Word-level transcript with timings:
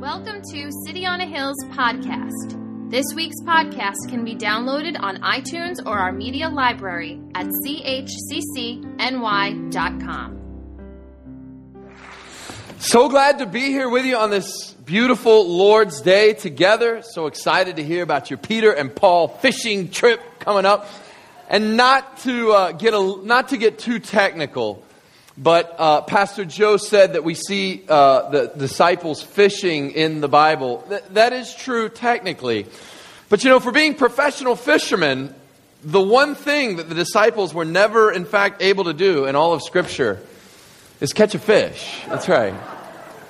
Welcome 0.00 0.40
to 0.54 0.70
City 0.86 1.04
on 1.04 1.20
a 1.20 1.26
Hill's 1.26 1.62
podcast. 1.72 2.90
This 2.90 3.04
week's 3.14 3.38
podcast 3.42 4.08
can 4.08 4.24
be 4.24 4.34
downloaded 4.34 4.98
on 4.98 5.18
iTunes 5.18 5.76
or 5.84 5.98
our 5.98 6.10
media 6.10 6.48
library 6.48 7.20
at 7.34 7.48
chccny.com. 7.66 8.80
So 12.78 13.10
glad 13.10 13.40
to 13.40 13.46
be 13.46 13.60
here 13.66 13.90
with 13.90 14.06
you 14.06 14.16
on 14.16 14.30
this 14.30 14.72
beautiful 14.72 15.46
Lord's 15.46 16.00
Day 16.00 16.32
together. 16.32 17.02
So 17.02 17.26
excited 17.26 17.76
to 17.76 17.84
hear 17.84 18.02
about 18.02 18.30
your 18.30 18.38
Peter 18.38 18.72
and 18.72 18.96
Paul 18.96 19.28
fishing 19.28 19.90
trip 19.90 20.22
coming 20.38 20.64
up. 20.64 20.88
And 21.46 21.76
not 21.76 22.16
to 22.20 22.52
uh, 22.52 22.72
get 22.72 22.94
a, 22.94 23.20
not 23.22 23.50
to 23.50 23.58
get 23.58 23.78
too 23.78 23.98
technical, 23.98 24.82
but 25.38 25.74
uh, 25.78 26.02
Pastor 26.02 26.44
Joe 26.44 26.76
said 26.76 27.14
that 27.14 27.24
we 27.24 27.34
see 27.34 27.82
uh, 27.88 28.30
the 28.30 28.52
disciples 28.56 29.22
fishing 29.22 29.92
in 29.92 30.20
the 30.20 30.28
Bible. 30.28 30.84
Th- 30.88 31.02
that 31.10 31.32
is 31.32 31.54
true 31.54 31.88
technically. 31.88 32.66
But 33.28 33.44
you 33.44 33.50
know, 33.50 33.60
for 33.60 33.72
being 33.72 33.94
professional 33.94 34.56
fishermen, 34.56 35.34
the 35.82 36.00
one 36.00 36.34
thing 36.34 36.76
that 36.76 36.88
the 36.88 36.94
disciples 36.94 37.54
were 37.54 37.64
never, 37.64 38.12
in 38.12 38.24
fact, 38.24 38.60
able 38.62 38.84
to 38.84 38.92
do 38.92 39.26
in 39.26 39.36
all 39.36 39.52
of 39.52 39.62
Scripture 39.62 40.20
is 41.00 41.12
catch 41.12 41.34
a 41.34 41.38
fish. 41.38 42.02
That's 42.06 42.28
right. 42.28 42.54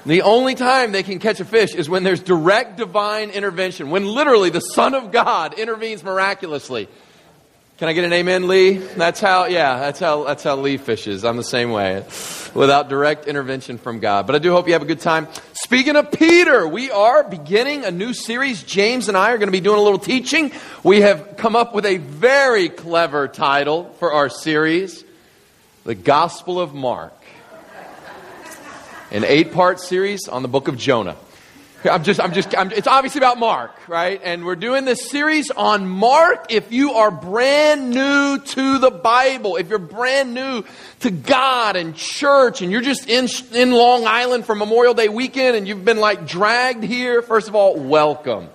The 0.07 0.23
only 0.23 0.55
time 0.55 0.93
they 0.93 1.03
can 1.03 1.19
catch 1.19 1.41
a 1.41 1.45
fish 1.45 1.75
is 1.75 1.89
when 1.89 2.03
there's 2.03 2.23
direct 2.23 2.79
divine 2.79 3.31
intervention, 3.31 3.91
when 3.91 4.07
literally 4.07 4.49
the 4.49 4.61
Son 4.61 4.95
of 4.95 5.13
God 5.13 5.59
intervenes 5.59 6.03
miraculously. 6.03 6.89
Can 7.81 7.89
I 7.89 7.95
get 7.95 8.05
an 8.05 8.13
amen, 8.13 8.47
Lee? 8.47 8.77
That's 8.77 9.21
how, 9.21 9.47
yeah, 9.47 9.79
that's 9.79 9.99
how, 9.99 10.25
that's 10.25 10.43
how 10.43 10.55
Lee 10.57 10.77
fishes. 10.77 11.25
I'm 11.25 11.39
the 11.39 11.43
same 11.43 11.71
way, 11.71 12.05
without 12.53 12.91
direct 12.91 13.27
intervention 13.27 13.79
from 13.79 14.01
God. 14.01 14.27
But 14.27 14.37
I 14.37 14.39
do 14.39 14.53
hope 14.53 14.67
you 14.67 14.75
have 14.75 14.83
a 14.83 14.85
good 14.85 15.01
time. 15.01 15.29
Speaking 15.55 15.97
of 15.97 16.13
Peter, 16.13 16.69
we 16.69 16.91
are 16.91 17.25
beginning 17.25 17.87
a 17.87 17.91
new 17.91 18.13
series. 18.13 18.63
James 18.65 19.09
and 19.09 19.17
I 19.17 19.31
are 19.31 19.39
going 19.39 19.49
to 19.49 19.53
be 19.53 19.63
doing 19.63 19.79
a 19.79 19.83
little 19.83 19.99
teaching. 19.99 20.53
We 20.85 21.01
have 21.01 21.39
come 21.39 21.57
up 21.57 21.75
with 21.75 21.87
a 21.87 21.97
very 21.97 22.69
clever 22.69 23.29
title 23.29 23.85
for 23.99 24.13
our 24.13 24.29
series 24.29 25.03
The 25.85 25.95
Gospel 25.95 26.61
of 26.61 26.75
Mark, 26.75 27.15
an 29.11 29.25
eight 29.25 29.55
part 29.55 29.81
series 29.81 30.29
on 30.29 30.43
the 30.43 30.49
book 30.49 30.69
of 30.69 30.77
Jonah. 30.77 31.17
I'm 31.85 32.05
just, 32.05 32.21
I'm 32.21 32.35
just, 32.35 32.55
I'm, 32.57 32.71
it's 32.73 32.87
obviously 32.87 33.21
about 33.21 33.39
Mark, 33.39 33.89
right? 33.89 34.21
And 34.23 34.45
we're 34.45 34.57
doing 34.57 34.85
this 34.85 35.09
series 35.09 35.51
on 35.51 35.89
Mark. 35.89 36.53
If 36.53 36.73
you 36.73 36.93
are 36.93 37.11
brand 37.11 37.91
new 37.91 38.39
to 38.39 38.79
the 38.79 38.91
Bible, 38.91 39.57
if 39.57 39.71
you're 39.71 39.79
brand 39.79 40.35
new 40.35 40.65
to 41.01 41.11
God 41.11 41.77
and 41.77 41.97
church, 41.97 42.61
and 42.61 42.71
you're 42.71 42.83
just 42.83 43.09
in, 43.09 43.29
in 43.55 43.71
Long 43.71 44.07
Island 44.07 44.45
for 44.45 44.55
Memorial 44.55 44.93
Day 44.93 45.09
weekend 45.09 45.57
and 45.57 45.67
you've 45.67 45.85
been 45.85 46.01
like 46.01 46.27
dragged 46.27 46.85
here, 46.85 47.23
first 47.23 47.49
of 47.49 47.55
all, 47.55 47.75
welcome. 47.77 48.51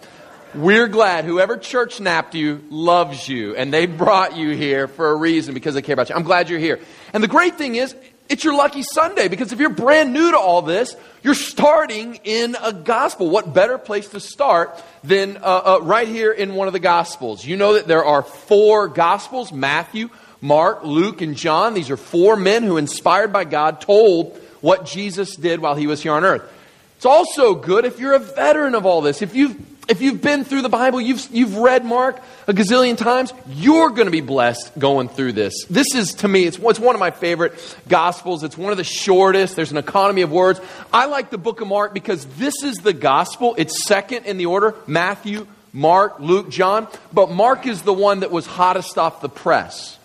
We're 0.53 0.87
glad 0.87 1.25
whoever 1.25 1.57
church 1.57 1.99
napped 1.99 2.35
you 2.35 2.63
loves 2.69 3.27
you 3.27 3.55
and 3.55 3.73
they 3.73 3.87
brought 3.87 4.37
you 4.37 4.51
here 4.51 4.87
for 4.87 5.09
a 5.09 5.15
reason 5.15 5.55
because 5.55 5.73
they 5.73 5.81
care 5.81 5.93
about 5.93 6.09
you. 6.09 6.15
I'm 6.15 6.23
glad 6.23 6.47
you're 6.47 6.59
here. 6.59 6.79
And 7.11 7.23
the 7.23 7.27
great 7.27 7.55
thing 7.55 7.75
is, 7.75 7.95
it's 8.27 8.43
your 8.43 8.55
lucky 8.55 8.81
Sunday 8.81 9.27
because 9.27 9.51
if 9.53 9.59
you're 9.59 9.69
brand 9.69 10.13
new 10.13 10.31
to 10.31 10.37
all 10.37 10.61
this, 10.61 10.95
you're 11.23 11.35
starting 11.35 12.19
in 12.23 12.55
a 12.61 12.73
gospel. 12.73 13.29
What 13.29 13.53
better 13.53 13.77
place 13.77 14.09
to 14.09 14.19
start 14.19 14.81
than 15.03 15.37
uh, 15.37 15.39
uh, 15.41 15.79
right 15.83 16.07
here 16.07 16.31
in 16.31 16.55
one 16.55 16.67
of 16.67 16.73
the 16.73 16.79
gospels? 16.79 17.45
You 17.45 17.55
know 17.55 17.73
that 17.73 17.87
there 17.87 18.03
are 18.03 18.23
four 18.23 18.87
gospels 18.87 19.51
Matthew, 19.51 20.09
Mark, 20.41 20.83
Luke, 20.83 21.21
and 21.21 21.35
John. 21.35 21.73
These 21.73 21.89
are 21.89 21.97
four 21.97 22.35
men 22.35 22.63
who, 22.63 22.77
inspired 22.77 23.31
by 23.31 23.43
God, 23.43 23.81
told 23.81 24.37
what 24.61 24.85
Jesus 24.85 25.35
did 25.35 25.59
while 25.59 25.75
he 25.75 25.85
was 25.85 26.01
here 26.01 26.13
on 26.13 26.23
earth. 26.23 26.51
It's 26.97 27.05
also 27.05 27.53
good 27.53 27.85
if 27.85 27.99
you're 27.99 28.13
a 28.13 28.19
veteran 28.19 28.73
of 28.73 28.85
all 28.85 29.01
this. 29.01 29.21
If 29.21 29.35
you've 29.35 29.74
if 29.87 30.01
you've 30.01 30.21
been 30.21 30.43
through 30.43 30.63
the 30.63 30.69
Bible, 30.69 30.99
you've, 30.99 31.27
you've 31.31 31.57
read 31.57 31.85
Mark 31.85 32.19
a 32.47 32.53
gazillion 32.53 32.97
times, 32.97 33.33
you're 33.47 33.89
going 33.89 34.05
to 34.05 34.11
be 34.11 34.21
blessed 34.21 34.77
going 34.77 35.09
through 35.09 35.33
this. 35.33 35.65
This 35.69 35.93
is, 35.93 36.15
to 36.15 36.27
me, 36.27 36.45
it's, 36.45 36.57
it's 36.57 36.79
one 36.79 36.95
of 36.95 36.99
my 36.99 37.11
favorite 37.11 37.53
Gospels. 37.87 38.43
It's 38.43 38.57
one 38.57 38.71
of 38.71 38.77
the 38.77 38.83
shortest. 38.83 39.55
There's 39.55 39.71
an 39.71 39.77
economy 39.77 40.21
of 40.21 40.31
words. 40.31 40.59
I 40.91 41.05
like 41.05 41.29
the 41.29 41.37
book 41.37 41.61
of 41.61 41.67
Mark 41.67 41.93
because 41.93 42.25
this 42.37 42.63
is 42.63 42.77
the 42.77 42.93
Gospel. 42.93 43.53
It's 43.57 43.85
second 43.85 44.25
in 44.25 44.37
the 44.37 44.47
order 44.47 44.75
Matthew, 44.87 45.47
Mark, 45.71 46.19
Luke, 46.19 46.49
John. 46.49 46.87
But 47.13 47.29
Mark 47.29 47.67
is 47.67 47.83
the 47.83 47.93
one 47.93 48.21
that 48.21 48.31
was 48.31 48.45
hottest 48.45 48.97
off 48.97 49.21
the 49.21 49.29
press. 49.29 49.99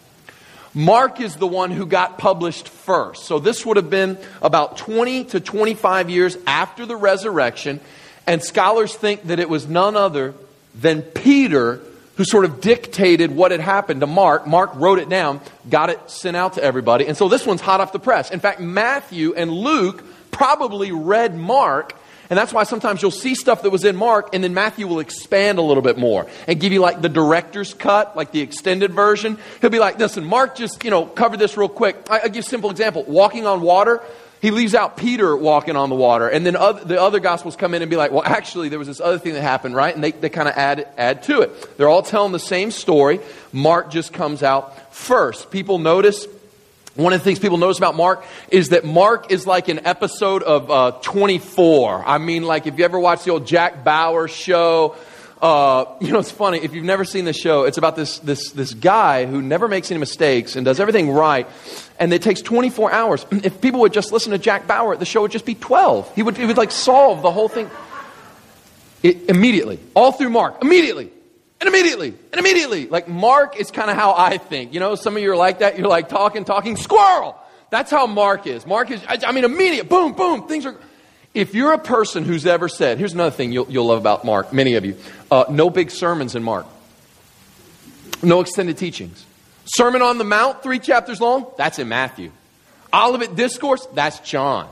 Mark 0.72 1.20
is 1.20 1.36
the 1.36 1.48
one 1.48 1.72
who 1.72 1.84
got 1.84 2.18
published 2.18 2.68
first. 2.68 3.24
So 3.24 3.40
this 3.40 3.66
would 3.66 3.76
have 3.76 3.90
been 3.90 4.18
about 4.40 4.76
20 4.76 5.24
to 5.24 5.40
25 5.40 6.10
years 6.10 6.36
after 6.46 6.86
the 6.86 6.94
resurrection. 6.94 7.80
And 8.26 8.42
scholars 8.42 8.94
think 8.94 9.24
that 9.24 9.38
it 9.40 9.48
was 9.48 9.66
none 9.66 9.96
other 9.96 10.34
than 10.74 11.02
Peter 11.02 11.80
who 12.16 12.24
sort 12.24 12.44
of 12.44 12.60
dictated 12.60 13.34
what 13.34 13.50
had 13.50 13.60
happened 13.60 14.00
to 14.00 14.06
Mark. 14.06 14.46
Mark 14.46 14.72
wrote 14.74 14.98
it 14.98 15.08
down, 15.08 15.40
got 15.70 15.88
it 15.88 16.10
sent 16.10 16.36
out 16.36 16.52
to 16.52 16.62
everybody. 16.62 17.06
And 17.06 17.16
so 17.16 17.28
this 17.28 17.46
one's 17.46 17.62
hot 17.62 17.80
off 17.80 17.92
the 17.92 17.98
press. 17.98 18.30
In 18.30 18.40
fact, 18.40 18.60
Matthew 18.60 19.32
and 19.34 19.50
Luke 19.50 20.04
probably 20.30 20.92
read 20.92 21.34
Mark. 21.34 21.96
And 22.28 22.38
that's 22.38 22.52
why 22.52 22.64
sometimes 22.64 23.02
you'll 23.02 23.10
see 23.10 23.34
stuff 23.34 23.62
that 23.62 23.70
was 23.70 23.84
in 23.84 23.96
Mark, 23.96 24.34
and 24.34 24.44
then 24.44 24.54
Matthew 24.54 24.86
will 24.86 25.00
expand 25.00 25.58
a 25.58 25.62
little 25.62 25.82
bit 25.82 25.98
more 25.98 26.28
and 26.46 26.60
give 26.60 26.72
you 26.72 26.80
like 26.80 27.00
the 27.00 27.08
director's 27.08 27.74
cut, 27.74 28.14
like 28.16 28.30
the 28.30 28.40
extended 28.40 28.92
version. 28.92 29.36
He'll 29.60 29.70
be 29.70 29.80
like, 29.80 29.98
listen, 29.98 30.24
Mark 30.24 30.54
just, 30.54 30.84
you 30.84 30.90
know, 30.90 31.06
covered 31.06 31.40
this 31.40 31.56
real 31.56 31.68
quick. 31.68 31.96
I, 32.08 32.20
will 32.22 32.28
give 32.28 32.44
a 32.44 32.48
simple 32.48 32.70
example. 32.70 33.02
Walking 33.04 33.46
on 33.46 33.62
water, 33.62 34.00
he 34.40 34.50
leaves 34.50 34.74
out 34.74 34.96
Peter 34.96 35.36
walking 35.36 35.76
on 35.76 35.90
the 35.90 35.94
water. 35.94 36.26
And 36.28 36.46
then 36.46 36.56
other, 36.56 36.82
the 36.84 37.00
other 37.00 37.20
gospels 37.20 37.56
come 37.56 37.74
in 37.74 37.82
and 37.82 37.90
be 37.90 37.96
like, 37.96 38.10
well, 38.10 38.22
actually, 38.24 38.70
there 38.70 38.78
was 38.78 38.88
this 38.88 39.00
other 39.00 39.18
thing 39.18 39.34
that 39.34 39.42
happened, 39.42 39.74
right? 39.74 39.94
And 39.94 40.02
they, 40.02 40.12
they 40.12 40.30
kind 40.30 40.48
of 40.48 40.54
add, 40.56 40.88
add 40.96 41.22
to 41.24 41.42
it. 41.42 41.76
They're 41.76 41.88
all 41.88 42.02
telling 42.02 42.32
the 42.32 42.38
same 42.38 42.70
story. 42.70 43.20
Mark 43.52 43.90
just 43.90 44.14
comes 44.14 44.42
out 44.42 44.94
first. 44.94 45.50
People 45.50 45.78
notice, 45.78 46.26
one 46.94 47.12
of 47.12 47.20
the 47.20 47.24
things 47.24 47.38
people 47.38 47.58
notice 47.58 47.76
about 47.76 47.96
Mark 47.96 48.24
is 48.50 48.70
that 48.70 48.84
Mark 48.84 49.30
is 49.30 49.46
like 49.46 49.68
an 49.68 49.86
episode 49.86 50.42
of 50.42 50.70
uh, 50.70 50.92
24. 51.02 52.02
I 52.06 52.16
mean, 52.16 52.42
like 52.42 52.66
if 52.66 52.78
you 52.78 52.84
ever 52.84 52.98
watch 52.98 53.24
the 53.24 53.32
old 53.32 53.46
Jack 53.46 53.84
Bauer 53.84 54.26
show, 54.26 54.96
uh, 55.42 55.84
you 56.00 56.12
know, 56.12 56.18
it's 56.18 56.30
funny. 56.30 56.58
If 56.58 56.74
you've 56.74 56.84
never 56.84 57.04
seen 57.04 57.24
the 57.24 57.32
show, 57.32 57.64
it's 57.64 57.78
about 57.78 57.96
this, 57.96 58.18
this, 58.20 58.52
this 58.52 58.74
guy 58.74 59.26
who 59.26 59.40
never 59.40 59.68
makes 59.68 59.90
any 59.90 60.00
mistakes 60.00 60.56
and 60.56 60.64
does 60.64 60.80
everything 60.80 61.10
right. 61.10 61.46
And 62.00 62.12
it 62.12 62.22
takes 62.22 62.40
24 62.40 62.92
hours. 62.92 63.26
If 63.44 63.60
people 63.60 63.80
would 63.80 63.92
just 63.92 64.10
listen 64.10 64.32
to 64.32 64.38
Jack 64.38 64.66
Bauer, 64.66 64.96
the 64.96 65.04
show 65.04 65.22
would 65.22 65.30
just 65.30 65.46
be 65.46 65.54
12. 65.54 66.16
He 66.16 66.22
would, 66.22 66.36
he 66.36 66.46
would 66.46 66.56
like 66.56 66.72
solve 66.72 67.22
the 67.22 67.30
whole 67.30 67.48
thing 67.48 67.70
it, 69.02 69.28
immediately. 69.28 69.78
All 69.94 70.12
through 70.12 70.30
Mark. 70.30 70.62
Immediately. 70.62 71.10
And 71.60 71.68
immediately. 71.68 72.08
And 72.08 72.40
immediately. 72.40 72.86
Like 72.88 73.06
Mark 73.06 73.56
is 73.60 73.70
kind 73.70 73.90
of 73.90 73.96
how 73.96 74.14
I 74.16 74.38
think. 74.38 74.74
You 74.74 74.80
know, 74.80 74.94
some 74.94 75.16
of 75.16 75.22
you 75.22 75.30
are 75.32 75.36
like 75.36 75.60
that. 75.60 75.78
You're 75.78 75.88
like 75.88 76.08
talking, 76.08 76.44
talking, 76.44 76.76
squirrel. 76.76 77.36
That's 77.70 77.90
how 77.90 78.06
Mark 78.06 78.46
is. 78.46 78.66
Mark 78.66 78.90
is, 78.90 79.02
I, 79.06 79.18
I 79.26 79.32
mean, 79.32 79.44
immediate. 79.44 79.88
Boom, 79.88 80.12
boom. 80.12 80.48
Things 80.48 80.66
are. 80.66 80.76
If 81.32 81.54
you're 81.54 81.72
a 81.72 81.78
person 81.78 82.24
who's 82.24 82.44
ever 82.44 82.68
said, 82.68 82.98
here's 82.98 83.12
another 83.12 83.30
thing 83.30 83.52
you'll, 83.52 83.70
you'll 83.70 83.86
love 83.86 84.00
about 84.00 84.24
Mark, 84.24 84.52
many 84.52 84.74
of 84.74 84.84
you 84.84 84.96
uh, 85.30 85.44
no 85.48 85.70
big 85.70 85.92
sermons 85.92 86.34
in 86.34 86.42
Mark, 86.42 86.66
no 88.20 88.40
extended 88.40 88.76
teachings. 88.76 89.24
Sermon 89.74 90.02
on 90.02 90.18
the 90.18 90.24
Mount, 90.24 90.62
three 90.64 90.80
chapters 90.80 91.20
long, 91.20 91.46
that's 91.56 91.78
in 91.78 91.88
Matthew. 91.88 92.32
Olivet 92.92 93.36
Discourse, 93.36 93.86
that's 93.94 94.18
John. 94.20 94.68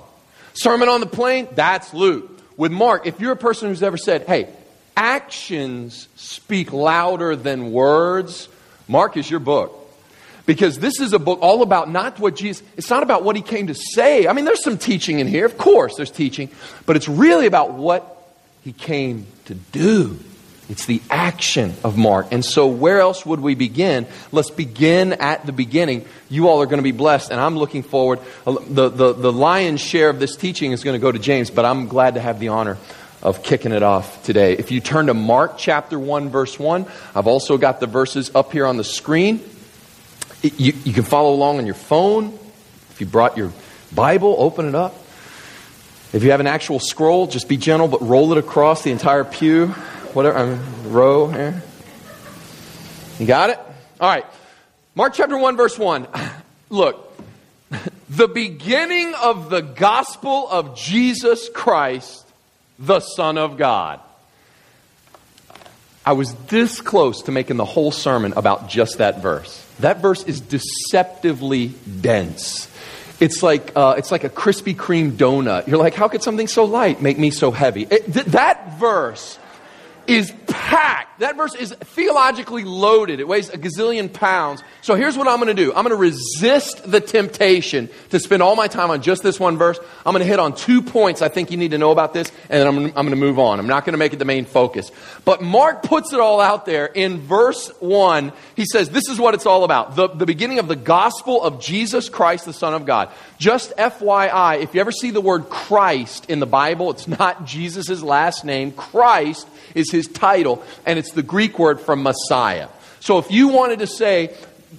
Sermon 0.55 0.89
on 0.89 0.99
the 0.99 1.07
Plain, 1.07 1.47
that's 1.53 1.95
Luke. 1.95 2.29
With 2.57 2.73
Mark, 2.73 3.07
if 3.07 3.21
you're 3.21 3.31
a 3.31 3.37
person 3.37 3.69
who's 3.69 3.85
ever 3.85 3.97
said, 3.97 4.27
hey, 4.27 4.49
actions 4.97 6.09
speak 6.17 6.73
louder 6.73 7.37
than 7.37 7.71
words, 7.71 8.49
Mark 8.89 9.17
is 9.17 9.31
your 9.31 9.39
book. 9.39 9.73
Because 10.47 10.81
this 10.81 10.99
is 10.99 11.13
a 11.13 11.21
book 11.21 11.39
all 11.43 11.63
about 11.63 11.89
not 11.89 12.19
what 12.19 12.35
Jesus, 12.35 12.67
it's 12.77 12.91
not 12.91 13.05
about 13.05 13.23
what 13.23 13.37
he 13.37 13.43
came 13.43 13.69
to 13.69 13.75
say. 13.75 14.27
I 14.27 14.33
mean, 14.33 14.47
there's 14.47 14.65
some 14.65 14.79
teaching 14.79 15.21
in 15.21 15.29
here. 15.29 15.47
Of 15.47 15.59
course, 15.59 15.95
there's 15.95 16.11
teaching. 16.11 16.51
But 16.87 16.97
it's 16.97 17.07
really 17.07 17.47
about 17.47 17.75
what 17.75 18.17
he 18.65 18.73
came 18.73 19.27
to 19.45 19.55
do. 19.55 20.19
It's 20.69 20.85
the 20.85 21.01
action 21.11 21.75
of 21.83 21.97
Mark. 21.97 22.29
And 22.31 22.45
so, 22.45 22.67
where 22.67 23.01
else 23.01 23.25
would 23.25 23.41
we 23.41 23.55
begin? 23.55 24.07
Let's 24.33 24.51
begin 24.51 25.15
at 25.15 25.47
the 25.47 25.53
beginning. 25.53 26.05
You 26.29 26.49
all 26.49 26.61
are 26.61 26.67
going 26.67 26.79
to 26.79 26.83
be 26.83 26.93
blessed, 26.93 27.31
and 27.31 27.41
I'm 27.41 27.57
looking 27.57 27.83
forward. 27.83 28.21
Uh, 28.47 28.57
the, 28.69 28.91
the, 28.91 29.13
the 29.15 29.33
lion's 29.33 29.81
share 29.81 30.11
of 30.11 30.21
this 30.21 30.37
teaching 30.37 30.73
is 30.73 30.85
going 30.85 30.95
to 30.95 31.01
go 31.01 31.11
to 31.11 31.19
James, 31.19 31.51
but 31.51 31.65
I'm 31.65 31.89
glad 31.89 32.15
to 32.15 32.21
have 32.21 32.39
the 32.39 32.49
honor 32.49 32.77
of 33.23 33.43
kicking 33.43 33.73
it 33.73 33.83
off 33.83 34.23
today. 34.25 34.53
If 34.53 34.71
you 34.71 34.81
turn 34.81 35.07
to 35.07 35.15
Mark 35.15 35.57
chapter 35.57 35.99
1, 35.99 36.29
verse 36.29 36.59
1, 36.59 36.87
I've 37.15 37.27
also 37.27 37.57
got 37.57 37.81
the 37.81 37.87
verses 37.87 38.31
up 38.35 38.53
here 38.53 38.67
on 38.67 38.77
the 38.77 38.85
screen. 38.85 39.43
You, 40.43 40.75
you 40.85 40.93
can 40.93 41.03
follow 41.03 41.33
along 41.33 41.59
on 41.59 41.67
your 41.67 41.75
phone. 41.75 42.39
If 42.91 43.01
you 43.01 43.07
brought 43.07 43.37
your 43.37 43.53
Bible, 43.95 44.37
open 44.39 44.69
it 44.69 44.75
up. 44.75 44.95
If 46.13 46.23
you 46.23 46.31
have 46.31 46.41
an 46.41 46.47
actual 46.47 46.79
scroll, 46.79 47.27
just 47.27 47.49
be 47.49 47.57
gentle, 47.57 47.89
but 47.89 48.01
roll 48.01 48.33
it 48.33 48.39
across 48.39 48.83
the 48.83 48.91
entire 48.93 49.25
pew, 49.25 49.75
whatever, 50.19 50.47
mean, 50.47 50.93
row 50.93 51.29
here. 51.29 51.63
You 53.21 53.27
got 53.27 53.51
it? 53.51 53.59
All 54.01 54.11
right. 54.11 54.27
Mark 54.97 55.15
chapter 55.15 55.39
1, 55.39 55.57
verse 55.57 55.79
1. 55.79 56.09
Look, 56.71 57.17
the 58.11 58.27
beginning 58.27 59.15
of 59.15 59.49
the 59.49 59.61
gospel 59.61 60.49
of 60.51 60.77
Jesus 60.77 61.49
Christ 61.49 62.27
the 62.81 62.99
Son 62.99 63.39
of 63.39 63.57
God. 63.57 64.01
I 66.05 66.13
was 66.13 66.35
this 66.47 66.81
close 66.81 67.23
to 67.23 67.33
making 67.33 67.57
the 67.57 67.65
whole 67.65 67.93
sermon 67.93 68.33
about 68.37 68.69
just 68.69 68.99
that 68.99 69.23
verse. 69.23 69.65
That 69.79 70.01
verse 70.01 70.25
is 70.25 70.41
deceptively 70.41 71.69
dense. 72.01 72.69
It's 73.21 73.43
like, 73.43 73.73
uh, 73.77 73.95
it's 73.99 74.11
like 74.11 74.25
a 74.25 74.31
Krispy 74.31 74.75
Kreme 74.75 75.13
donut. 75.13 75.69
You're 75.69 75.79
like, 75.79 75.95
how 75.95 76.09
could 76.09 76.23
something 76.25 76.49
so 76.49 76.65
light 76.65 77.03
make 77.03 77.19
me 77.19 77.31
so 77.31 77.53
heavy? 77.53 77.83
It, 77.83 78.13
th- 78.13 78.27
that 78.27 78.79
verse 78.79 79.39
is 80.09 80.33
packed. 80.47 81.21
That 81.21 81.37
verse 81.37 81.55
is 81.55 81.73
theologically 81.73 82.65
loaded. 82.65 83.21
It 83.21 83.29
weighs 83.29 83.51
a 83.51 83.59
gazillion 83.59 84.11
pounds. 84.11 84.63
So 84.81 84.95
here's 84.95 85.19
what 85.19 85.29
I'm 85.29 85.37
going 85.37 85.55
to 85.55 85.63
do 85.63 85.73
I'm 85.75 85.85
going 85.85 85.91
to 85.91 85.97
resist 85.97 86.91
the 86.91 87.01
temptation 87.01 87.91
to 88.11 88.19
spend 88.19 88.43
all 88.43 88.57
my 88.57 88.69
time 88.69 88.91
on 88.91 89.03
just 89.03 89.23
this 89.23 89.39
one 89.39 89.59
verse. 89.59 89.79
I'm 90.07 90.13
going 90.13 90.23
to 90.23 90.29
hit 90.29 90.39
on 90.39 90.55
two 90.55 90.81
points 90.81 91.21
I 91.21 91.29
think 91.29 91.51
you 91.51 91.59
need 91.59 91.73
to 91.73 91.79
know 91.79 91.91
about 91.91 92.15
this, 92.15 92.33
and 92.49 92.61
then 92.61 92.67
I'm, 92.67 92.79
I'm 92.87 92.93
going 92.93 93.11
to 93.11 93.17
move 93.17 93.39
on. 93.39 93.61
I'm 93.61 93.67
not 93.67 93.85
going 93.85 93.93
to 93.93 93.99
make 93.99 94.15
it 94.15 94.19
the 94.19 94.25
main 94.25 94.47
focus. 94.47 94.91
But 95.25 95.43
Mark 95.43 95.83
puts 95.83 96.13
it 96.13 96.21
all 96.21 96.41
out 96.41 96.65
there 96.65 96.87
in 96.87 97.21
verse 97.21 97.69
1. 97.81 98.33
He 98.57 98.65
says, 98.65 98.89
This 98.89 99.09
is 99.09 99.21
what 99.21 99.35
it's 99.35 99.47
all 99.47 99.65
about 99.65 99.95
the, 99.95 100.09
the 100.09 100.27
beginning 100.27 100.59
of 100.59 100.69
the 100.69 100.77
gospel 100.77 101.43
of 101.43 101.61
Jesus 101.61 102.09
Christ, 102.09 102.47
the 102.47 102.53
Son 102.55 102.73
of 102.73 102.87
God. 102.87 103.11
Just 103.39 103.77
FYI, 103.77 104.63
if 104.63 104.75
you 104.75 104.81
ever 104.81 104.93
see 104.93 105.11
the 105.11 105.21
word 105.21 105.51
Christ 105.51 106.31
in 106.31 106.41
the 106.41 106.47
Bible, 106.47 106.91
it's 106.93 107.09
not 107.09 107.45
Jesus' 107.45 108.03
last 108.03 108.45
name. 108.45 108.73
Christ 108.73 109.47
is 109.75 109.91
his 109.91 109.98
title, 110.07 110.63
and 110.87 110.99
it's 110.99 111.13
the 111.13 111.23
Greek 111.23 111.59
word 111.59 111.81
from 111.81 112.03
Messiah. 112.03 112.69
So 113.01 113.19
if 113.19 113.31
you 113.31 113.49
wanted 113.49 113.81
to 113.81 113.87
say, 113.87 114.37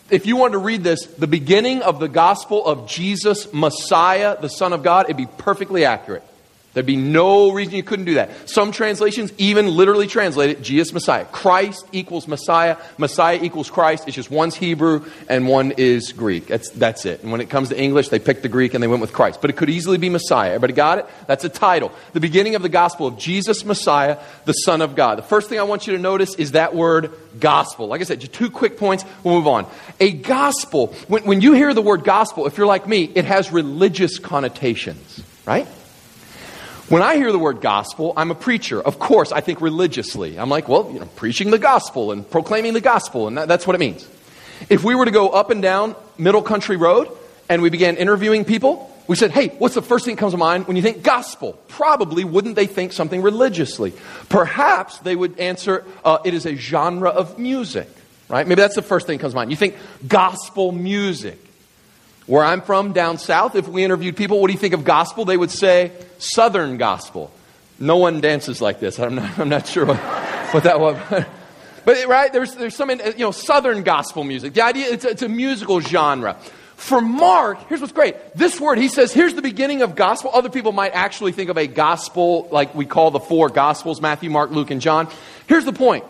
if 0.10 0.26
you 0.26 0.38
wanted 0.38 0.54
to 0.54 0.60
read 0.60 0.84
this, 0.84 1.06
the 1.06 1.28
beginning 1.28 1.82
of 1.82 2.00
the 2.00 2.08
gospel 2.08 2.66
of 2.66 2.88
Jesus, 2.88 3.52
Messiah, 3.52 4.40
the 4.40 4.50
Son 4.50 4.72
of 4.72 4.84
God, 4.84 5.06
it'd 5.06 5.18
be 5.18 5.26
perfectly 5.26 5.86
accurate. 5.86 6.24
There'd 6.74 6.86
be 6.86 6.96
no 6.96 7.52
reason 7.52 7.74
you 7.74 7.84
couldn't 7.84 8.06
do 8.06 8.14
that. 8.16 8.48
Some 8.48 8.72
translations 8.72 9.34
even 9.40 9.68
literally 9.68 10.06
translate 10.06 10.52
it 10.52 10.62
Jesus 10.62 10.94
Messiah. 10.94 11.26
Christ 11.26 11.84
equals 11.92 12.28
Messiah. 12.28 12.78
Messiah 13.00 13.40
equals 13.42 13.72
Christ. 13.72 14.04
It's 14.06 14.16
just 14.16 14.30
one's 14.30 14.56
Hebrew 14.56 15.06
and 15.28 15.48
one 15.48 15.72
is 15.72 16.12
Greek. 16.12 16.46
That's, 16.46 16.70
that's 16.70 17.06
it. 17.06 17.24
And 17.24 17.32
when 17.32 17.42
it 17.42 17.50
comes 17.50 17.70
to 17.70 17.80
English, 17.80 18.10
they 18.10 18.20
picked 18.20 18.44
the 18.44 18.50
Greek 18.50 18.76
and 18.76 18.84
they 18.84 18.88
went 18.88 19.02
with 19.02 19.14
Christ. 19.14 19.42
But 19.42 19.50
it 19.50 19.58
could 19.58 19.70
easily 19.70 19.98
be 19.98 20.10
Messiah. 20.10 20.50
Everybody 20.50 20.74
got 20.74 21.00
it? 21.00 21.08
That's 21.26 21.44
a 21.44 21.50
title. 21.50 21.92
The 22.14 22.20
beginning 22.20 22.54
of 22.54 22.62
the 22.62 22.70
gospel 22.70 23.08
of 23.08 23.18
Jesus 23.18 23.66
Messiah, 23.66 24.20
the 24.46 24.54
Son 24.54 24.82
of 24.84 24.96
God. 24.96 25.18
The 25.18 25.24
first 25.24 25.50
thing 25.50 25.60
I 25.60 25.64
want 25.64 25.88
you 25.88 25.94
to 25.94 26.00
notice 26.00 26.36
is 26.36 26.52
that 26.52 26.76
word 26.76 27.12
gospel. 27.40 27.88
Like 27.88 28.02
I 28.02 28.04
said, 28.04 28.20
just 28.20 28.34
two 28.34 28.52
quick 28.52 28.78
points. 28.78 29.06
We'll 29.24 29.34
move 29.36 29.48
on. 29.48 29.66
A 30.00 30.12
gospel, 30.12 30.94
when, 31.08 31.24
when 31.26 31.42
you 31.42 31.54
hear 31.54 31.74
the 31.74 31.82
word 31.82 32.04
gospel, 32.04 32.46
if 32.46 32.58
you're 32.58 32.68
like 32.68 32.88
me, 32.88 33.12
it 33.16 33.26
has 33.26 33.52
religious 33.52 34.20
connotations, 34.20 35.24
right? 35.48 35.68
When 36.90 37.04
I 37.04 37.18
hear 37.18 37.32
the 37.32 37.38
word 37.38 37.62
gospel, 37.62 38.14
I'm 38.18 38.32
a 38.32 38.36
preacher. 38.36 38.82
Of 38.82 38.98
course, 38.98 39.32
I 39.32 39.42
think 39.42 39.62
religiously. 39.62 40.40
I'm 40.40 40.50
like, 40.50 40.68
well, 40.68 40.90
you 40.92 41.00
know, 41.00 41.06
preaching 41.16 41.52
the 41.52 41.60
gospel 41.60 42.12
and 42.12 42.28
proclaiming 42.28 42.74
the 42.74 42.82
gospel, 42.82 43.28
and 43.28 43.38
that, 43.38 43.48
that's 43.48 43.68
what 43.68 43.76
it 43.76 43.80
means. 43.80 44.08
If 44.72 44.84
we 44.84 44.96
were 44.96 45.06
to 45.06 45.12
go 45.12 45.30
up 45.30 45.52
and 45.52 45.62
down 45.62 45.96
Middle 46.18 46.42
Country 46.42 46.78
Road 46.78 47.08
and 47.48 47.62
we 47.62 47.70
began 47.70 47.96
interviewing 47.96 48.44
people, 48.44 48.92
we 49.06 49.16
said, 49.16 49.30
hey, 49.30 49.50
what's 49.60 49.76
the 49.76 49.84
first 49.84 50.04
thing 50.04 50.16
that 50.16 50.20
comes 50.20 50.34
to 50.34 50.38
mind 50.38 50.66
when 50.66 50.78
you 50.78 50.82
think 50.82 51.04
gospel? 51.04 51.54
Probably 51.68 52.24
wouldn't 52.24 52.56
they 52.56 52.66
think 52.66 52.92
something 52.92 53.22
religiously? 53.22 53.94
Perhaps 54.30 54.98
they 55.00 55.16
would 55.16 55.40
answer, 55.40 55.86
uh, 56.04 56.18
it 56.26 56.34
is 56.34 56.48
a 56.48 56.56
genre 56.56 57.12
of 57.12 57.38
music, 57.38 57.88
right? 58.30 58.48
Maybe 58.48 58.62
that's 58.62 58.76
the 58.76 58.82
first 58.82 59.06
thing 59.06 59.18
that 59.18 59.22
comes 59.22 59.34
to 59.34 59.36
mind. 59.36 59.52
You 59.52 59.58
think 59.58 59.76
gospel 60.08 60.72
music. 60.72 61.38
Where 62.30 62.44
I'm 62.44 62.62
from, 62.62 62.94
down 62.94 63.18
south, 63.18 63.56
if 63.56 63.68
we 63.68 63.84
interviewed 63.84 64.16
people, 64.16 64.40
what 64.40 64.50
do 64.50 64.54
you 64.54 64.60
think 64.60 64.76
of 64.76 64.84
gospel? 64.84 65.26
They 65.26 65.36
would 65.36 65.50
say 65.50 65.92
Southern 66.20 66.78
gospel. 66.78 67.32
No 67.80 67.98
one 67.98 68.22
dances 68.22 68.62
like 68.62 68.80
this. 68.80 69.00
I'm 69.00 69.16
not, 69.16 69.40
I'm 69.40 69.50
not 69.50 69.66
sure 69.66 69.84
what, 69.88 69.98
what 69.98 70.64
that 70.64 70.80
was. 70.80 71.26
But, 71.86 72.06
right, 72.08 72.32
there's, 72.32 72.54
there's 72.56 72.76
some, 72.76 72.92
you 72.92 73.18
know, 73.18 73.32
Southern 73.32 73.82
gospel 73.82 74.24
music. 74.24 74.54
The 74.54 74.62
idea, 74.62 74.92
it's 74.92 75.06
it's 75.06 75.22
a 75.24 75.30
musical 75.30 75.80
genre. 75.80 76.36
For 76.76 77.02
Mark, 77.02 77.68
here's 77.68 77.82
what's 77.82 77.94
great. 77.94 78.16
This 78.36 78.60
word, 78.60 78.78
he 78.78 78.90
says, 78.90 79.12
here's 79.12 79.34
the 79.34 79.42
beginning 79.42 79.82
of 79.82 79.96
gospel. 79.96 80.30
Other 80.32 80.50
people 80.50 80.72
might 80.72 80.92
actually 80.92 81.32
think 81.32 81.50
of 81.50 81.58
a 81.58 81.66
gospel 81.66 82.48
like 82.52 82.76
we 82.76 82.86
call 82.86 83.10
the 83.10 83.20
four 83.20 83.50
gospels 83.50 84.02
Matthew, 84.02 84.30
Mark, 84.30 84.52
Luke, 84.52 84.70
and 84.70 84.82
John. 84.82 85.08
Here's 85.48 85.66
the 85.66 85.74
point. 85.74 86.04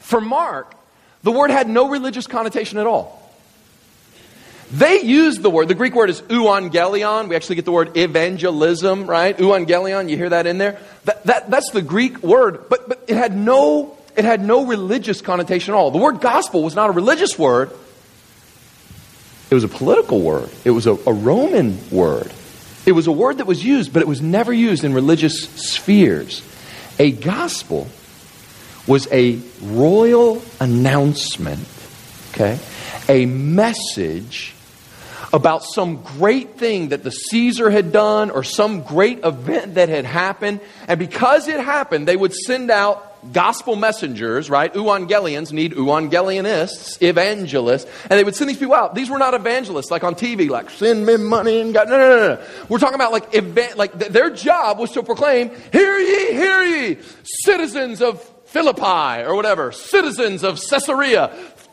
For 0.00 0.20
Mark, 0.20 0.74
the 1.22 1.32
word 1.32 1.50
had 1.50 1.66
no 1.66 1.88
religious 1.88 2.26
connotation 2.26 2.76
at 2.76 2.86
all. 2.86 3.19
They 4.72 5.00
use 5.02 5.38
the 5.38 5.50
word, 5.50 5.66
the 5.66 5.74
Greek 5.74 5.94
word 5.94 6.10
is 6.10 6.22
euangelion. 6.22 7.28
We 7.28 7.34
actually 7.34 7.56
get 7.56 7.64
the 7.64 7.72
word 7.72 7.96
evangelism, 7.96 9.06
right? 9.06 9.36
Euangelion, 9.36 10.08
you 10.08 10.16
hear 10.16 10.28
that 10.28 10.46
in 10.46 10.58
there? 10.58 10.78
That, 11.04 11.24
that, 11.24 11.50
that's 11.50 11.70
the 11.72 11.82
Greek 11.82 12.22
word, 12.22 12.68
but, 12.68 12.88
but 12.88 13.04
it, 13.08 13.16
had 13.16 13.36
no, 13.36 13.96
it 14.16 14.24
had 14.24 14.44
no 14.44 14.66
religious 14.66 15.22
connotation 15.22 15.74
at 15.74 15.76
all. 15.76 15.90
The 15.90 15.98
word 15.98 16.20
gospel 16.20 16.62
was 16.62 16.76
not 16.76 16.88
a 16.88 16.92
religious 16.92 17.36
word, 17.36 17.70
it 19.50 19.54
was 19.54 19.64
a 19.64 19.68
political 19.68 20.20
word, 20.20 20.48
it 20.64 20.70
was 20.70 20.86
a, 20.86 20.92
a 20.92 21.12
Roman 21.12 21.90
word. 21.90 22.32
It 22.86 22.92
was 22.92 23.08
a 23.08 23.12
word 23.12 23.38
that 23.38 23.46
was 23.46 23.62
used, 23.62 23.92
but 23.92 24.00
it 24.02 24.08
was 24.08 24.22
never 24.22 24.52
used 24.52 24.84
in 24.84 24.94
religious 24.94 25.42
spheres. 25.42 26.42
A 26.98 27.12
gospel 27.12 27.88
was 28.86 29.06
a 29.12 29.40
royal 29.60 30.42
announcement, 30.60 31.68
okay? 32.32 32.58
A 33.08 33.26
message 33.26 34.54
about 35.32 35.64
some 35.64 36.02
great 36.02 36.56
thing 36.58 36.88
that 36.88 37.04
the 37.04 37.10
Caesar 37.10 37.70
had 37.70 37.92
done 37.92 38.30
or 38.30 38.42
some 38.42 38.82
great 38.82 39.24
event 39.24 39.74
that 39.74 39.88
had 39.88 40.04
happened. 40.04 40.60
And 40.88 40.98
because 40.98 41.48
it 41.48 41.60
happened, 41.60 42.08
they 42.08 42.16
would 42.16 42.34
send 42.34 42.70
out 42.70 43.06
gospel 43.32 43.76
messengers, 43.76 44.48
right? 44.48 44.72
Evangelians 44.72 45.52
need 45.52 45.72
evangelionists, 45.72 47.00
evangelists, 47.02 47.90
and 48.02 48.12
they 48.12 48.24
would 48.24 48.34
send 48.34 48.48
these 48.48 48.56
people 48.56 48.74
out. 48.74 48.94
These 48.94 49.10
were 49.10 49.18
not 49.18 49.34
evangelists 49.34 49.90
like 49.90 50.04
on 50.04 50.14
TV, 50.14 50.48
like 50.48 50.70
send 50.70 51.06
me 51.06 51.16
money 51.16 51.60
and 51.60 51.74
God. 51.74 51.88
No, 51.88 51.98
no, 51.98 52.08
no, 52.08 52.34
no. 52.34 52.44
We're 52.68 52.78
talking 52.78 52.94
about 52.94 53.12
like 53.12 53.34
event, 53.34 53.76
like 53.76 53.98
th- 53.98 54.10
their 54.10 54.30
job 54.30 54.78
was 54.78 54.90
to 54.92 55.02
proclaim, 55.02 55.50
"Hear 55.72 55.98
ye, 55.98 56.32
hear 56.32 56.62
ye, 56.62 56.98
citizens 57.22 58.00
of 58.00 58.22
Philippi 58.46 59.22
or 59.22 59.34
whatever, 59.34 59.70
citizens 59.70 60.42
of 60.42 60.60
Caesarea, 60.60 61.28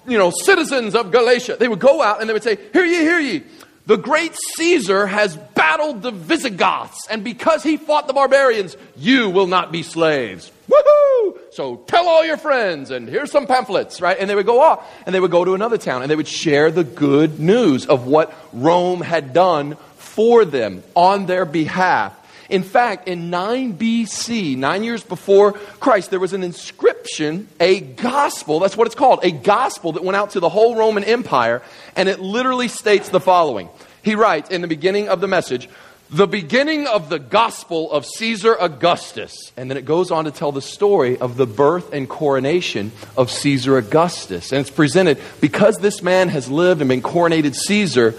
you 0.07 0.17
know, 0.17 0.31
citizens 0.31 0.95
of 0.95 1.11
Galatia. 1.11 1.57
They 1.59 1.67
would 1.67 1.79
go 1.79 2.01
out 2.01 2.21
and 2.21 2.29
they 2.29 2.33
would 2.33 2.43
say, 2.43 2.57
Hear 2.73 2.85
ye, 2.85 2.99
hear 2.99 3.19
ye. 3.19 3.43
The 3.87 3.97
great 3.97 4.35
Caesar 4.55 5.07
has 5.07 5.37
battled 5.55 6.01
the 6.01 6.11
Visigoths, 6.11 7.07
and 7.09 7.23
because 7.23 7.63
he 7.63 7.77
fought 7.77 8.07
the 8.07 8.13
barbarians, 8.13 8.75
you 8.97 9.29
will 9.29 9.47
not 9.47 9.71
be 9.71 9.81
slaves. 9.81 10.51
Woohoo! 10.69 11.37
So 11.51 11.77
tell 11.87 12.09
all 12.09 12.25
your 12.25 12.35
friends, 12.35 12.91
and 12.91 13.07
here's 13.07 13.31
some 13.31 13.47
pamphlets, 13.47 14.01
right? 14.01 14.17
And 14.19 14.29
they 14.29 14.35
would 14.35 14.45
go 14.45 14.59
off, 14.59 14.85
and 15.05 15.15
they 15.15 15.21
would 15.21 15.31
go 15.31 15.45
to 15.45 15.53
another 15.53 15.77
town, 15.77 16.01
and 16.01 16.11
they 16.11 16.17
would 16.17 16.27
share 16.27 16.69
the 16.69 16.83
good 16.83 17.39
news 17.39 17.85
of 17.85 18.07
what 18.07 18.33
Rome 18.51 18.99
had 18.99 19.31
done 19.31 19.77
for 19.95 20.43
them 20.43 20.83
on 20.93 21.25
their 21.25 21.45
behalf. 21.45 22.16
In 22.49 22.63
fact, 22.63 23.07
in 23.07 23.29
9 23.29 23.77
BC, 23.77 24.55
nine 24.55 24.83
years 24.83 25.03
before 25.03 25.53
Christ, 25.53 26.11
there 26.11 26.19
was 26.19 26.33
an 26.33 26.43
inscription, 26.43 27.47
a 27.59 27.81
gospel, 27.81 28.59
that's 28.59 28.77
what 28.77 28.87
it's 28.87 28.95
called, 28.95 29.19
a 29.23 29.31
gospel 29.31 29.93
that 29.93 30.03
went 30.03 30.15
out 30.15 30.31
to 30.31 30.39
the 30.39 30.49
whole 30.49 30.75
Roman 30.75 31.03
Empire, 31.03 31.61
and 31.95 32.07
it 32.07 32.19
literally 32.19 32.67
states 32.67 33.09
the 33.09 33.19
following. 33.19 33.69
He 34.01 34.15
writes 34.15 34.49
in 34.49 34.61
the 34.61 34.67
beginning 34.67 35.09
of 35.09 35.19
the 35.19 35.27
message, 35.27 35.67
the 36.09 36.27
beginning 36.27 36.87
of 36.87 37.09
the 37.09 37.19
gospel 37.19 37.91
of 37.91 38.05
Caesar 38.05 38.55
Augustus. 38.57 39.51
And 39.57 39.69
then 39.69 39.77
it 39.77 39.83
goes 39.83 40.09
on 40.09 40.25
to 40.25 40.31
tell 40.31 40.53
the 40.53 40.61
story 40.61 41.17
of 41.17 41.35
the 41.35 41.45
birth 41.45 41.91
and 41.91 42.07
coronation 42.07 42.93
of 43.17 43.29
Caesar 43.29 43.77
Augustus. 43.77 44.53
And 44.53 44.61
it's 44.61 44.69
presented 44.69 45.19
because 45.41 45.75
this 45.77 46.01
man 46.01 46.29
has 46.29 46.49
lived 46.49 46.79
and 46.79 46.87
been 46.87 47.01
coronated 47.01 47.55
Caesar, 47.55 48.15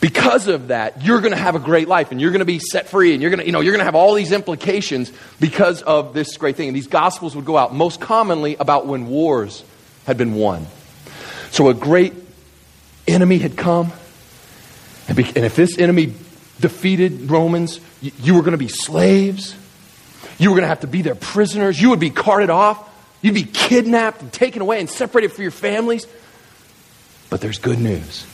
because 0.00 0.48
of 0.48 0.68
that, 0.68 1.02
you're 1.02 1.20
going 1.20 1.32
to 1.32 1.38
have 1.38 1.54
a 1.54 1.60
great 1.60 1.88
life 1.88 2.10
and 2.10 2.20
you're 2.20 2.30
going 2.30 2.40
to 2.40 2.44
be 2.44 2.58
set 2.58 2.88
free 2.88 3.12
and 3.12 3.22
you're 3.22 3.30
going 3.30 3.40
to, 3.40 3.46
you 3.46 3.52
know, 3.52 3.60
you're 3.60 3.72
going 3.72 3.80
to 3.80 3.86
have 3.86 3.94
all 3.94 4.14
these 4.14 4.32
implications 4.32 5.10
because 5.40 5.82
of 5.82 6.12
this 6.12 6.36
great 6.36 6.56
thing. 6.56 6.68
And 6.68 6.76
these 6.76 6.88
gospels 6.88 7.34
would 7.34 7.44
go 7.44 7.56
out 7.56 7.74
most 7.74 8.00
commonly 8.00 8.56
about 8.56 8.86
when 8.86 9.06
wars 9.06 9.64
had 10.06 10.18
been 10.18 10.34
won. 10.34 10.66
So 11.50 11.68
a 11.68 11.74
great 11.74 12.12
enemy 13.08 13.38
had 13.38 13.56
come. 13.56 13.92
And, 15.08 15.18
if 15.18 15.56
this 15.56 15.78
enemy 15.78 16.14
defeated 16.60 17.30
Romans, 17.30 17.80
you 18.00 18.34
were 18.34 18.40
going 18.40 18.52
to 18.52 18.58
be 18.58 18.68
slaves. 18.68 19.54
You 20.38 20.50
were 20.50 20.56
going 20.56 20.64
to 20.64 20.68
have 20.68 20.80
to 20.80 20.86
be 20.86 21.02
their 21.02 21.14
prisoners. 21.14 21.80
You 21.80 21.90
would 21.90 22.00
be 22.00 22.10
carted 22.10 22.50
off. 22.50 22.90
You'd 23.22 23.34
be 23.34 23.44
kidnapped 23.44 24.20
and 24.20 24.32
taken 24.32 24.60
away 24.60 24.80
and 24.80 24.90
separated 24.90 25.32
from 25.32 25.42
your 25.42 25.50
families. 25.50 26.06
But 27.30 27.40
there's 27.40 27.58
good 27.58 27.78
news. 27.78 28.26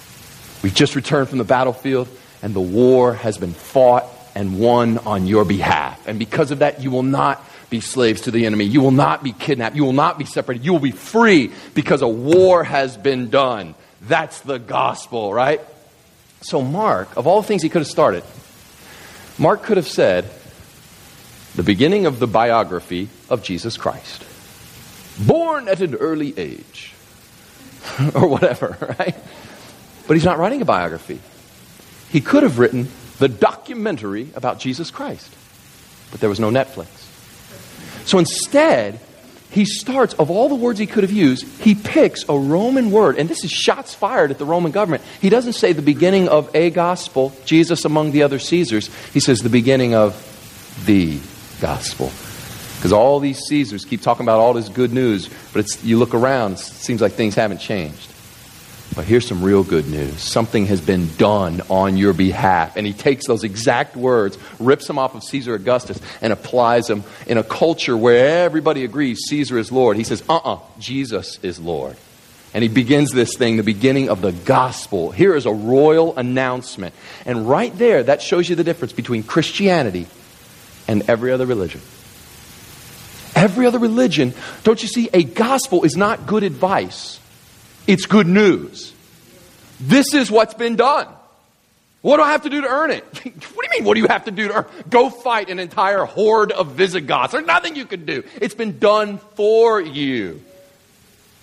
We've 0.63 0.75
just 0.75 0.95
returned 0.95 1.29
from 1.29 1.39
the 1.39 1.45
battlefield, 1.45 2.09
and 2.43 2.55
the 2.55 2.61
war 2.61 3.15
has 3.15 3.39
been 3.39 3.53
fought 3.53 4.07
and 4.35 4.59
won 4.59 4.99
on 4.99 5.27
your 5.27 5.45
behalf. 5.45 6.07
And 6.07 6.19
because 6.19 6.51
of 6.51 6.61
that, 6.61 6.83
you 6.83 6.91
will 6.91 7.03
not 7.03 7.45
be 7.71 7.81
slaves 7.81 8.23
to 8.23 8.31
the 8.31 8.47
enemy. 8.47 8.65
You 8.65 8.81
will 8.81 8.91
not 8.91 9.23
be 9.23 9.33
kidnapped. 9.33 9.77
You 9.77 9.85
will 9.85 9.93
not 9.93 10.19
be 10.19 10.25
separated. 10.25 10.65
You 10.65 10.73
will 10.73 10.81
be 10.81 10.91
free 10.91 11.53
because 11.75 12.03
a 12.03 12.09
war 12.09 12.65
has 12.65 12.97
been 12.97 13.31
done. 13.31 13.75
That's 14.03 14.41
the 14.41 14.59
gospel, 14.59 15.33
right? 15.33 15.61
So, 16.43 16.63
Mark, 16.63 17.17
of 17.17 17.27
all 17.27 17.43
things 17.43 17.63
he 17.63 17.69
could 17.69 17.83
have 17.83 17.89
started, 17.89 18.25
Mark 19.39 19.63
could 19.63 19.77
have 19.77 19.89
said, 19.89 20.31
the 21.55 21.63
beginning 21.63 22.07
of 22.07 22.19
the 22.19 22.27
biography 22.27 23.09
of 23.29 23.43
Jesus 23.43 23.77
Christ. 23.77 24.25
Born 25.19 25.69
at 25.69 25.81
an 25.81 25.95
early 25.97 26.33
age, 26.39 26.95
or 28.15 28.29
whatever, 28.29 28.95
right? 28.99 29.17
But 30.11 30.17
he's 30.17 30.25
not 30.25 30.41
writing 30.41 30.61
a 30.61 30.65
biography. 30.65 31.21
He 32.09 32.21
could 32.21 32.43
have 32.43 32.59
written 32.59 32.89
the 33.21 33.29
documentary 33.29 34.27
about 34.35 34.59
Jesus 34.59 34.91
Christ, 34.91 35.33
but 36.11 36.19
there 36.19 36.29
was 36.29 36.41
no 36.41 36.51
Netflix. 36.51 36.89
So 38.09 38.19
instead, 38.19 38.99
he 39.53 39.65
starts, 39.65 40.15
of 40.15 40.29
all 40.29 40.49
the 40.49 40.57
words 40.57 40.81
he 40.81 40.89
could 40.89 41.05
have 41.05 41.13
used, 41.13 41.47
he 41.61 41.77
picks 41.77 42.29
a 42.29 42.37
Roman 42.37 42.91
word, 42.91 43.19
and 43.19 43.29
this 43.29 43.45
is 43.45 43.53
shots 43.53 43.95
fired 43.95 44.33
at 44.33 44.39
the 44.39 44.45
Roman 44.45 44.73
government. 44.73 45.05
He 45.21 45.29
doesn't 45.29 45.53
say 45.53 45.73
the 45.73 45.81
beginning 45.81 46.29
of 46.29 46.53
a 46.57 46.71
gospel, 46.71 47.33
Jesus 47.45 47.85
among 47.85 48.11
the 48.11 48.25
other 48.25 48.41
Caesars. 48.41 48.91
He 49.13 49.21
says 49.21 49.43
the 49.43 49.49
beginning 49.49 49.95
of 49.95 50.17
the 50.87 51.21
gospel. 51.61 52.11
Because 52.79 52.93
all 52.93 53.21
these 53.21 53.39
Caesars 53.47 53.85
keep 53.85 54.03
talking 54.03 54.25
about 54.25 54.41
all 54.41 54.55
this 54.55 54.69
good 54.71 54.93
news, 54.93 55.31
but 55.53 55.69
you 55.85 56.01
look 56.01 56.15
around, 56.15 56.55
it 56.55 56.59
seems 56.59 57.01
like 57.01 57.13
things 57.13 57.37
haven't 57.37 57.59
changed. 57.59 58.10
But 58.95 59.05
here's 59.05 59.27
some 59.27 59.43
real 59.43 59.63
good 59.63 59.87
news. 59.87 60.21
Something 60.21 60.67
has 60.67 60.81
been 60.81 61.09
done 61.17 61.63
on 61.71 61.97
your 61.97 62.13
behalf. 62.13 62.77
And 62.77 62.85
he 62.87 62.93
takes 62.93 63.27
those 63.27 63.45
exact 63.45 63.97
words, 63.97 64.37
rips 64.59 64.87
them 64.89 64.99
off 64.99 65.15
of 65.15 65.23
Caesar 65.23 65.55
Augustus, 65.55 66.01
and 66.21 66.33
applies 66.33 66.89
them 66.89 67.05
in 67.27 67.39
a 67.39 67.45
culture 67.45 67.97
where 67.97 68.45
everybody 68.45 68.85
agrees 68.85 69.21
Caesar 69.29 69.59
is 69.59 69.71
Lord. 69.71 69.97
He 69.97 70.05
says, 70.05 70.23
uh 70.29 70.37
uh-uh, 70.37 70.55
uh, 70.55 70.61
Jesus 70.81 71.39
is 71.43 71.61
Lord. 71.61 71.97
And 72.53 72.65
he 72.65 72.69
begins 72.69 73.13
this 73.13 73.37
thing, 73.37 73.57
the 73.57 73.63
beginning 73.63 74.09
of 74.09 74.23
the 74.23 74.33
gospel. 74.33 75.13
Here 75.13 75.37
is 75.37 75.47
a 75.47 75.53
royal 75.53 76.17
announcement. 76.17 76.93
And 77.25 77.49
right 77.49 77.77
there, 77.79 78.03
that 78.03 78.23
shows 78.23 78.49
you 78.49 78.57
the 78.57 78.65
difference 78.65 78.93
between 78.93 79.23
Christianity 79.23 80.09
and 80.89 81.09
every 81.09 81.31
other 81.31 81.47
religion. 81.47 81.81
Every 83.37 83.67
other 83.67 83.79
religion, 83.79 84.35
don't 84.65 84.83
you 84.83 84.89
see, 84.89 85.09
a 85.13 85.23
gospel 85.23 85.85
is 85.85 85.97
not 85.97 86.27
good 86.27 86.43
advice, 86.43 87.20
it's 87.91 88.07
good 88.07 88.29
news. 88.29 88.95
This 89.81 90.15
is 90.15 90.31
what's 90.31 90.55
been 90.55 90.77
done. 90.77 91.09
What 92.03 92.17
do 92.17 92.23
I 92.23 92.31
have 92.31 92.43
to 92.43 92.51
do 92.51 92.61
to 92.61 92.69
earn 92.69 92.93
it? 92.93 93.05
what 93.15 93.23
do 93.25 93.31
you 93.33 93.71
mean, 93.73 93.85
what 93.85 93.95
do 93.95 94.01
you 94.01 94.07
have 94.07 94.25
to 94.27 94.31
do 94.31 94.49
to 94.49 94.55
earn? 94.55 94.67
Go 94.89 95.11
fight 95.11 95.51
an 95.51 95.59
entire 95.59 96.05
horde 96.05 96.53
of 96.53 96.73
Visigoths. 96.73 97.33
There's 97.33 97.47
nothing 97.47 97.75
you 97.75 97.87
can 97.87 98.07
do. 98.07 98.23
It's 98.41 98.55
been 98.55 98.79
done 98.79 99.19
for 99.19 99.81
you. 99.81 100.41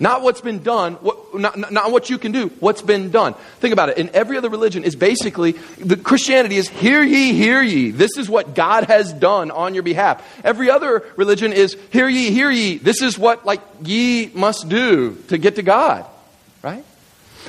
Not 0.00 0.22
what's 0.22 0.40
been 0.40 0.62
done, 0.62 0.94
what, 0.94 1.34
not, 1.34 1.72
not 1.72 1.90
what 1.90 2.08
you 2.08 2.18
can 2.18 2.30
do, 2.30 2.48
what's 2.60 2.82
been 2.82 3.10
done. 3.10 3.34
Think 3.58 3.72
about 3.72 3.88
it. 3.88 3.98
In 3.98 4.10
every 4.14 4.38
other 4.38 4.48
religion 4.48 4.84
is 4.84 4.94
basically, 4.94 5.52
the 5.76 5.96
Christianity 5.96 6.56
is, 6.56 6.68
hear 6.68 7.02
ye, 7.02 7.32
hear 7.32 7.60
ye. 7.60 7.90
This 7.90 8.16
is 8.16 8.30
what 8.30 8.54
God 8.54 8.84
has 8.84 9.12
done 9.12 9.50
on 9.50 9.74
your 9.74 9.82
behalf. 9.82 10.24
Every 10.44 10.70
other 10.70 11.04
religion 11.16 11.52
is, 11.52 11.76
hear 11.90 12.08
ye, 12.08 12.30
hear 12.30 12.48
ye. 12.48 12.78
This 12.78 13.02
is 13.02 13.18
what, 13.18 13.44
like, 13.44 13.60
ye 13.82 14.30
must 14.34 14.68
do 14.68 15.16
to 15.28 15.36
get 15.36 15.56
to 15.56 15.62
God. 15.62 16.06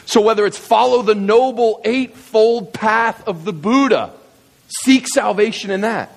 So 0.06 0.22
whether 0.22 0.46
it's 0.46 0.58
follow 0.58 1.02
the 1.02 1.16
noble 1.16 1.82
eightfold 1.84 2.74
path 2.74 3.28
of 3.28 3.46
the 3.46 3.54
Buddha, 3.54 4.12
seek 4.84 5.08
salvation 5.08 5.72
in 5.72 5.82
that. 5.82 6.16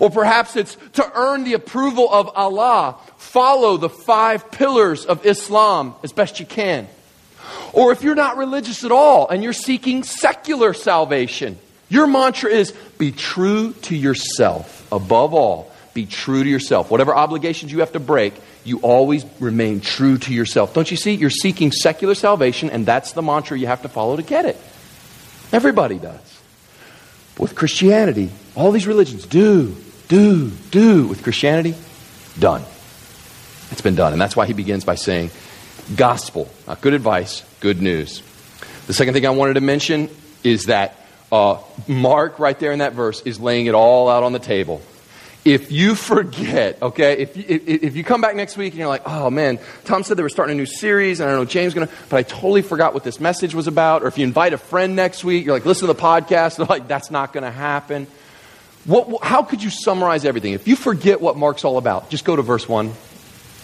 Or 0.00 0.10
perhaps 0.10 0.56
it's 0.56 0.76
to 0.94 1.10
earn 1.14 1.44
the 1.44 1.54
approval 1.54 2.08
of 2.10 2.30
Allah, 2.34 2.96
follow 3.18 3.76
the 3.76 3.88
five 3.88 4.50
pillars 4.50 5.06
of 5.06 5.24
Islam 5.24 5.94
as 6.02 6.12
best 6.12 6.40
you 6.40 6.46
can. 6.46 6.88
Or 7.72 7.92
if 7.92 8.02
you're 8.02 8.16
not 8.16 8.36
religious 8.36 8.84
at 8.84 8.92
all 8.92 9.28
and 9.28 9.42
you're 9.42 9.52
seeking 9.52 10.02
secular 10.02 10.74
salvation, 10.74 11.58
your 11.88 12.06
mantra 12.06 12.50
is 12.50 12.72
be 12.98 13.12
true 13.12 13.72
to 13.82 13.96
yourself. 13.96 14.86
Above 14.90 15.34
all, 15.34 15.72
be 15.94 16.06
true 16.06 16.42
to 16.42 16.48
yourself. 16.48 16.90
Whatever 16.90 17.14
obligations 17.14 17.70
you 17.70 17.80
have 17.80 17.92
to 17.92 18.00
break, 18.00 18.34
you 18.66 18.80
always 18.80 19.24
remain 19.38 19.80
true 19.80 20.18
to 20.18 20.34
yourself. 20.34 20.74
Don't 20.74 20.90
you 20.90 20.96
see? 20.96 21.14
You're 21.14 21.30
seeking 21.30 21.70
secular 21.70 22.14
salvation, 22.14 22.68
and 22.68 22.84
that's 22.84 23.12
the 23.12 23.22
mantra 23.22 23.56
you 23.58 23.68
have 23.68 23.82
to 23.82 23.88
follow 23.88 24.16
to 24.16 24.22
get 24.22 24.44
it. 24.44 24.56
Everybody 25.52 25.98
does. 25.98 26.40
But 27.36 27.42
with 27.42 27.54
Christianity, 27.54 28.30
all 28.56 28.72
these 28.72 28.86
religions 28.86 29.24
do, 29.24 29.76
do, 30.08 30.50
do. 30.70 31.06
With 31.06 31.22
Christianity, 31.22 31.74
done. 32.38 32.62
It's 33.70 33.82
been 33.82 33.94
done. 33.94 34.12
And 34.12 34.20
that's 34.20 34.34
why 34.34 34.46
he 34.46 34.52
begins 34.52 34.84
by 34.84 34.96
saying, 34.96 35.30
gospel, 35.94 36.50
not 36.66 36.80
good 36.80 36.94
advice, 36.94 37.44
good 37.60 37.80
news. 37.80 38.22
The 38.88 38.94
second 38.94 39.14
thing 39.14 39.26
I 39.26 39.30
wanted 39.30 39.54
to 39.54 39.60
mention 39.60 40.10
is 40.42 40.66
that 40.66 40.96
uh, 41.30 41.58
Mark, 41.86 42.38
right 42.38 42.58
there 42.58 42.72
in 42.72 42.80
that 42.80 42.94
verse, 42.94 43.22
is 43.22 43.38
laying 43.38 43.66
it 43.66 43.74
all 43.74 44.08
out 44.08 44.22
on 44.22 44.32
the 44.32 44.38
table. 44.38 44.82
If 45.46 45.70
you 45.70 45.94
forget, 45.94 46.82
okay, 46.82 47.18
if 47.18 47.36
you, 47.36 47.44
if, 47.48 47.68
if 47.68 47.96
you 47.96 48.04
come 48.04 48.20
back 48.20 48.34
next 48.34 48.56
week 48.56 48.72
and 48.72 48.80
you're 48.80 48.88
like, 48.88 49.02
oh 49.06 49.30
man, 49.30 49.58
Tom 49.84 50.02
said 50.02 50.16
they 50.16 50.22
were 50.22 50.28
starting 50.28 50.54
a 50.54 50.58
new 50.58 50.66
series, 50.66 51.20
and 51.20 51.28
I 51.28 51.32
don't 51.32 51.42
know 51.42 51.46
James 51.46 51.72
gonna, 51.72 51.88
but 52.08 52.16
I 52.16 52.22
totally 52.24 52.62
forgot 52.62 52.94
what 52.94 53.04
this 53.04 53.20
message 53.20 53.54
was 53.54 53.66
about. 53.66 54.02
Or 54.02 54.08
if 54.08 54.18
you 54.18 54.24
invite 54.24 54.52
a 54.52 54.58
friend 54.58 54.96
next 54.96 55.24
week, 55.24 55.44
you're 55.44 55.54
like, 55.54 55.64
listen 55.64 55.86
to 55.86 55.94
the 55.94 56.00
podcast, 56.00 56.56
they're 56.56 56.66
like, 56.66 56.88
that's 56.88 57.10
not 57.10 57.32
gonna 57.32 57.50
happen. 57.50 58.06
What, 58.84 59.22
how 59.22 59.42
could 59.42 59.62
you 59.62 59.70
summarize 59.70 60.24
everything? 60.24 60.52
If 60.52 60.68
you 60.68 60.76
forget 60.76 61.20
what 61.20 61.36
Mark's 61.36 61.64
all 61.64 61.78
about, 61.78 62.10
just 62.10 62.24
go 62.24 62.36
to 62.36 62.42
verse 62.42 62.68
1 62.68 62.92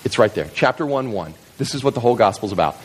it's 0.05 0.19
right 0.19 0.35
there. 0.35 0.51
Chapter 0.55 0.85
1 0.85 1.13
1. 1.13 1.35
This 1.59 1.75
is 1.75 1.85
what 1.85 1.95
the 1.95 2.01
whole 2.01 2.17
gospel 2.17 2.47
is 2.47 2.53
about. 2.53 2.77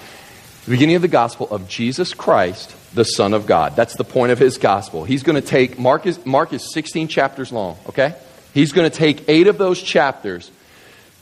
The 0.66 0.72
beginning 0.72 0.96
of 0.96 1.02
the 1.02 1.08
gospel 1.08 1.48
of 1.50 1.68
Jesus 1.68 2.14
Christ, 2.14 2.76
the 2.94 3.06
Son 3.06 3.34
of 3.34 3.48
God. 3.48 3.76
That's 3.76 3.96
the 3.96 4.04
point 4.04 4.32
of 4.32 4.40
his 4.40 4.58
gospel. 4.58 5.06
He's 5.06 5.24
going 5.24 5.42
to 5.42 5.48
take, 5.48 5.80
Mark 5.80 6.06
is, 6.06 6.24
Mark 6.26 6.52
is 6.52 6.74
16 6.74 7.08
chapters 7.08 7.52
long, 7.52 7.78
okay? 7.88 8.16
He's 8.58 8.72
going 8.72 8.90
to 8.90 8.98
take 8.98 9.30
eight 9.30 9.46
of 9.46 9.60
those 9.60 9.80
chapters 9.80 10.50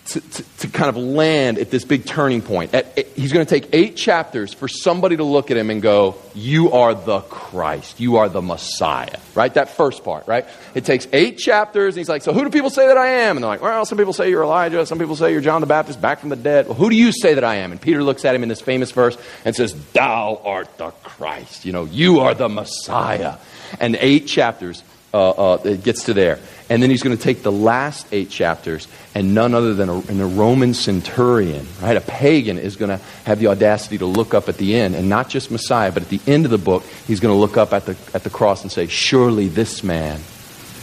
to, 0.05 0.21
to, 0.21 0.57
to, 0.59 0.67
kind 0.69 0.87
of 0.87 0.95
land 0.95 1.57
at 1.57 1.69
this 1.69 1.83
big 1.83 2.05
turning 2.05 2.41
point. 2.41 2.73
At, 2.73 2.97
at, 2.97 3.07
he's 3.07 3.33
going 3.33 3.45
to 3.45 3.49
take 3.49 3.71
eight 3.73 3.97
chapters 3.97 4.53
for 4.53 4.69
somebody 4.69 5.17
to 5.17 5.25
look 5.25 5.51
at 5.51 5.57
him 5.57 5.69
and 5.69 5.81
go, 5.81 6.15
You 6.33 6.71
are 6.71 6.93
the 6.93 7.19
Christ. 7.19 7.99
You 7.99 8.17
are 8.17 8.29
the 8.29 8.41
Messiah. 8.41 9.19
Right? 9.33 9.53
That 9.53 9.67
first 9.67 10.05
part, 10.05 10.27
right? 10.27 10.45
It 10.75 10.85
takes 10.85 11.09
eight 11.11 11.37
chapters, 11.37 11.95
and 11.95 11.97
he's 11.97 12.07
like, 12.07 12.21
So 12.21 12.31
who 12.31 12.45
do 12.45 12.49
people 12.51 12.69
say 12.69 12.87
that 12.87 12.95
I 12.95 13.07
am? 13.07 13.35
And 13.35 13.43
they're 13.43 13.49
like, 13.49 13.61
Well, 13.61 13.85
some 13.85 13.97
people 13.97 14.13
say 14.13 14.29
you're 14.29 14.43
Elijah. 14.43 14.85
Some 14.85 14.97
people 14.97 15.17
say 15.17 15.33
you're 15.33 15.41
John 15.41 15.59
the 15.59 15.67
Baptist 15.67 15.99
back 15.99 16.21
from 16.21 16.29
the 16.29 16.37
dead. 16.37 16.67
Well, 16.67 16.75
who 16.75 16.89
do 16.89 16.95
you 16.95 17.11
say 17.11 17.33
that 17.33 17.43
I 17.43 17.55
am? 17.55 17.73
And 17.73 17.81
Peter 17.81 18.01
looks 18.01 18.23
at 18.23 18.33
him 18.33 18.43
in 18.43 18.49
this 18.49 18.61
famous 18.61 18.91
verse 18.91 19.17
and 19.43 19.53
says, 19.53 19.75
Thou 19.91 20.39
art 20.41 20.77
the 20.77 20.91
Christ. 21.03 21.65
You 21.65 21.73
know, 21.73 21.83
you 21.83 22.21
are 22.21 22.33
the 22.33 22.47
Messiah. 22.47 23.39
And 23.77 23.97
eight 23.99 24.27
chapters, 24.27 24.83
uh, 25.13 25.29
uh, 25.29 25.61
it 25.65 25.83
gets 25.83 26.03
to 26.03 26.13
there. 26.13 26.39
And 26.69 26.81
then 26.81 26.89
he's 26.89 27.03
going 27.03 27.15
to 27.15 27.21
take 27.21 27.43
the 27.43 27.51
last 27.51 28.07
eight 28.11 28.29
chapters, 28.31 28.87
and 29.13 29.35
none 29.35 29.53
other 29.53 29.75
than 29.75 29.87
a, 29.87 29.93
a, 29.93 30.27
Roman 30.27 30.73
centurion, 30.73 31.67
right? 31.81 31.95
A 31.95 32.01
pagan 32.01 32.57
is 32.57 32.75
going 32.75 32.89
to 32.89 33.03
have 33.25 33.39
the 33.39 33.47
audacity 33.47 33.99
to 33.99 34.05
look 34.07 34.33
up 34.33 34.49
at 34.49 34.57
the 34.57 34.75
end, 34.75 34.95
and 34.95 35.07
not 35.07 35.29
just 35.29 35.51
Messiah, 35.51 35.91
but 35.91 36.03
at 36.03 36.09
the 36.09 36.21
end 36.25 36.45
of 36.45 36.51
the 36.51 36.57
book, 36.57 36.83
he's 37.05 37.19
going 37.19 37.33
to 37.33 37.39
look 37.39 37.55
up 37.55 37.71
at 37.71 37.85
the, 37.85 37.95
at 38.15 38.23
the 38.23 38.31
cross 38.31 38.63
and 38.63 38.71
say, 38.71 38.87
Surely 38.87 39.47
this 39.47 39.83
man 39.83 40.19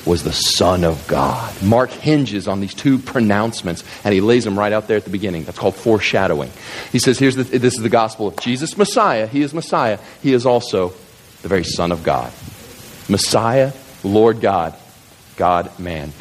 was 0.06 0.22
the 0.22 0.32
Son 0.32 0.84
of 0.84 1.04
God. 1.08 1.62
Mark 1.62 1.90
hinges 1.90 2.46
on 2.46 2.60
these 2.60 2.74
two 2.74 2.98
pronouncements, 2.98 3.82
and 4.04 4.14
he 4.14 4.20
lays 4.20 4.44
them 4.44 4.56
right 4.56 4.72
out 4.72 4.86
there 4.86 4.96
at 4.96 5.04
the 5.04 5.10
beginning. 5.10 5.42
That's 5.44 5.58
called 5.58 5.74
foreshadowing. 5.74 6.52
He 6.92 7.00
says, 7.00 7.18
Here's 7.18 7.34
the, 7.34 7.42
This 7.42 7.74
is 7.74 7.82
the 7.82 7.88
gospel 7.88 8.28
of 8.28 8.36
Jesus, 8.36 8.78
Messiah. 8.78 9.26
He 9.26 9.42
is 9.42 9.52
Messiah. 9.52 9.98
He 10.22 10.32
is 10.32 10.46
also 10.46 10.90
the 11.42 11.48
very 11.48 11.64
Son 11.64 11.90
of 11.90 12.04
God. 12.04 12.32
Messiah, 13.08 13.72
Lord 14.04 14.40
God 14.40 14.76
God 15.36 15.78
man. 15.78 16.12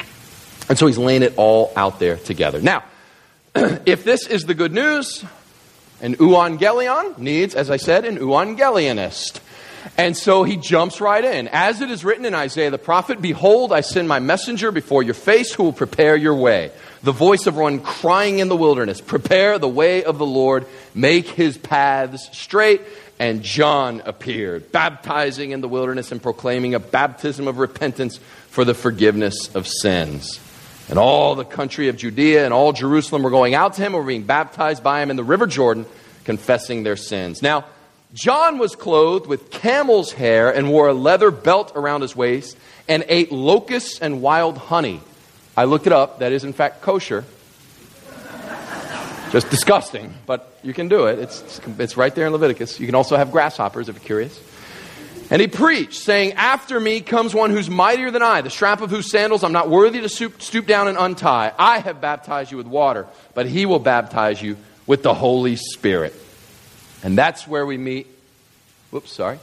And 0.68 0.78
so 0.78 0.86
he's 0.86 0.98
laying 0.98 1.22
it 1.22 1.34
all 1.36 1.72
out 1.76 1.98
there 1.98 2.16
together. 2.16 2.60
Now, 2.60 2.84
if 3.54 4.04
this 4.04 4.26
is 4.26 4.44
the 4.44 4.54
good 4.54 4.72
news, 4.72 5.24
an 6.00 6.16
euangelion 6.16 7.18
needs, 7.18 7.54
as 7.54 7.70
I 7.70 7.76
said, 7.76 8.04
an 8.04 8.18
euangelionist. 8.18 9.40
And 9.96 10.16
so 10.16 10.44
he 10.44 10.56
jumps 10.56 11.00
right 11.00 11.24
in. 11.24 11.48
As 11.48 11.80
it 11.80 11.90
is 11.90 12.04
written 12.04 12.24
in 12.24 12.34
Isaiah 12.34 12.70
the 12.70 12.78
prophet, 12.78 13.20
Behold, 13.20 13.72
I 13.72 13.80
send 13.80 14.08
my 14.08 14.20
messenger 14.20 14.70
before 14.70 15.02
your 15.02 15.14
face 15.14 15.52
who 15.52 15.64
will 15.64 15.72
prepare 15.72 16.16
your 16.16 16.34
way. 16.34 16.70
The 17.02 17.12
voice 17.12 17.46
of 17.46 17.56
one 17.56 17.80
crying 17.80 18.38
in 18.38 18.48
the 18.48 18.56
wilderness, 18.56 19.00
Prepare 19.00 19.58
the 19.58 19.68
way 19.68 20.04
of 20.04 20.18
the 20.18 20.26
Lord, 20.26 20.66
make 20.94 21.26
his 21.26 21.58
paths 21.58 22.28
straight. 22.32 22.80
And 23.18 23.42
John 23.42 24.02
appeared, 24.04 24.72
baptizing 24.72 25.52
in 25.52 25.60
the 25.60 25.68
wilderness 25.68 26.10
and 26.10 26.22
proclaiming 26.22 26.74
a 26.74 26.80
baptism 26.80 27.46
of 27.46 27.58
repentance 27.58 28.18
for 28.52 28.66
the 28.66 28.74
forgiveness 28.74 29.48
of 29.54 29.66
sins. 29.66 30.38
And 30.90 30.98
all 30.98 31.34
the 31.34 31.44
country 31.44 31.88
of 31.88 31.96
Judea 31.96 32.44
and 32.44 32.52
all 32.52 32.74
Jerusalem 32.74 33.22
were 33.22 33.30
going 33.30 33.54
out 33.54 33.74
to 33.74 33.82
him, 33.82 33.94
were 33.94 34.02
being 34.02 34.24
baptized 34.24 34.84
by 34.84 35.02
him 35.02 35.10
in 35.10 35.16
the 35.16 35.24
river 35.24 35.46
Jordan, 35.46 35.86
confessing 36.24 36.82
their 36.82 36.96
sins. 36.96 37.40
Now, 37.40 37.64
John 38.12 38.58
was 38.58 38.76
clothed 38.76 39.26
with 39.26 39.50
camel's 39.50 40.12
hair 40.12 40.54
and 40.54 40.70
wore 40.70 40.88
a 40.88 40.92
leather 40.92 41.30
belt 41.30 41.72
around 41.74 42.02
his 42.02 42.14
waist 42.14 42.58
and 42.86 43.06
ate 43.08 43.32
locusts 43.32 44.00
and 44.00 44.20
wild 44.20 44.58
honey. 44.58 45.00
I 45.56 45.64
looked 45.64 45.86
it 45.86 45.94
up. 45.94 46.18
That 46.18 46.32
is, 46.32 46.44
in 46.44 46.52
fact, 46.52 46.82
kosher. 46.82 47.24
Just 49.30 49.48
disgusting, 49.48 50.12
but 50.26 50.58
you 50.62 50.74
can 50.74 50.88
do 50.88 51.06
it. 51.06 51.18
It's, 51.18 51.58
it's 51.78 51.96
right 51.96 52.14
there 52.14 52.26
in 52.26 52.32
Leviticus. 52.32 52.78
You 52.78 52.84
can 52.84 52.94
also 52.94 53.16
have 53.16 53.32
grasshoppers 53.32 53.88
if 53.88 53.94
you're 53.94 54.04
curious. 54.04 54.38
And 55.32 55.40
he 55.40 55.48
preached, 55.48 55.94
saying, 55.94 56.34
After 56.34 56.78
me 56.78 57.00
comes 57.00 57.34
one 57.34 57.52
who's 57.52 57.70
mightier 57.70 58.10
than 58.10 58.20
I, 58.20 58.42
the 58.42 58.50
strap 58.50 58.82
of 58.82 58.90
whose 58.90 59.10
sandals 59.10 59.42
I'm 59.42 59.52
not 59.52 59.70
worthy 59.70 60.02
to 60.02 60.08
stoop 60.10 60.66
down 60.66 60.88
and 60.88 60.98
untie. 60.98 61.54
I 61.58 61.78
have 61.78 62.02
baptized 62.02 62.50
you 62.50 62.58
with 62.58 62.66
water, 62.66 63.06
but 63.32 63.46
he 63.46 63.64
will 63.64 63.78
baptize 63.78 64.42
you 64.42 64.58
with 64.86 65.02
the 65.02 65.14
Holy 65.14 65.56
Spirit. 65.56 66.14
And 67.02 67.16
that's 67.16 67.48
where 67.48 67.64
we 67.64 67.78
meet. 67.78 68.08
Whoops, 68.90 69.10
sorry. 69.10 69.38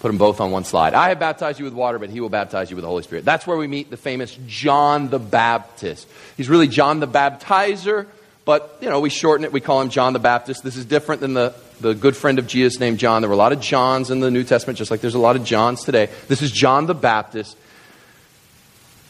Put 0.00 0.08
them 0.08 0.18
both 0.18 0.42
on 0.42 0.50
one 0.50 0.64
slide. 0.64 0.92
I 0.92 1.08
have 1.08 1.18
baptized 1.18 1.58
you 1.58 1.64
with 1.64 1.72
water, 1.72 1.98
but 1.98 2.10
he 2.10 2.20
will 2.20 2.28
baptize 2.28 2.68
you 2.68 2.76
with 2.76 2.82
the 2.82 2.88
Holy 2.90 3.02
Spirit. 3.02 3.24
That's 3.24 3.46
where 3.46 3.56
we 3.56 3.66
meet 3.66 3.88
the 3.88 3.96
famous 3.96 4.38
John 4.46 5.08
the 5.08 5.18
Baptist. 5.18 6.06
He's 6.36 6.50
really 6.50 6.68
John 6.68 7.00
the 7.00 7.08
Baptizer, 7.08 8.08
but, 8.48 8.78
you 8.80 8.88
know, 8.88 9.00
we 9.00 9.10
shorten 9.10 9.44
it. 9.44 9.52
We 9.52 9.60
call 9.60 9.82
him 9.82 9.90
John 9.90 10.14
the 10.14 10.18
Baptist. 10.18 10.64
This 10.64 10.78
is 10.78 10.86
different 10.86 11.20
than 11.20 11.34
the 11.34 11.52
the 11.82 11.94
good 11.94 12.16
friend 12.16 12.38
of 12.38 12.46
Jesus 12.46 12.80
named 12.80 12.98
John. 12.98 13.20
There 13.20 13.28
were 13.28 13.34
a 13.34 13.36
lot 13.36 13.52
of 13.52 13.60
Johns 13.60 14.10
in 14.10 14.20
the 14.20 14.30
New 14.30 14.42
Testament, 14.42 14.78
just 14.78 14.90
like 14.90 15.02
there's 15.02 15.14
a 15.14 15.18
lot 15.18 15.36
of 15.36 15.44
Johns 15.44 15.84
today. 15.84 16.08
This 16.28 16.40
is 16.40 16.50
John 16.50 16.86
the 16.86 16.94
Baptist, 16.94 17.58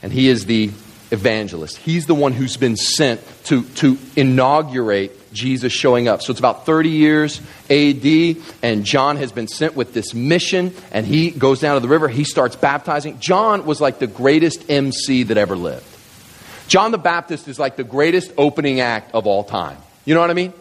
and 0.02 0.12
he 0.12 0.28
is 0.28 0.47
the 0.47 0.73
evangelist. 1.12 1.76
He's 1.76 2.07
the 2.07 2.16
one 2.16 2.33
who's 2.33 2.57
been 2.57 2.75
sent 2.76 3.21
to, 3.45 3.62
to 3.76 3.97
inaugurate 4.16 5.33
Jesus 5.33 5.73
showing 5.73 6.09
up. 6.09 6.21
So 6.21 6.33
it's 6.33 6.40
about 6.40 6.66
30 6.66 6.88
years 6.88 7.40
AD, 7.71 8.37
and 8.64 8.85
John 8.85 9.18
has 9.18 9.30
been 9.30 9.47
sent 9.47 9.76
with 9.76 9.95
this 9.95 10.14
mission, 10.14 10.75
and 10.90 11.07
he 11.07 11.30
goes 11.30 11.61
down 11.61 11.76
to 11.76 11.80
the 11.80 11.87
river. 11.87 12.09
He 12.09 12.25
starts 12.25 12.57
baptizing. 12.57 13.21
John 13.21 13.66
was 13.66 13.80
like 13.80 14.00
the 14.00 14.09
greatest 14.09 14.68
MC 14.68 15.23
that 15.23 15.37
ever 15.37 15.54
lived. 15.54 15.88
John 16.68 16.92
the 16.92 16.98
Baptist 16.98 17.48
is 17.48 17.58
like 17.58 17.76
the 17.76 17.84
greatest 17.84 18.30
opening 18.37 18.80
act 18.80 19.14
of 19.14 19.26
all 19.26 19.42
time. 19.42 19.78
You 20.04 20.14
know 20.14 20.20
what 20.20 20.30
I 20.30 20.34
mean? 20.34 20.52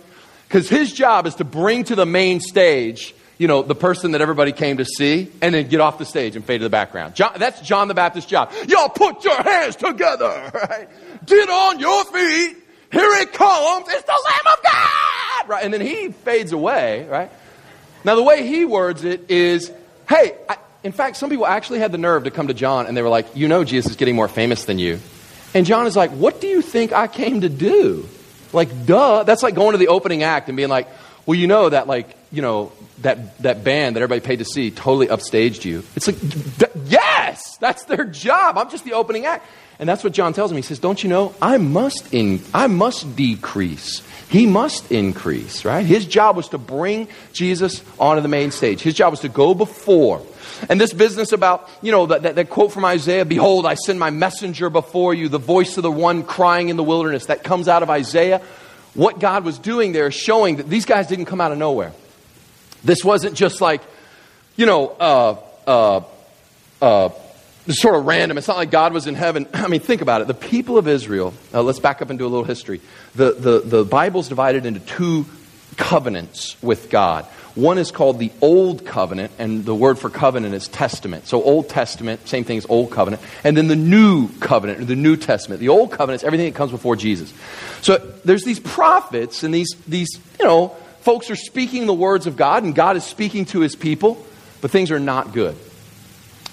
Because 0.47 0.69
his 0.69 0.91
job 0.91 1.27
is 1.27 1.35
to 1.35 1.43
bring 1.43 1.83
to 1.85 1.95
the 1.95 2.05
main 2.05 2.39
stage, 2.39 3.13
you 3.37 3.47
know, 3.47 3.61
the 3.61 3.75
person 3.75 4.11
that 4.11 4.21
everybody 4.21 4.53
came 4.53 4.77
to 4.77 4.85
see, 4.85 5.29
and 5.41 5.53
then 5.53 5.67
get 5.67 5.81
off 5.81 5.97
the 5.97 6.05
stage 6.05 6.37
and 6.37 6.45
fade 6.45 6.61
to 6.61 6.63
the 6.63 6.69
background. 6.69 7.13
John, 7.13 7.33
that's 7.37 7.59
John 7.61 7.89
the 7.89 7.93
Baptist's 7.93 8.29
job. 8.29 8.51
Y'all 8.67 8.87
put 8.87 9.25
your 9.25 9.41
hands 9.41 9.75
together, 9.75 10.49
right? 10.53 10.87
Get 11.25 11.49
on 11.49 11.79
your 11.79 12.05
feet. 12.05 12.57
Here 12.89 13.13
it 13.21 13.33
comes. 13.33 13.87
It's 13.89 14.03
the 14.03 14.11
Lamb 14.25 14.57
of 14.57 14.63
God, 14.63 15.49
right? 15.49 15.63
And 15.65 15.73
then 15.73 15.81
he 15.81 16.13
fades 16.13 16.53
away, 16.53 17.05
right? 17.09 17.29
Now, 18.05 18.15
the 18.15 18.23
way 18.23 18.47
he 18.47 18.63
words 18.63 19.03
it 19.03 19.29
is, 19.29 19.69
hey, 20.07 20.37
I, 20.47 20.57
in 20.83 20.93
fact, 20.93 21.17
some 21.17 21.29
people 21.29 21.45
actually 21.45 21.79
had 21.79 21.91
the 21.91 21.97
nerve 21.97 22.23
to 22.23 22.31
come 22.31 22.47
to 22.47 22.53
John 22.53 22.85
and 22.85 22.95
they 22.95 23.01
were 23.01 23.09
like, 23.09 23.35
you 23.35 23.49
know, 23.49 23.65
Jesus 23.65 23.91
is 23.91 23.97
getting 23.97 24.15
more 24.15 24.29
famous 24.29 24.63
than 24.63 24.79
you. 24.79 25.01
And 25.57 25.65
John 25.65 25.87
is 25.87 25.95
like, 25.95 26.11
what 26.11 26.39
do 26.39 26.45
you 26.45 26.61
think 26.61 26.93
I 26.93 27.07
came 27.07 27.41
to 27.41 27.49
do? 27.49 28.07
Like, 28.53 28.85
duh. 28.85 29.23
That's 29.23 29.41
like 29.41 29.55
going 29.55 29.71
to 29.71 29.79
the 29.79 29.87
opening 29.87 30.21
act 30.21 30.49
and 30.49 30.55
being 30.55 30.69
like, 30.69 30.87
well, 31.25 31.33
you 31.33 31.47
know 31.47 31.67
that, 31.67 31.87
like, 31.87 32.15
you 32.31 32.43
know, 32.43 32.71
that, 33.01 33.41
that 33.41 33.63
band 33.63 33.95
that 33.95 34.03
everybody 34.03 34.21
paid 34.21 34.37
to 34.37 34.45
see 34.45 34.69
totally 34.69 35.07
upstaged 35.07 35.65
you. 35.65 35.81
It's 35.95 36.05
like, 36.05 36.17
yes, 36.85 37.57
that's 37.57 37.85
their 37.85 38.05
job. 38.05 38.59
I'm 38.59 38.69
just 38.69 38.85
the 38.85 38.93
opening 38.93 39.25
act. 39.25 39.47
And 39.79 39.89
that's 39.89 40.03
what 40.03 40.13
John 40.13 40.31
tells 40.31 40.51
me. 40.51 40.57
He 40.57 40.61
says, 40.61 40.77
don't 40.77 41.01
you 41.01 41.09
know, 41.09 41.33
I 41.41 41.57
must, 41.57 42.13
in, 42.13 42.39
I 42.53 42.67
must 42.67 43.15
decrease. 43.15 44.03
He 44.29 44.45
must 44.45 44.91
increase, 44.91 45.63
right? 45.63 45.85
His 45.85 46.05
job 46.05 46.35
was 46.35 46.49
to 46.49 46.57
bring 46.57 47.07
Jesus 47.31 47.81
onto 47.99 48.21
the 48.21 48.27
main 48.27 48.51
stage. 48.51 48.81
His 48.81 48.93
job 48.93 49.11
was 49.11 49.21
to 49.21 49.29
go 49.29 49.53
before 49.53 50.21
and 50.69 50.81
this 50.81 50.93
business 50.93 51.31
about, 51.31 51.69
you 51.81 51.91
know, 51.91 52.07
that, 52.07 52.23
that, 52.23 52.35
that, 52.35 52.49
quote 52.49 52.71
from 52.71 52.85
Isaiah, 52.85 53.25
Behold, 53.25 53.65
I 53.65 53.75
send 53.75 53.99
my 53.99 54.09
messenger 54.09 54.69
before 54.69 55.13
you, 55.13 55.29
the 55.29 55.37
voice 55.37 55.77
of 55.77 55.83
the 55.83 55.91
one 55.91 56.23
crying 56.23 56.69
in 56.69 56.77
the 56.77 56.83
wilderness, 56.83 57.27
that 57.27 57.43
comes 57.43 57.67
out 57.67 57.83
of 57.83 57.89
Isaiah. 57.89 58.41
What 58.93 59.19
God 59.19 59.43
was 59.43 59.59
doing 59.59 59.91
there 59.91 60.07
is 60.07 60.15
showing 60.15 60.57
that 60.57 60.69
these 60.69 60.85
guys 60.85 61.07
didn't 61.07 61.25
come 61.25 61.39
out 61.39 61.51
of 61.51 61.57
nowhere. 61.57 61.93
This 62.83 63.03
wasn't 63.03 63.35
just 63.35 63.61
like, 63.61 63.81
you 64.55 64.65
know, 64.65 64.87
uh, 64.87 65.37
uh, 65.67 66.01
uh, 66.81 67.09
sort 67.69 67.95
of 67.95 68.05
random. 68.05 68.37
It's 68.37 68.47
not 68.47 68.57
like 68.57 68.71
God 68.71 68.93
was 68.93 69.07
in 69.07 69.15
heaven. 69.15 69.47
I 69.53 69.67
mean, 69.67 69.79
think 69.79 70.01
about 70.01 70.21
it. 70.21 70.27
The 70.27 70.33
people 70.33 70.77
of 70.77 70.87
Israel, 70.87 71.33
uh, 71.53 71.61
let's 71.61 71.79
back 71.79 72.01
up 72.01 72.09
and 72.09 72.17
do 72.17 72.25
a 72.25 72.29
little 72.29 72.45
history. 72.45 72.81
The, 73.15 73.31
the, 73.33 73.59
the 73.59 73.85
Bible's 73.85 74.29
divided 74.29 74.65
into 74.65 74.79
two 74.79 75.25
covenants 75.75 76.61
with 76.61 76.89
God. 76.89 77.25
One 77.55 77.79
is 77.79 77.89
called 77.89 78.19
the 78.19 78.31
Old 78.39 78.85
Covenant, 78.85 79.31
and 79.39 79.65
the 79.65 79.73
word 79.73 79.97
for 79.97 80.11
covenant 80.11 80.53
is 80.53 80.67
testament. 80.67 81.25
So, 81.25 81.41
Old 81.41 81.69
Testament, 81.69 82.27
same 82.27 82.43
thing 82.43 82.59
as 82.59 82.67
Old 82.69 82.91
Covenant. 82.91 83.19
And 83.43 83.57
then 83.57 83.67
the 83.67 83.75
New 83.75 84.29
Covenant, 84.39 84.81
or 84.81 84.85
the 84.85 84.95
New 84.95 85.17
Testament. 85.17 85.59
The 85.59 85.69
Old 85.69 85.91
Covenant 85.91 86.21
is 86.21 86.23
everything 86.23 86.45
that 86.51 86.55
comes 86.55 86.69
before 86.69 86.95
Jesus. 86.95 87.33
So, 87.81 87.97
there's 88.23 88.43
these 88.43 88.59
prophets, 88.59 89.41
and 89.41 89.51
these, 89.51 89.75
these 89.87 90.19
you 90.39 90.45
know, 90.45 90.69
folks 91.01 91.31
are 91.31 91.35
speaking 91.35 91.87
the 91.87 91.95
words 91.95 92.27
of 92.27 92.37
God, 92.37 92.63
and 92.63 92.75
God 92.75 92.95
is 92.95 93.03
speaking 93.03 93.45
to 93.45 93.61
his 93.61 93.75
people, 93.75 94.23
but 94.61 94.69
things 94.69 94.91
are 94.91 94.99
not 94.99 95.33
good. 95.33 95.57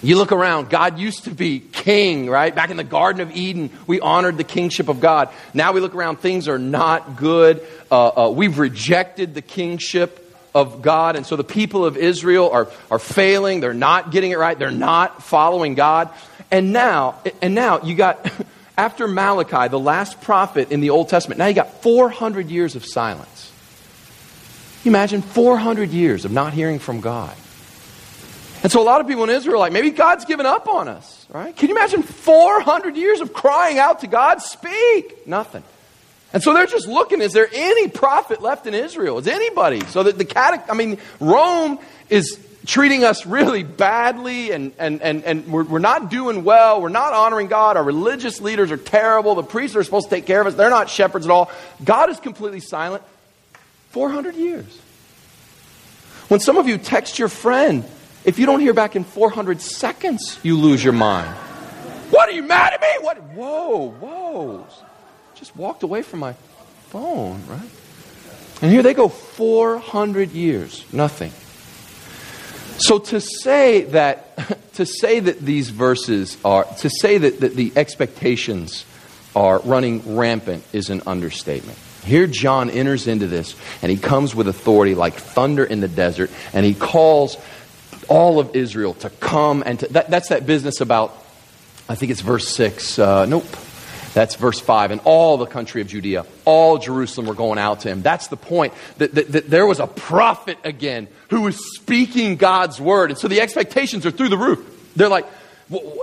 You 0.04 0.16
look 0.16 0.32
around, 0.32 0.68
God 0.68 0.98
used 0.98 1.24
to 1.24 1.30
be 1.30 1.60
king, 1.60 2.28
right? 2.28 2.54
Back 2.54 2.68
in 2.68 2.76
the 2.76 2.84
Garden 2.84 3.22
of 3.22 3.34
Eden, 3.34 3.70
we 3.86 4.00
honored 4.00 4.36
the 4.36 4.44
kingship 4.44 4.88
of 4.88 5.00
God. 5.00 5.30
Now 5.54 5.72
we 5.72 5.80
look 5.80 5.94
around, 5.94 6.16
things 6.16 6.46
are 6.46 6.58
not 6.58 7.16
good. 7.16 7.66
Uh, 7.90 8.26
uh, 8.26 8.30
we've 8.30 8.58
rejected 8.58 9.34
the 9.34 9.40
kingship 9.40 10.20
of 10.54 10.82
God. 10.82 11.16
And 11.16 11.24
so 11.24 11.36
the 11.36 11.44
people 11.44 11.86
of 11.86 11.96
Israel 11.96 12.50
are, 12.50 12.68
are 12.90 12.98
failing. 12.98 13.60
They're 13.60 13.72
not 13.72 14.10
getting 14.10 14.30
it 14.30 14.38
right. 14.38 14.58
They're 14.58 14.70
not 14.70 15.22
following 15.22 15.74
God. 15.74 16.10
And 16.50 16.74
now, 16.74 17.20
and 17.40 17.54
now 17.54 17.80
you 17.82 17.94
got, 17.94 18.30
after 18.76 19.08
Malachi, 19.08 19.68
the 19.68 19.80
last 19.80 20.20
prophet 20.20 20.70
in 20.70 20.80
the 20.80 20.90
Old 20.90 21.08
Testament, 21.08 21.38
now 21.38 21.46
you 21.46 21.54
got 21.54 21.82
400 21.82 22.50
years 22.50 22.76
of 22.76 22.84
silence. 22.84 23.50
you 24.84 24.90
imagine 24.90 25.22
400 25.22 25.90
years 25.90 26.26
of 26.26 26.30
not 26.30 26.52
hearing 26.52 26.78
from 26.78 27.00
God. 27.00 27.34
And 28.64 28.72
so 28.72 28.80
a 28.80 28.82
lot 28.82 29.02
of 29.02 29.06
people 29.06 29.24
in 29.24 29.30
Israel 29.30 29.56
are 29.56 29.58
like, 29.58 29.72
maybe 29.72 29.90
God's 29.90 30.24
given 30.24 30.46
up 30.46 30.68
on 30.68 30.88
us, 30.88 31.26
right? 31.28 31.54
Can 31.54 31.68
you 31.68 31.76
imagine 31.76 32.02
400 32.02 32.96
years 32.96 33.20
of 33.20 33.34
crying 33.34 33.78
out 33.78 34.00
to 34.00 34.06
God? 34.06 34.40
Speak. 34.40 35.26
Nothing. 35.26 35.62
And 36.32 36.42
so 36.42 36.54
they're 36.54 36.66
just 36.66 36.88
looking, 36.88 37.20
is 37.20 37.34
there 37.34 37.46
any 37.52 37.88
prophet 37.88 38.40
left 38.40 38.66
in 38.66 38.72
Israel? 38.72 39.18
Is 39.18 39.28
anybody? 39.28 39.84
So 39.84 40.02
that 40.04 40.16
the 40.16 40.24
catech, 40.24 40.70
I 40.70 40.74
mean, 40.74 40.98
Rome 41.20 41.78
is 42.08 42.40
treating 42.64 43.04
us 43.04 43.26
really 43.26 43.64
badly 43.64 44.50
and, 44.50 44.72
and, 44.78 45.02
and, 45.02 45.24
and 45.24 45.46
we're, 45.46 45.64
we're 45.64 45.78
not 45.78 46.10
doing 46.10 46.42
well. 46.42 46.80
We're 46.80 46.88
not 46.88 47.12
honoring 47.12 47.48
God. 47.48 47.76
Our 47.76 47.84
religious 47.84 48.40
leaders 48.40 48.70
are 48.70 48.78
terrible. 48.78 49.34
The 49.34 49.42
priests 49.42 49.76
are 49.76 49.84
supposed 49.84 50.08
to 50.08 50.16
take 50.16 50.24
care 50.24 50.40
of 50.40 50.46
us. 50.46 50.54
They're 50.54 50.70
not 50.70 50.88
shepherds 50.88 51.26
at 51.26 51.30
all. 51.30 51.50
God 51.84 52.08
is 52.08 52.18
completely 52.18 52.60
silent. 52.60 53.02
400 53.90 54.36
years. 54.36 54.80
When 56.28 56.40
some 56.40 56.56
of 56.56 56.66
you 56.66 56.78
text 56.78 57.18
your 57.18 57.28
friend, 57.28 57.84
if 58.24 58.38
you 58.38 58.46
don't 58.46 58.60
hear 58.60 58.74
back 58.74 58.96
in 58.96 59.04
400 59.04 59.60
seconds, 59.60 60.38
you 60.42 60.58
lose 60.58 60.82
your 60.82 60.92
mind. 60.92 61.34
What 62.10 62.28
are 62.28 62.32
you 62.32 62.42
mad 62.42 62.72
at 62.72 62.80
me? 62.80 62.88
What? 63.00 63.22
Whoa, 63.22 63.90
whoa 63.90 64.66
just 65.44 65.56
walked 65.56 65.82
away 65.82 66.00
from 66.00 66.20
my 66.20 66.32
phone, 66.88 67.42
right? 67.46 67.68
And 68.62 68.72
here 68.72 68.82
they 68.82 68.94
go 68.94 69.08
400 69.08 70.30
years, 70.30 70.84
nothing. 70.90 71.32
So 72.78 72.98
to 72.98 73.20
say 73.20 73.82
that 73.82 74.72
to 74.74 74.86
say 74.86 75.20
that 75.20 75.40
these 75.40 75.68
verses 75.68 76.38
are 76.44 76.64
to 76.78 76.88
say 76.88 77.18
that, 77.18 77.40
that 77.40 77.54
the 77.54 77.72
expectations 77.76 78.86
are 79.36 79.58
running 79.60 80.16
rampant 80.16 80.64
is 80.72 80.88
an 80.88 81.02
understatement. 81.06 81.78
Here 82.04 82.26
John 82.26 82.70
enters 82.70 83.06
into 83.06 83.26
this 83.26 83.54
and 83.82 83.90
he 83.90 83.98
comes 83.98 84.34
with 84.34 84.48
authority 84.48 84.94
like 84.94 85.14
thunder 85.14 85.64
in 85.64 85.80
the 85.80 85.88
desert 85.88 86.30
and 86.52 86.64
he 86.64 86.74
calls 86.74 87.36
all 88.04 88.38
of 88.40 88.54
Israel 88.56 88.94
to 88.94 89.10
come 89.10 89.62
and 89.64 89.80
to, 89.80 89.88
that, 89.88 90.10
that's 90.10 90.28
that 90.28 90.46
business 90.46 90.80
about 90.80 91.20
I 91.88 91.96
think 91.96 92.12
it's 92.12 92.22
verse 92.22 92.48
6. 92.48 92.98
Uh, 92.98 93.26
nope. 93.26 93.44
That's 94.14 94.36
verse 94.36 94.60
5. 94.60 94.92
And 94.92 95.00
all 95.04 95.36
the 95.36 95.46
country 95.46 95.82
of 95.82 95.88
Judea, 95.88 96.24
all 96.44 96.78
Jerusalem 96.78 97.26
were 97.26 97.34
going 97.34 97.58
out 97.58 97.80
to 97.80 97.88
him. 97.88 98.00
That's 98.00 98.28
the 98.28 98.36
point. 98.36 98.72
That, 98.98 99.14
that, 99.14 99.32
that, 99.32 99.50
there 99.50 99.66
was 99.66 99.80
a 99.80 99.86
prophet 99.86 100.56
again 100.64 101.08
who 101.28 101.42
was 101.42 101.74
speaking 101.76 102.36
God's 102.36 102.80
word. 102.80 103.10
And 103.10 103.18
so 103.18 103.28
the 103.28 103.40
expectations 103.40 104.06
are 104.06 104.10
through 104.10 104.30
the 104.30 104.38
roof. 104.38 104.92
They're 104.96 105.08
like, 105.08 105.26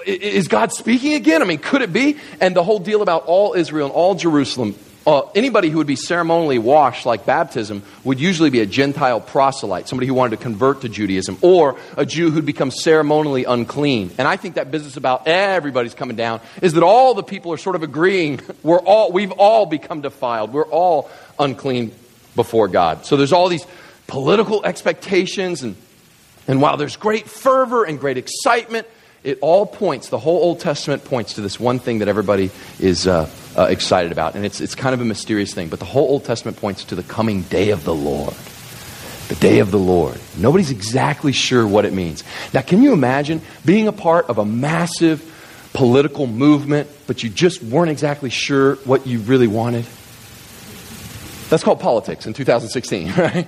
is 0.05 0.47
God 0.47 0.71
speaking 0.71 1.13
again? 1.13 1.41
I 1.41 1.45
mean, 1.45 1.59
could 1.59 1.81
it 1.81 1.93
be? 1.93 2.17
And 2.39 2.55
the 2.55 2.63
whole 2.63 2.79
deal 2.79 3.01
about 3.01 3.25
all 3.25 3.53
Israel 3.53 3.87
and 3.87 3.95
all 3.95 4.15
Jerusalem 4.15 4.75
uh, 5.05 5.23
anybody 5.33 5.69
who 5.69 5.79
would 5.79 5.87
be 5.87 5.95
ceremonially 5.95 6.59
washed, 6.59 7.05
like 7.05 7.25
baptism, 7.25 7.81
would 8.03 8.19
usually 8.19 8.51
be 8.51 8.59
a 8.59 8.67
Gentile 8.67 9.19
proselyte, 9.19 9.87
somebody 9.87 10.05
who 10.05 10.13
wanted 10.13 10.37
to 10.37 10.43
convert 10.43 10.81
to 10.81 10.89
Judaism, 10.89 11.37
or 11.41 11.77
a 11.97 12.05
Jew 12.05 12.29
who'd 12.29 12.45
become 12.45 12.69
ceremonially 12.69 13.45
unclean. 13.45 14.11
And 14.19 14.27
I 14.27 14.37
think 14.37 14.55
that 14.55 14.69
business 14.69 14.97
about 14.97 15.27
everybody's 15.27 15.95
coming 15.95 16.15
down 16.15 16.39
is 16.61 16.73
that 16.73 16.83
all 16.83 17.15
the 17.15 17.23
people 17.23 17.51
are 17.51 17.57
sort 17.57 17.75
of 17.75 17.83
agreeing 17.83 18.41
we're 18.63 18.79
all, 18.79 19.11
we've 19.11 19.31
all 19.31 19.65
become 19.65 20.01
defiled. 20.01 20.53
We're 20.53 20.65
all 20.65 21.09
unclean 21.39 21.93
before 22.35 22.67
God. 22.67 23.05
So 23.05 23.17
there's 23.17 23.33
all 23.33 23.49
these 23.49 23.65
political 24.05 24.63
expectations, 24.63 25.63
and, 25.63 25.75
and 26.47 26.61
while 26.61 26.77
there's 26.77 26.95
great 26.95 27.27
fervor 27.27 27.85
and 27.85 27.99
great 27.99 28.17
excitement, 28.17 28.87
it 29.23 29.37
all 29.41 29.65
points, 29.65 30.09
the 30.09 30.17
whole 30.17 30.41
Old 30.41 30.59
Testament 30.59 31.05
points 31.05 31.33
to 31.35 31.41
this 31.41 31.59
one 31.59 31.79
thing 31.79 31.99
that 31.99 32.07
everybody 32.07 32.49
is 32.79 33.07
uh, 33.07 33.29
uh, 33.55 33.63
excited 33.63 34.11
about. 34.11 34.35
And 34.35 34.45
it's, 34.45 34.59
it's 34.61 34.75
kind 34.75 34.93
of 34.93 35.01
a 35.01 35.05
mysterious 35.05 35.53
thing, 35.53 35.69
but 35.69 35.79
the 35.79 35.85
whole 35.85 36.09
Old 36.09 36.25
Testament 36.25 36.57
points 36.57 36.85
to 36.85 36.95
the 36.95 37.03
coming 37.03 37.43
day 37.43 37.69
of 37.69 37.83
the 37.83 37.93
Lord. 37.93 38.33
The 39.27 39.35
day 39.35 39.59
of 39.59 39.71
the 39.71 39.79
Lord. 39.79 40.19
Nobody's 40.37 40.71
exactly 40.71 41.31
sure 41.31 41.65
what 41.65 41.85
it 41.85 41.93
means. 41.93 42.23
Now, 42.53 42.61
can 42.61 42.81
you 42.81 42.93
imagine 42.93 43.41
being 43.63 43.87
a 43.87 43.93
part 43.93 44.27
of 44.27 44.39
a 44.39 44.45
massive 44.45 45.27
political 45.73 46.27
movement, 46.27 46.89
but 47.07 47.23
you 47.23 47.29
just 47.29 47.63
weren't 47.63 47.91
exactly 47.91 48.29
sure 48.29 48.75
what 48.77 49.07
you 49.07 49.19
really 49.19 49.47
wanted? 49.47 49.85
That's 51.49 51.63
called 51.63 51.79
politics 51.79 52.25
in 52.25 52.33
2016, 52.33 53.13
right? 53.17 53.47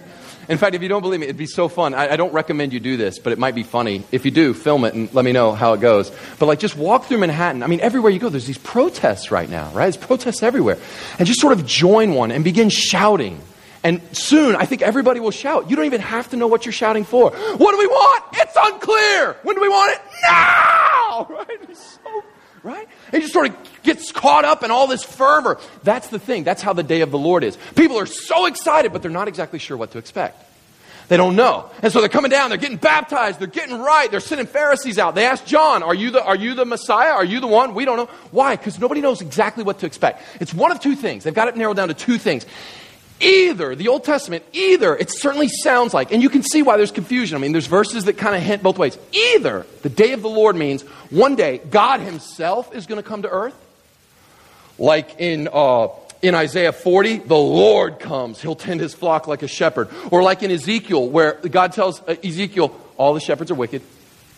In 0.50 0.58
fact, 0.58 0.76
if 0.76 0.82
you 0.82 0.90
don't 0.90 1.02
believe 1.02 1.20
me, 1.20 1.28
it'd 1.28 1.38
be 1.38 1.46
so 1.46 1.70
fun. 1.70 1.94
I, 1.94 2.14
I, 2.14 2.16
don't 2.16 2.34
recommend 2.34 2.74
you 2.74 2.80
do 2.80 2.98
this, 2.98 3.20
but 3.20 3.32
it 3.32 3.40
might 3.40 3.56
be 3.56 3.64
funny. 3.64 4.04
If 4.12 4.26
you 4.26 4.32
do, 4.32 4.54
film 4.54 4.84
it 4.84 4.94
and 4.94 5.14
let 5.14 5.24
me 5.24 5.32
know 5.32 5.54
how 5.54 5.74
it 5.74 5.80
goes. 5.80 6.12
But 6.38 6.48
like, 6.48 6.60
just 6.60 6.76
walk 6.76 7.06
through 7.06 7.20
Manhattan. 7.20 7.64
I 7.64 7.68
mean, 7.68 7.80
everywhere 7.80 8.12
you 8.12 8.20
go, 8.20 8.30
there's 8.30 8.46
these 8.46 8.58
protests 8.58 9.32
right 9.32 9.50
now, 9.50 9.72
right? 9.72 9.86
There's 9.86 9.98
protests 9.98 10.44
everywhere. 10.44 10.78
And 11.18 11.28
just 11.28 11.40
sort 11.40 11.54
of 11.54 11.66
join 11.66 12.14
one 12.14 12.32
and 12.32 12.44
begin 12.44 12.70
shouting. 12.70 13.40
And 13.84 14.02
soon, 14.16 14.56
I 14.56 14.66
think 14.66 14.82
everybody 14.82 15.20
will 15.20 15.32
shout. 15.32 15.70
You 15.70 15.76
don't 15.76 15.86
even 15.86 16.02
have 16.02 16.30
to 16.30 16.38
know 16.38 16.48
what 16.48 16.66
you're 16.66 16.74
shouting 16.74 17.04
for. 17.04 17.32
What 17.32 17.72
do 17.72 17.78
we 17.78 17.88
want? 17.88 18.24
It's 18.34 18.56
unclear. 18.58 19.38
When 19.44 19.56
do 19.56 19.62
we 19.62 19.70
want 19.70 19.94
it? 19.94 20.02
Now! 20.28 20.90
Right? 21.30 21.60
It's 21.70 22.00
so 22.04 22.24
right? 22.64 22.88
He 23.12 23.20
just 23.20 23.34
sort 23.34 23.50
of 23.50 23.84
gets 23.84 24.12
caught 24.12 24.46
up 24.46 24.64
in 24.64 24.72
all 24.72 24.88
this 24.88 25.04
fervor. 25.04 25.60
That's 25.84 26.08
the 26.08 26.20
thing. 26.20 26.44
That's 26.44 26.62
how 26.62 26.74
the 26.74 26.84
day 26.84 27.02
of 27.02 27.12
the 27.12 27.20
Lord 27.20 27.44
is. 27.44 27.58
People 27.76 28.00
are 28.00 28.06
so 28.06 28.46
excited, 28.46 28.94
but 28.94 29.02
they're 29.02 29.12
not 29.12 29.28
exactly 29.28 29.60
sure 29.60 29.78
what 29.78 29.92
to 29.92 29.98
expect. 29.98 30.42
They 31.10 31.18
don't 31.18 31.36
know. 31.36 31.70
And 31.82 31.92
so 31.92 32.00
they're 32.00 32.10
coming 32.10 32.32
down, 32.32 32.50
they're 32.50 32.58
getting 32.58 32.78
baptized, 32.78 33.40
they're 33.40 33.48
getting 33.48 33.80
right, 33.80 34.10
they're 34.10 34.22
sending 34.22 34.48
Pharisees 34.48 34.98
out. 34.98 35.16
They 35.16 35.26
ask 35.26 35.46
John, 35.46 35.84
Are 35.84 35.94
you 35.94 36.12
the, 36.12 36.24
are 36.24 36.36
you 36.36 36.56
the 36.56 36.66
Messiah? 36.66 37.12
Are 37.12 37.26
you 37.26 37.40
the 37.40 37.48
one? 37.48 37.74
We 37.74 37.86
don't 37.86 37.98
know. 37.98 38.06
Why? 38.32 38.56
Because 38.56 38.80
nobody 38.80 39.02
knows 39.02 39.22
exactly 39.22 39.64
what 39.64 39.80
to 39.80 39.86
expect. 39.86 40.24
It's 40.40 40.54
one 40.54 40.72
of 40.72 40.80
two 40.80 40.96
things. 40.96 41.26
They've 41.26 41.34
got 41.34 41.50
it 41.50 41.58
narrowed 41.58 41.76
down 41.76 41.90
to 41.90 41.94
two 41.94 42.18
things. 42.18 42.46
Either, 43.24 43.74
the 43.74 43.88
Old 43.88 44.04
Testament, 44.04 44.44
either, 44.52 44.98
it 44.98 45.10
certainly 45.10 45.48
sounds 45.48 45.94
like, 45.94 46.12
and 46.12 46.22
you 46.22 46.30
can 46.30 46.44
see 46.44 46.62
why 46.62 46.76
there's 46.76 46.92
confusion. 46.92 47.38
I 47.38 47.40
mean, 47.40 47.54
there's 47.54 47.68
verses 47.68 48.06
that 48.06 48.18
kind 48.18 48.36
of 48.36 48.42
hint 48.42 48.62
both 48.62 48.78
ways. 48.78 48.98
Either 49.14 49.66
the 49.82 49.90
day 49.90 50.12
of 50.12 50.22
the 50.22 50.30
Lord 50.30 50.58
means 50.58 50.82
one 51.10 51.36
day 51.36 51.62
God 51.70 52.02
Himself 52.02 52.76
is 52.76 52.86
going 52.86 53.02
to 53.02 53.08
come 53.08 53.22
to 53.22 53.30
earth, 53.30 53.56
like 54.78 55.20
in, 55.20 55.48
uh, 55.52 55.88
in 56.22 56.36
Isaiah 56.36 56.74
40, 56.74 57.20
the 57.20 57.36
Lord 57.36 58.00
comes, 58.00 58.42
He'll 58.42 58.56
tend 58.56 58.82
His 58.82 58.94
flock 58.94 59.26
like 59.26 59.42
a 59.42 59.48
shepherd. 59.48 59.90
Or 60.12 60.22
like 60.22 60.44
in 60.44 60.52
Ezekiel, 60.52 61.08
where 61.08 61.34
God 61.34 61.72
tells 61.72 62.02
uh, 62.02 62.16
Ezekiel, 62.24 62.76
all 62.98 63.14
the 63.14 63.22
shepherds 63.22 63.52
are 63.52 63.56
wicked. 63.56 63.82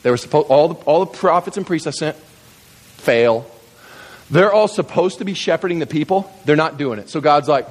They 0.04 0.12
were 0.12 0.18
supposed, 0.18 0.50
all 0.50 0.68
the, 0.68 0.76
all 0.86 1.00
the 1.06 1.12
prophets 1.12 1.58
and 1.58 1.66
priests 1.66 1.88
I 1.88 1.92
sent 1.92 2.16
fail. 2.18 3.50
They're 4.30 4.54
all 4.54 4.68
supposed 4.68 5.18
to 5.20 5.26
be 5.26 5.34
shepherding 5.34 5.80
the 5.80 5.88
people. 5.88 6.32
They're 6.46 6.56
not 6.56 6.78
doing 6.78 7.00
it. 7.00 7.10
So 7.10 7.20
God's 7.22 7.48
like, 7.48 7.68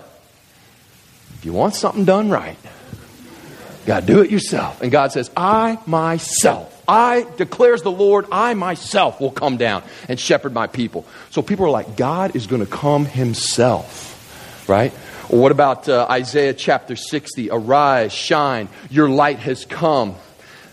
you 1.44 1.52
want 1.52 1.74
something 1.74 2.04
done 2.04 2.30
right, 2.30 2.56
you 2.62 3.86
got 3.86 4.00
to 4.00 4.06
do 4.06 4.20
it 4.20 4.30
yourself. 4.30 4.80
And 4.80 4.90
God 4.90 5.12
says, 5.12 5.30
I 5.36 5.78
myself, 5.86 6.82
I 6.88 7.26
declares 7.36 7.82
the 7.82 7.90
Lord, 7.90 8.26
I 8.30 8.54
myself 8.54 9.20
will 9.20 9.30
come 9.30 9.56
down 9.56 9.82
and 10.08 10.18
shepherd 10.18 10.52
my 10.52 10.66
people. 10.66 11.06
So 11.30 11.42
people 11.42 11.66
are 11.66 11.70
like, 11.70 11.96
God 11.96 12.36
is 12.36 12.46
going 12.46 12.64
to 12.64 12.70
come 12.70 13.06
himself, 13.06 14.68
right? 14.68 14.92
Or 15.28 15.40
what 15.40 15.52
about 15.52 15.88
uh, 15.88 16.06
Isaiah 16.10 16.54
chapter 16.54 16.96
60? 16.96 17.50
Arise, 17.50 18.12
shine, 18.12 18.68
your 18.90 19.08
light 19.08 19.38
has 19.38 19.64
come. 19.64 20.16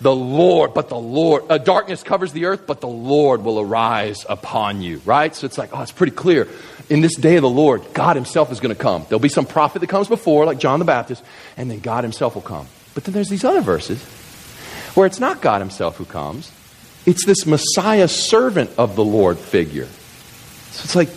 The 0.01 0.15
Lord, 0.15 0.73
but 0.73 0.89
the 0.89 0.97
Lord, 0.97 1.43
uh, 1.49 1.57
darkness 1.59 2.01
covers 2.01 2.33
the 2.33 2.45
earth, 2.45 2.65
but 2.65 2.81
the 2.81 2.87
Lord 2.87 3.43
will 3.43 3.59
arise 3.59 4.25
upon 4.27 4.81
you, 4.81 5.01
right? 5.05 5.33
So 5.35 5.45
it's 5.45 5.57
like, 5.57 5.69
oh, 5.73 5.81
it's 5.81 5.91
pretty 5.91 6.15
clear 6.15 6.47
in 6.91 6.99
this 6.99 7.15
day 7.15 7.37
of 7.37 7.41
the 7.41 7.49
Lord, 7.49 7.81
God 7.93 8.17
Himself 8.17 8.51
is 8.51 8.59
going 8.59 8.75
to 8.75 8.79
come. 8.79 9.05
There'll 9.07 9.21
be 9.21 9.29
some 9.29 9.45
prophet 9.45 9.79
that 9.79 9.87
comes 9.87 10.09
before, 10.09 10.45
like 10.45 10.59
John 10.59 10.79
the 10.79 10.85
Baptist, 10.85 11.23
and 11.55 11.71
then 11.71 11.79
God 11.79 12.03
Himself 12.03 12.35
will 12.35 12.41
come. 12.41 12.67
But 12.93 13.05
then 13.05 13.13
there's 13.13 13.29
these 13.29 13.45
other 13.45 13.61
verses 13.61 14.03
where 14.93 15.07
it's 15.07 15.19
not 15.19 15.41
God 15.41 15.61
Himself 15.61 15.95
who 15.95 16.03
comes, 16.03 16.51
it's 17.05 17.25
this 17.25 17.45
Messiah 17.45 18.09
servant 18.09 18.71
of 18.77 18.97
the 18.97 19.05
Lord 19.05 19.37
figure. 19.37 19.87
So 20.71 20.83
it's 20.83 20.95
like, 20.95 21.09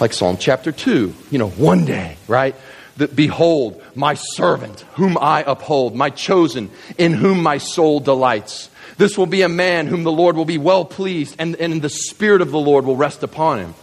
like 0.00 0.12
Psalm 0.12 0.36
chapter 0.38 0.70
2, 0.70 1.14
you 1.30 1.38
know, 1.38 1.48
one 1.48 1.86
day, 1.86 2.18
right? 2.28 2.54
That 3.00 3.16
behold, 3.16 3.82
my 3.94 4.12
servant, 4.12 4.80
whom 4.92 5.16
I 5.18 5.42
uphold, 5.46 5.94
my 5.94 6.10
chosen, 6.10 6.70
in 6.98 7.14
whom 7.14 7.42
my 7.42 7.56
soul 7.56 7.98
delights. 8.00 8.68
This 8.98 9.16
will 9.16 9.24
be 9.24 9.40
a 9.40 9.48
man 9.48 9.86
whom 9.86 10.04
the 10.04 10.12
Lord 10.12 10.36
will 10.36 10.44
be 10.44 10.58
well 10.58 10.84
pleased, 10.84 11.34
and, 11.38 11.56
and 11.56 11.80
the 11.80 11.88
Spirit 11.88 12.42
of 12.42 12.50
the 12.50 12.58
Lord 12.58 12.84
will 12.84 12.96
rest 12.96 13.22
upon 13.22 13.58
him. 13.58 13.74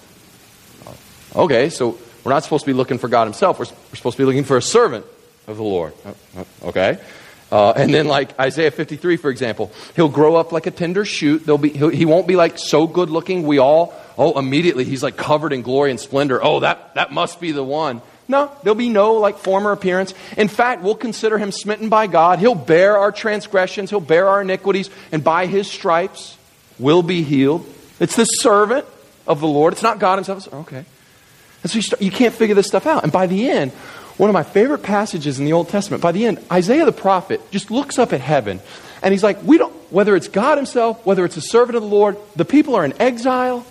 Okay, 1.36 1.70
so 1.70 1.98
we're 2.24 2.32
not 2.32 2.44
supposed 2.44 2.66
to 2.66 2.70
be 2.70 2.74
looking 2.74 3.00
for 3.00 3.08
God 3.08 3.24
Himself. 3.24 3.58
We're, 3.58 3.66
we're 3.66 3.96
supposed 3.96 4.18
to 4.18 4.22
be 4.22 4.26
looking 4.26 4.44
for 4.44 4.58
a 4.58 4.62
servant 4.62 5.06
of 5.48 5.58
the 5.58 5.64
Lord. 5.64 5.94
Uh, 6.06 6.14
uh, 6.38 6.68
okay? 6.68 7.00
Uh, 7.52 7.72
and 7.72 7.94
then, 7.94 8.08
like 8.08 8.38
Isaiah 8.40 8.70
53, 8.70 9.18
for 9.18 9.32
example, 9.32 9.72
he'll 9.96 10.10
grow 10.10 10.36
up 10.36 10.52
like 10.52 10.68
a 10.68 10.72
tender 10.72 11.06
shoot. 11.06 11.44
There'll 11.46 11.58
be, 11.58 11.70
he 11.70 12.06
won't 12.06 12.28
be 12.28 12.36
like 12.36 12.60
so 12.60 12.86
good 12.86 13.10
looking. 13.10 13.48
We 13.48 13.58
all, 13.58 13.96
oh, 14.18 14.38
immediately 14.38 14.84
he's 14.84 15.02
like 15.02 15.18
covered 15.18 15.54
in 15.54 15.64
glory 15.64 15.90
and 15.90 16.00
splendor. 16.00 16.44
Oh, 16.44 16.60
that, 16.60 16.94
that 16.94 17.12
must 17.12 17.42
be 17.42 17.52
the 17.52 17.64
one. 17.64 18.02
No, 18.28 18.52
there'll 18.62 18.76
be 18.76 18.90
no 18.90 19.14
like 19.14 19.38
former 19.38 19.72
appearance. 19.72 20.14
In 20.36 20.48
fact, 20.48 20.84
we'll 20.84 20.96
consider 20.96 21.38
him 21.38 21.52
smitten 21.52 21.90
by 21.90 22.08
God. 22.08 22.40
He'll 22.40 22.56
bear 22.56 22.98
our 22.98 23.12
transgressions, 23.12 23.90
he'll 23.90 24.02
bear 24.02 24.28
our 24.28 24.42
iniquities, 24.42 24.90
and 25.12 25.24
by 25.24 25.46
his 25.46 25.70
stripes 25.70 26.38
we'll 26.78 27.04
be 27.04 27.24
healed. 27.24 27.66
It's 28.00 28.16
the 28.16 28.26
servant 28.26 28.86
of 29.26 29.40
the 29.40 29.48
Lord. 29.48 29.74
It's 29.74 29.84
not 29.84 30.00
God 30.00 30.18
himself. 30.18 30.54
Okay. 30.54 30.84
And 31.64 31.72
so 31.72 31.78
you, 31.78 31.82
start, 31.82 32.02
you 32.02 32.12
can't 32.12 32.34
figure 32.34 32.56
this 32.56 32.68
stuff 32.68 32.86
out. 32.86 33.04
And 33.04 33.12
by 33.12 33.28
the 33.28 33.50
end, 33.50 33.72
one 34.18 34.30
of 34.30 34.34
my 34.34 34.44
favorite 34.44 34.84
passages 34.84 35.40
in 35.40 35.46
the 35.46 35.54
Old 35.54 35.70
Testament, 35.70 36.02
by 36.02 36.12
the 36.12 36.26
end, 36.26 36.40
Isaiah 36.52 36.86
the 36.86 36.92
prophet 36.92 37.42
just 37.52 37.72
looks 37.72 37.98
up 37.98 38.14
at 38.14 38.22
heaven 38.22 38.60
and 39.02 39.12
he's 39.12 39.24
like, 39.24 39.42
we 39.44 39.58
don't, 39.58 39.74
whether 39.92 40.16
it's 40.16 40.28
God 40.28 40.58
himself, 40.58 41.06
whether 41.06 41.24
it's 41.24 41.38
a 41.38 41.42
servant 41.42 41.76
of 41.76 41.84
the 41.84 41.90
Lord, 41.90 42.18
the 42.36 42.46
people 42.46 42.76
are 42.76 42.84
in 42.84 43.00
exile. 43.00 43.66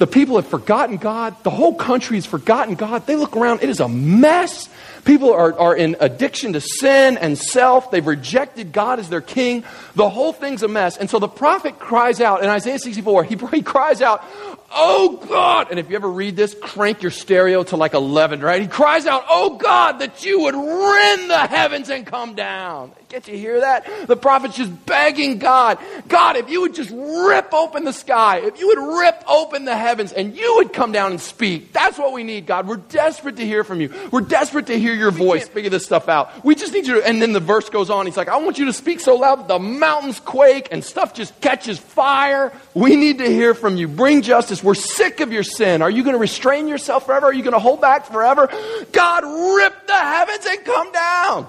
The 0.00 0.06
people 0.06 0.36
have 0.36 0.46
forgotten 0.46 0.96
God. 0.96 1.36
The 1.42 1.50
whole 1.50 1.74
country 1.74 2.16
has 2.16 2.24
forgotten 2.24 2.74
God. 2.74 3.06
They 3.06 3.16
look 3.16 3.36
around, 3.36 3.62
it 3.62 3.68
is 3.68 3.80
a 3.80 3.88
mess. 3.88 4.66
People 5.04 5.30
are, 5.30 5.52
are 5.58 5.76
in 5.76 5.94
addiction 6.00 6.54
to 6.54 6.60
sin 6.62 7.18
and 7.18 7.36
self. 7.36 7.90
They've 7.90 8.06
rejected 8.06 8.72
God 8.72 8.98
as 8.98 9.10
their 9.10 9.20
king. 9.20 9.62
The 9.96 10.08
whole 10.08 10.32
thing's 10.32 10.62
a 10.62 10.68
mess. 10.68 10.96
And 10.96 11.10
so 11.10 11.18
the 11.18 11.28
prophet 11.28 11.78
cries 11.78 12.22
out 12.22 12.42
in 12.42 12.48
Isaiah 12.48 12.78
64, 12.78 13.24
he, 13.24 13.36
he 13.50 13.60
cries 13.60 14.00
out, 14.00 14.24
Oh 14.72 15.16
God! 15.28 15.68
And 15.70 15.80
if 15.80 15.90
you 15.90 15.96
ever 15.96 16.08
read 16.08 16.36
this, 16.36 16.54
crank 16.54 17.02
your 17.02 17.10
stereo 17.10 17.64
to 17.64 17.76
like 17.76 17.94
11, 17.94 18.40
right? 18.40 18.62
He 18.62 18.68
cries 18.68 19.06
out, 19.06 19.24
Oh 19.28 19.56
God, 19.56 19.98
that 19.98 20.24
you 20.24 20.42
would 20.42 20.54
rend 20.54 21.30
the 21.30 21.46
heavens 21.48 21.90
and 21.90 22.06
come 22.06 22.34
down. 22.34 22.92
Get 23.10 23.26
you 23.26 23.36
hear 23.36 23.58
that? 23.58 24.06
The 24.06 24.16
prophet's 24.16 24.56
just 24.56 24.86
begging 24.86 25.38
God, 25.38 25.78
God, 26.06 26.36
if 26.36 26.48
you 26.48 26.60
would 26.60 26.76
just 26.76 26.90
rip 26.92 27.52
open 27.52 27.82
the 27.82 27.92
sky, 27.92 28.38
if 28.38 28.60
you 28.60 28.68
would 28.68 28.98
rip 29.00 29.24
open 29.26 29.64
the 29.64 29.76
heavens 29.76 30.12
and 30.12 30.36
you 30.36 30.54
would 30.58 30.72
come 30.72 30.92
down 30.92 31.10
and 31.10 31.20
speak. 31.20 31.72
That's 31.72 31.98
what 31.98 32.12
we 32.12 32.22
need, 32.22 32.46
God. 32.46 32.68
We're 32.68 32.76
desperate 32.76 33.36
to 33.38 33.44
hear 33.44 33.64
from 33.64 33.80
you. 33.80 33.92
We're 34.12 34.20
desperate 34.20 34.68
to 34.68 34.78
hear 34.78 34.94
your 34.94 35.10
voice. 35.10 35.48
Figure 35.48 35.70
this 35.70 35.84
stuff 35.84 36.08
out. 36.08 36.44
We 36.44 36.54
just 36.54 36.72
need 36.72 36.86
you 36.86 37.00
to, 37.00 37.06
and 37.06 37.20
then 37.20 37.32
the 37.32 37.40
verse 37.40 37.68
goes 37.68 37.90
on. 37.90 38.06
He's 38.06 38.16
like, 38.16 38.28
I 38.28 38.36
want 38.36 38.58
you 38.58 38.66
to 38.66 38.72
speak 38.72 39.00
so 39.00 39.16
loud 39.16 39.40
that 39.40 39.48
the 39.48 39.58
mountains 39.58 40.20
quake 40.20 40.68
and 40.70 40.84
stuff 40.84 41.12
just 41.12 41.40
catches 41.40 41.80
fire. 41.80 42.52
We 42.74 42.94
need 42.96 43.18
to 43.18 43.26
hear 43.26 43.54
from 43.54 43.76
you. 43.76 43.88
Bring 43.88 44.22
justice. 44.22 44.62
We're 44.62 44.74
sick 44.74 45.20
of 45.20 45.32
your 45.32 45.42
sin. 45.42 45.82
Are 45.82 45.90
you 45.90 46.04
going 46.04 46.14
to 46.14 46.20
restrain 46.20 46.68
yourself 46.68 47.06
forever? 47.06 47.26
Are 47.26 47.32
you 47.32 47.42
going 47.42 47.54
to 47.54 47.58
hold 47.58 47.80
back 47.80 48.06
forever? 48.06 48.48
God, 48.92 49.24
rip 49.56 49.86
the 49.86 49.92
heavens 49.98 50.46
and 50.46 50.64
come 50.64 50.92
down. 50.92 51.48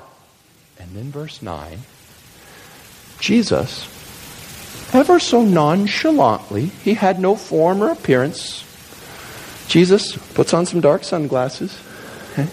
And 0.80 0.96
then 0.96 1.12
verse 1.12 1.42
9 1.42 1.80
Jesus, 3.20 3.86
ever 4.94 5.20
so 5.20 5.44
nonchalantly, 5.44 6.66
he 6.66 6.96
had 6.96 7.20
no 7.20 7.36
form 7.36 7.84
or 7.84 7.92
appearance. 7.92 8.66
Jesus 9.68 10.18
puts 10.34 10.56
on 10.56 10.66
some 10.66 10.82
dark 10.82 11.04
sunglasses, 11.04 11.80
okay? 12.32 12.48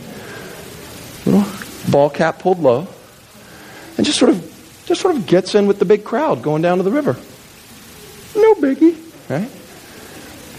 little 1.25 1.45
ball 1.91 2.11
cap 2.11 2.39
pulled 2.39 2.59
low, 2.59 2.87
and 3.97 4.05
just 4.05 4.19
sort 4.19 4.31
of 4.31 4.45
just 4.85 5.01
sort 5.01 5.17
of 5.17 5.27
gets 5.27 5.55
in 5.55 5.67
with 5.67 5.79
the 5.79 5.85
big 5.85 6.05
crowd 6.05 6.43
going 6.43 6.63
down 6.63 6.77
to 6.77 6.83
the 6.83 6.93
river. 6.93 7.17
Biggie, 8.59 8.97
right? 9.31 9.51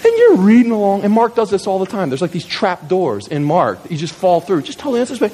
And 0.05 0.17
you're 0.17 0.37
reading 0.37 0.71
along, 0.71 1.03
and 1.03 1.13
Mark 1.13 1.35
does 1.35 1.49
this 1.49 1.67
all 1.67 1.79
the 1.79 1.85
time. 1.85 2.09
There's 2.09 2.21
like 2.21 2.31
these 2.31 2.45
trap 2.45 2.87
doors 2.87 3.27
in 3.27 3.43
Mark. 3.43 3.79
You 3.89 3.97
just 3.97 4.13
fall 4.13 4.39
through. 4.39 4.61
Just 4.61 4.79
totally 4.79 5.01
anticipate. 5.01 5.33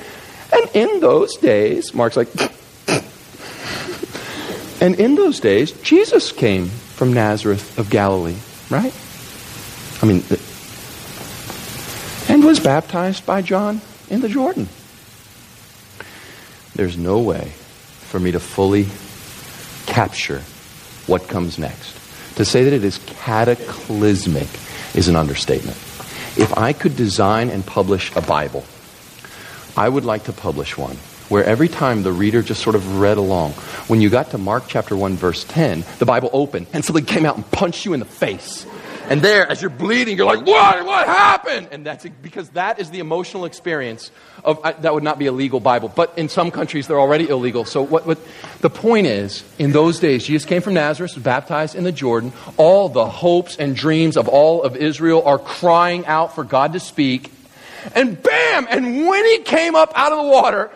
And 0.51 0.69
in 0.75 0.99
those 0.99 1.36
days, 1.38 1.93
Mark's 1.93 2.17
like, 2.17 2.30
and 4.82 4.95
in 4.95 5.15
those 5.15 5.39
days, 5.39 5.71
Jesus 5.82 6.32
came 6.32 6.67
from 6.67 7.13
Nazareth 7.13 7.78
of 7.78 7.89
Galilee, 7.89 8.38
right? 8.69 8.93
I 10.01 10.06
mean, 10.06 10.23
and 12.28 12.43
was 12.43 12.60
baptized 12.60 13.25
by 13.25 13.41
John 13.41 13.82
in 14.10 14.21
the 14.21 14.30
Jordan. 14.30 14.67
There's 16.75 16.97
no 16.97 17.19
way 17.19 17.54
for 18.10 18.19
me 18.19 18.32
to 18.32 18.39
fully 18.39 18.88
capture 19.86 20.41
what 21.08 21.28
comes 21.28 21.58
next. 21.58 22.04
To 22.35 22.45
say 22.45 22.63
that 22.63 22.73
it 22.73 22.83
is 22.83 22.99
cataclysmic 23.05 24.47
is 24.93 25.07
an 25.07 25.15
understatement. 25.15 25.77
If 26.37 26.57
I 26.57 26.73
could 26.73 26.95
design 26.95 27.49
and 27.49 27.65
publish 27.65 28.13
a 28.15 28.21
Bible, 28.21 28.65
I 29.77 29.87
would 29.87 30.05
like 30.05 30.25
to 30.25 30.33
publish 30.33 30.77
one 30.77 30.97
where 31.29 31.43
every 31.43 31.67
time 31.67 32.03
the 32.03 32.11
reader 32.11 32.41
just 32.41 32.61
sort 32.61 32.75
of 32.75 32.99
read 32.99 33.17
along. 33.17 33.51
When 33.87 34.01
you 34.01 34.09
got 34.09 34.31
to 34.31 34.37
Mark 34.37 34.65
chapter 34.67 34.95
1, 34.95 35.15
verse 35.15 35.43
10, 35.45 35.83
the 35.99 36.05
Bible 36.05 36.29
opened 36.33 36.67
and 36.73 36.85
something 36.85 37.05
came 37.05 37.25
out 37.25 37.35
and 37.35 37.49
punched 37.51 37.85
you 37.85 37.93
in 37.93 37.99
the 37.99 38.05
face. 38.05 38.65
And 39.07 39.21
there, 39.21 39.47
as 39.47 39.61
you're 39.61 39.69
bleeding, 39.69 40.17
you're 40.17 40.25
like, 40.25 40.45
what? 40.45 40.83
What 40.83 41.07
happened? 41.07 41.69
And 41.71 41.85
that's 41.85 42.05
because 42.21 42.49
that 42.49 42.79
is 42.79 42.89
the 42.89 42.99
emotional 42.99 43.45
experience 43.45 44.09
of, 44.43 44.59
uh, 44.63 44.73
that 44.81 44.93
would 44.93 45.03
not 45.03 45.19
be 45.19 45.27
a 45.27 45.31
legal 45.31 45.59
Bible. 45.59 45.91
But 45.95 46.17
in 46.17 46.27
some 46.27 46.49
countries, 46.49 46.87
they're 46.87 46.99
already 46.99 47.29
illegal. 47.29 47.65
So 47.65 47.83
what, 47.83 48.07
what, 48.07 48.19
the 48.61 48.69
point 48.69 49.05
is, 49.05 49.43
in 49.59 49.71
those 49.71 49.99
days, 49.99 50.25
Jesus 50.25 50.45
came 50.45 50.61
from 50.61 50.73
Nazareth, 50.73 51.13
was 51.13 51.23
baptized 51.23 51.75
in 51.75 51.83
the 51.83 51.91
Jordan. 51.91 52.33
All 52.57 52.89
the 52.89 53.05
hopes 53.05 53.57
and 53.57 53.75
dreams 53.75 54.17
of 54.17 54.27
all 54.27 54.63
of 54.63 54.75
Israel 54.75 55.23
are 55.23 55.39
crying 55.39 56.05
out 56.07 56.33
for 56.33 56.43
God 56.43 56.73
to 56.73 56.79
speak. 56.79 57.31
And 57.93 58.21
bam! 58.21 58.67
And 58.69 59.07
when 59.07 59.25
he 59.25 59.39
came 59.39 59.75
up 59.75 59.91
out 59.95 60.11
of 60.11 60.17
the 60.17 60.31
water, 60.31 60.71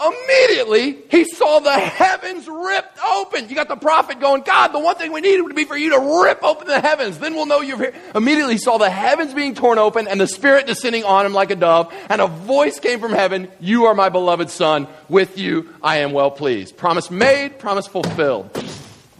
Immediately, 0.00 0.96
he 1.10 1.24
saw 1.24 1.58
the 1.58 1.78
heavens 1.78 2.48
ripped 2.48 2.98
open. 3.04 3.50
You 3.50 3.54
got 3.54 3.68
the 3.68 3.76
prophet 3.76 4.18
going, 4.18 4.42
God, 4.42 4.68
the 4.68 4.78
one 4.78 4.96
thing 4.96 5.12
we 5.12 5.20
needed 5.20 5.42
would 5.42 5.54
be 5.54 5.64
for 5.64 5.76
you 5.76 5.90
to 5.90 6.22
rip 6.22 6.42
open 6.42 6.68
the 6.68 6.80
heavens. 6.80 7.18
Then 7.18 7.34
we'll 7.34 7.44
know 7.44 7.60
you're 7.60 7.76
here. 7.76 7.94
Immediately, 8.14 8.54
he 8.54 8.58
saw 8.58 8.78
the 8.78 8.88
heavens 8.88 9.34
being 9.34 9.54
torn 9.54 9.76
open 9.78 10.08
and 10.08 10.18
the 10.18 10.26
Spirit 10.26 10.66
descending 10.66 11.04
on 11.04 11.26
him 11.26 11.34
like 11.34 11.50
a 11.50 11.56
dove. 11.56 11.92
And 12.08 12.22
a 12.22 12.26
voice 12.26 12.80
came 12.80 12.98
from 12.98 13.12
heaven 13.12 13.48
You 13.60 13.86
are 13.86 13.94
my 13.94 14.08
beloved 14.08 14.48
Son. 14.48 14.88
With 15.10 15.36
you, 15.36 15.68
I 15.82 15.98
am 15.98 16.12
well 16.12 16.30
pleased. 16.30 16.78
Promise 16.78 17.10
made, 17.10 17.58
promise 17.58 17.86
fulfilled. 17.86 18.50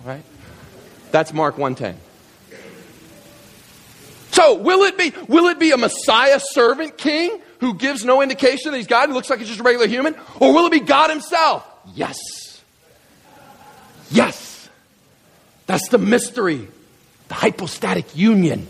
Right? 0.03 0.23
That's 1.11 1.35
Mark 1.35 1.59
110. 1.59 2.01
So, 4.31 4.55
will 4.55 4.85
it 4.85 4.97
be, 4.97 5.13
will 5.29 5.49
it 5.49 5.59
be 5.59 5.73
a 5.73 5.77
Messiah 5.77 6.41
servant 6.41 6.97
king 6.97 7.43
who 7.61 7.75
gives 7.75 8.05
no 8.05 8.23
indication 8.23 8.73
that 8.73 8.79
he's 8.79 8.87
God, 8.87 9.09
who 9.09 9.15
looks 9.15 9.31
like 9.31 9.39
he's 9.39 9.49
just 9.49 9.61
a 9.61 9.63
regular 9.63 9.87
human? 9.87 10.15
Or 10.41 10.53
will 10.53 10.67
it 10.67 10.73
be 10.73 10.81
God 10.81 11.11
himself? 11.11 11.67
Yes. 11.95 12.19
Yes. 14.11 14.69
That's 15.67 15.89
the 15.89 15.99
mystery, 15.99 16.67
the 17.29 17.35
hypostatic 17.35 18.17
union. 18.17 18.67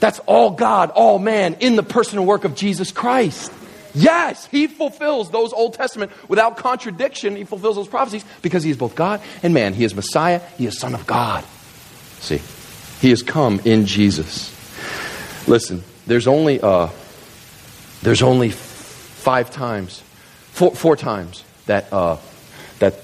That's 0.00 0.18
all 0.20 0.50
God, 0.50 0.90
all 0.90 1.18
man 1.18 1.54
in 1.60 1.76
the 1.76 1.82
person 1.82 2.18
and 2.18 2.26
work 2.26 2.44
of 2.44 2.56
Jesus 2.56 2.90
Christ. 2.90 3.52
Yes, 3.94 4.46
he 4.46 4.66
fulfills 4.66 5.30
those 5.30 5.52
Old 5.52 5.74
Testament 5.74 6.12
without 6.28 6.56
contradiction. 6.56 7.36
He 7.36 7.44
fulfills 7.44 7.76
those 7.76 7.88
prophecies 7.88 8.24
because 8.40 8.62
he 8.62 8.70
is 8.70 8.76
both 8.76 8.94
God 8.94 9.20
and 9.42 9.52
man. 9.52 9.74
He 9.74 9.84
is 9.84 9.94
Messiah, 9.94 10.40
he 10.56 10.66
is 10.66 10.78
Son 10.78 10.94
of 10.94 11.06
God. 11.06 11.44
See, 12.20 12.40
he 13.00 13.10
has 13.10 13.22
come 13.22 13.60
in 13.64 13.86
Jesus. 13.86 14.56
Listen, 15.48 15.82
there's 16.06 16.26
only 16.26 16.60
uh, 16.60 16.88
there's 18.02 18.22
only 18.22 18.50
five 18.50 19.50
times, 19.50 20.02
four, 20.52 20.74
four 20.74 20.96
times 20.96 21.44
that, 21.66 21.92
uh, 21.92 22.16
that 22.78 22.94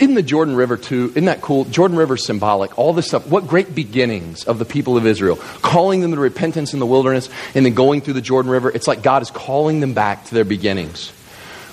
in 0.00 0.14
the 0.14 0.22
Jordan 0.22 0.54
River, 0.54 0.76
too, 0.76 1.10
isn't 1.10 1.24
that 1.26 1.40
cool? 1.40 1.64
Jordan 1.64 1.96
River 1.96 2.16
symbolic, 2.16 2.78
all 2.78 2.92
this 2.92 3.06
stuff. 3.06 3.26
What 3.26 3.46
great 3.46 3.74
beginnings 3.74 4.44
of 4.44 4.58
the 4.58 4.64
people 4.64 4.96
of 4.96 5.06
Israel, 5.06 5.36
calling 5.62 6.00
them 6.00 6.12
to 6.12 6.20
repentance 6.20 6.74
in 6.74 6.80
the 6.80 6.86
wilderness 6.86 7.28
and 7.54 7.64
then 7.64 7.74
going 7.74 8.00
through 8.00 8.14
the 8.14 8.20
Jordan 8.20 8.50
River. 8.50 8.70
It's 8.70 8.86
like 8.86 9.02
God 9.02 9.22
is 9.22 9.30
calling 9.30 9.80
them 9.80 9.94
back 9.94 10.26
to 10.26 10.34
their 10.34 10.44
beginnings. 10.44 11.12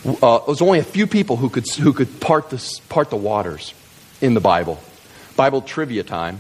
Uh, 0.06 0.40
there's 0.46 0.62
only 0.62 0.80
a 0.80 0.84
few 0.84 1.08
people 1.08 1.36
who 1.36 1.50
could, 1.50 1.68
who 1.70 1.92
could 1.92 2.20
part, 2.22 2.50
the, 2.52 2.80
part 2.90 3.10
the 3.10 3.16
waters 3.16 3.74
in 4.22 4.34
the 4.34 4.40
Bible. 4.40 4.80
Bible 5.36 5.62
trivia 5.62 6.04
time. 6.04 6.40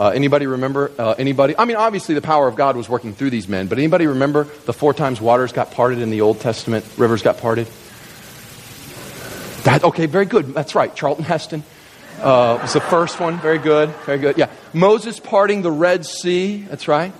Uh, 0.00 0.08
anybody 0.14 0.46
remember? 0.46 0.90
Uh, 0.98 1.14
anybody? 1.18 1.54
I 1.58 1.66
mean, 1.66 1.76
obviously 1.76 2.14
the 2.14 2.22
power 2.22 2.48
of 2.48 2.56
God 2.56 2.74
was 2.74 2.88
working 2.88 3.12
through 3.12 3.28
these 3.28 3.48
men, 3.48 3.66
but 3.66 3.76
anybody 3.76 4.06
remember 4.06 4.44
the 4.44 4.72
four 4.72 4.94
times 4.94 5.20
waters 5.20 5.52
got 5.52 5.72
parted 5.72 5.98
in 5.98 6.08
the 6.08 6.22
Old 6.22 6.40
Testament, 6.40 6.86
rivers 6.96 7.20
got 7.20 7.36
parted? 7.36 7.66
That 9.64 9.84
okay, 9.84 10.06
very 10.06 10.24
good. 10.24 10.54
That's 10.54 10.74
right. 10.74 10.94
Charlton 10.96 11.24
Heston 11.26 11.64
uh, 12.22 12.60
was 12.62 12.72
the 12.72 12.80
first 12.80 13.20
one. 13.20 13.40
Very 13.40 13.58
good, 13.58 13.90
very 14.06 14.16
good. 14.16 14.38
Yeah, 14.38 14.48
Moses 14.72 15.20
parting 15.20 15.60
the 15.60 15.70
Red 15.70 16.06
Sea. 16.06 16.62
That's 16.62 16.88
right. 16.88 17.12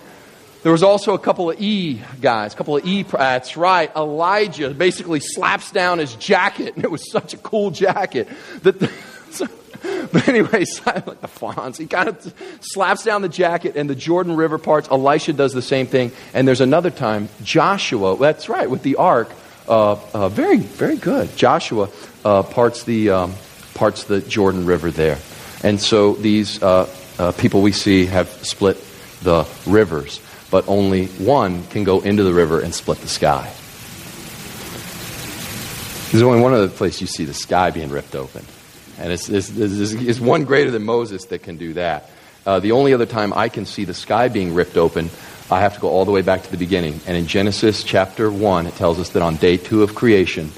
There 0.62 0.72
was 0.72 0.82
also 0.82 1.12
a 1.12 1.18
couple 1.18 1.50
of 1.50 1.60
E 1.60 2.00
guys, 2.22 2.54
a 2.54 2.56
couple 2.56 2.78
of 2.78 2.86
E. 2.86 3.02
That's 3.02 3.58
right. 3.58 3.94
Elijah 3.94 4.70
basically 4.70 5.20
slaps 5.20 5.70
down 5.70 5.98
his 5.98 6.14
jacket, 6.14 6.76
and 6.76 6.84
it 6.86 6.90
was 6.90 7.10
such 7.12 7.34
a 7.34 7.36
cool 7.36 7.72
jacket 7.72 8.26
that. 8.62 8.90
But 10.12 10.28
anyway, 10.28 10.64
the 10.64 11.28
Fonz, 11.28 11.78
he 11.78 11.86
kind 11.86 12.08
of 12.08 12.34
slaps 12.60 13.04
down 13.04 13.22
the 13.22 13.28
jacket 13.28 13.76
and 13.76 13.88
the 13.88 13.94
Jordan 13.94 14.36
River 14.36 14.58
parts. 14.58 14.88
Elisha 14.90 15.32
does 15.32 15.52
the 15.52 15.62
same 15.62 15.86
thing. 15.86 16.12
And 16.34 16.46
there's 16.46 16.60
another 16.60 16.90
time, 16.90 17.28
Joshua, 17.42 18.16
that's 18.16 18.48
right, 18.48 18.68
with 18.68 18.82
the 18.82 18.96
ark, 18.96 19.30
uh, 19.68 19.92
uh, 20.12 20.28
very, 20.28 20.58
very 20.58 20.96
good. 20.96 21.34
Joshua 21.36 21.88
uh, 22.24 22.42
parts, 22.42 22.84
the, 22.84 23.10
um, 23.10 23.34
parts 23.74 24.04
the 24.04 24.20
Jordan 24.20 24.66
River 24.66 24.90
there. 24.90 25.18
And 25.62 25.80
so 25.80 26.14
these 26.14 26.62
uh, 26.62 26.88
uh, 27.18 27.32
people 27.32 27.62
we 27.62 27.72
see 27.72 28.06
have 28.06 28.28
split 28.44 28.82
the 29.22 29.46
rivers, 29.66 30.20
but 30.50 30.68
only 30.68 31.06
one 31.06 31.64
can 31.68 31.84
go 31.84 32.00
into 32.00 32.24
the 32.24 32.34
river 32.34 32.60
and 32.60 32.74
split 32.74 32.98
the 32.98 33.08
sky. 33.08 33.52
There's 36.10 36.22
only 36.22 36.40
one 36.40 36.52
other 36.52 36.68
place 36.68 37.00
you 37.00 37.06
see 37.06 37.24
the 37.24 37.34
sky 37.34 37.70
being 37.70 37.90
ripped 37.90 38.16
open. 38.16 38.44
And 39.00 39.12
it's, 39.12 39.28
it's, 39.28 39.50
it's, 39.50 39.92
it's 39.92 40.20
one 40.20 40.44
greater 40.44 40.70
than 40.70 40.84
Moses 40.84 41.24
that 41.26 41.42
can 41.42 41.56
do 41.56 41.72
that. 41.74 42.10
Uh, 42.46 42.60
the 42.60 42.72
only 42.72 42.94
other 42.94 43.06
time 43.06 43.32
I 43.32 43.48
can 43.48 43.66
see 43.66 43.84
the 43.84 43.94
sky 43.94 44.28
being 44.28 44.54
ripped 44.54 44.76
open, 44.76 45.10
I 45.50 45.60
have 45.60 45.74
to 45.74 45.80
go 45.80 45.88
all 45.88 46.04
the 46.04 46.12
way 46.12 46.22
back 46.22 46.42
to 46.42 46.50
the 46.50 46.56
beginning. 46.56 47.00
And 47.06 47.16
in 47.16 47.26
Genesis 47.26 47.82
chapter 47.82 48.30
1, 48.30 48.66
it 48.66 48.74
tells 48.76 48.98
us 48.98 49.10
that 49.10 49.22
on 49.22 49.36
day 49.36 49.56
two 49.56 49.82
of 49.82 49.94
creation, 49.94 50.50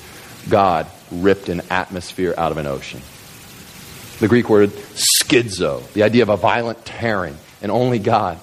God 0.49 0.87
ripped 1.11 1.49
an 1.49 1.63
atmosphere 1.71 2.35
out 2.37 2.53
of 2.53 2.59
an 2.59 2.67
ocean. 2.67 3.01
The 4.19 4.29
Greek 4.29 4.49
word 4.49 4.71
schizo, 4.71 5.91
the 5.93 6.03
idea 6.03 6.23
of 6.23 6.29
a 6.29 6.37
violent 6.37 6.85
tearing, 6.85 7.37
and 7.61 7.73
only 7.73 7.99
God 7.99 8.39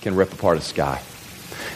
can 0.00 0.14
rip 0.16 0.32
apart 0.32 0.58
a 0.58 0.60
sky. 0.60 1.00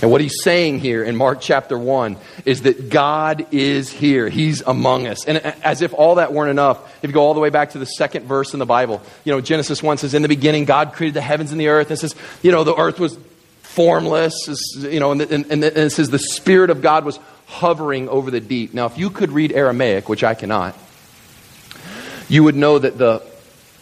And 0.02 0.10
what 0.10 0.20
he's 0.20 0.42
saying 0.42 0.80
here 0.80 1.02
in 1.02 1.16
Mark 1.16 1.40
chapter 1.40 1.78
1 1.78 2.16
is 2.44 2.62
that 2.62 2.90
God 2.90 3.46
is 3.50 3.90
here. 3.90 4.28
He's 4.28 4.60
among 4.60 5.06
us. 5.06 5.24
And 5.26 5.38
as 5.38 5.80
if 5.80 5.94
all 5.94 6.16
that 6.16 6.32
weren't 6.32 6.50
enough, 6.50 7.02
if 7.02 7.08
you 7.08 7.14
go 7.14 7.22
all 7.22 7.34
the 7.34 7.40
way 7.40 7.50
back 7.50 7.70
to 7.70 7.78
the 7.78 7.86
second 7.86 8.26
verse 8.26 8.52
in 8.52 8.58
the 8.58 8.66
Bible, 8.66 9.00
you 9.24 9.32
know, 9.32 9.40
Genesis 9.40 9.82
1 9.82 9.98
says, 9.98 10.12
In 10.12 10.22
the 10.22 10.28
beginning, 10.28 10.66
God 10.66 10.92
created 10.92 11.14
the 11.14 11.22
heavens 11.22 11.50
and 11.50 11.60
the 11.60 11.68
earth. 11.68 11.86
And 11.86 11.96
it 11.96 12.00
says, 12.00 12.14
you 12.42 12.52
know, 12.52 12.62
the 12.62 12.76
earth 12.76 13.00
was 13.00 13.18
formless, 13.62 14.34
you 14.76 15.00
know, 15.00 15.12
and, 15.12 15.22
and, 15.22 15.46
and 15.50 15.64
it 15.64 15.92
says 15.92 16.10
the 16.10 16.18
Spirit 16.18 16.68
of 16.70 16.82
God 16.82 17.04
was 17.04 17.18
hovering 17.46 18.08
over 18.08 18.30
the 18.30 18.40
deep. 18.40 18.74
Now, 18.74 18.86
if 18.86 18.98
you 18.98 19.08
could 19.08 19.32
read 19.32 19.52
Aramaic, 19.52 20.08
which 20.08 20.24
I 20.24 20.34
cannot, 20.34 20.76
you 22.28 22.42
would 22.44 22.56
know 22.56 22.78
that 22.78 22.98
the, 22.98 23.22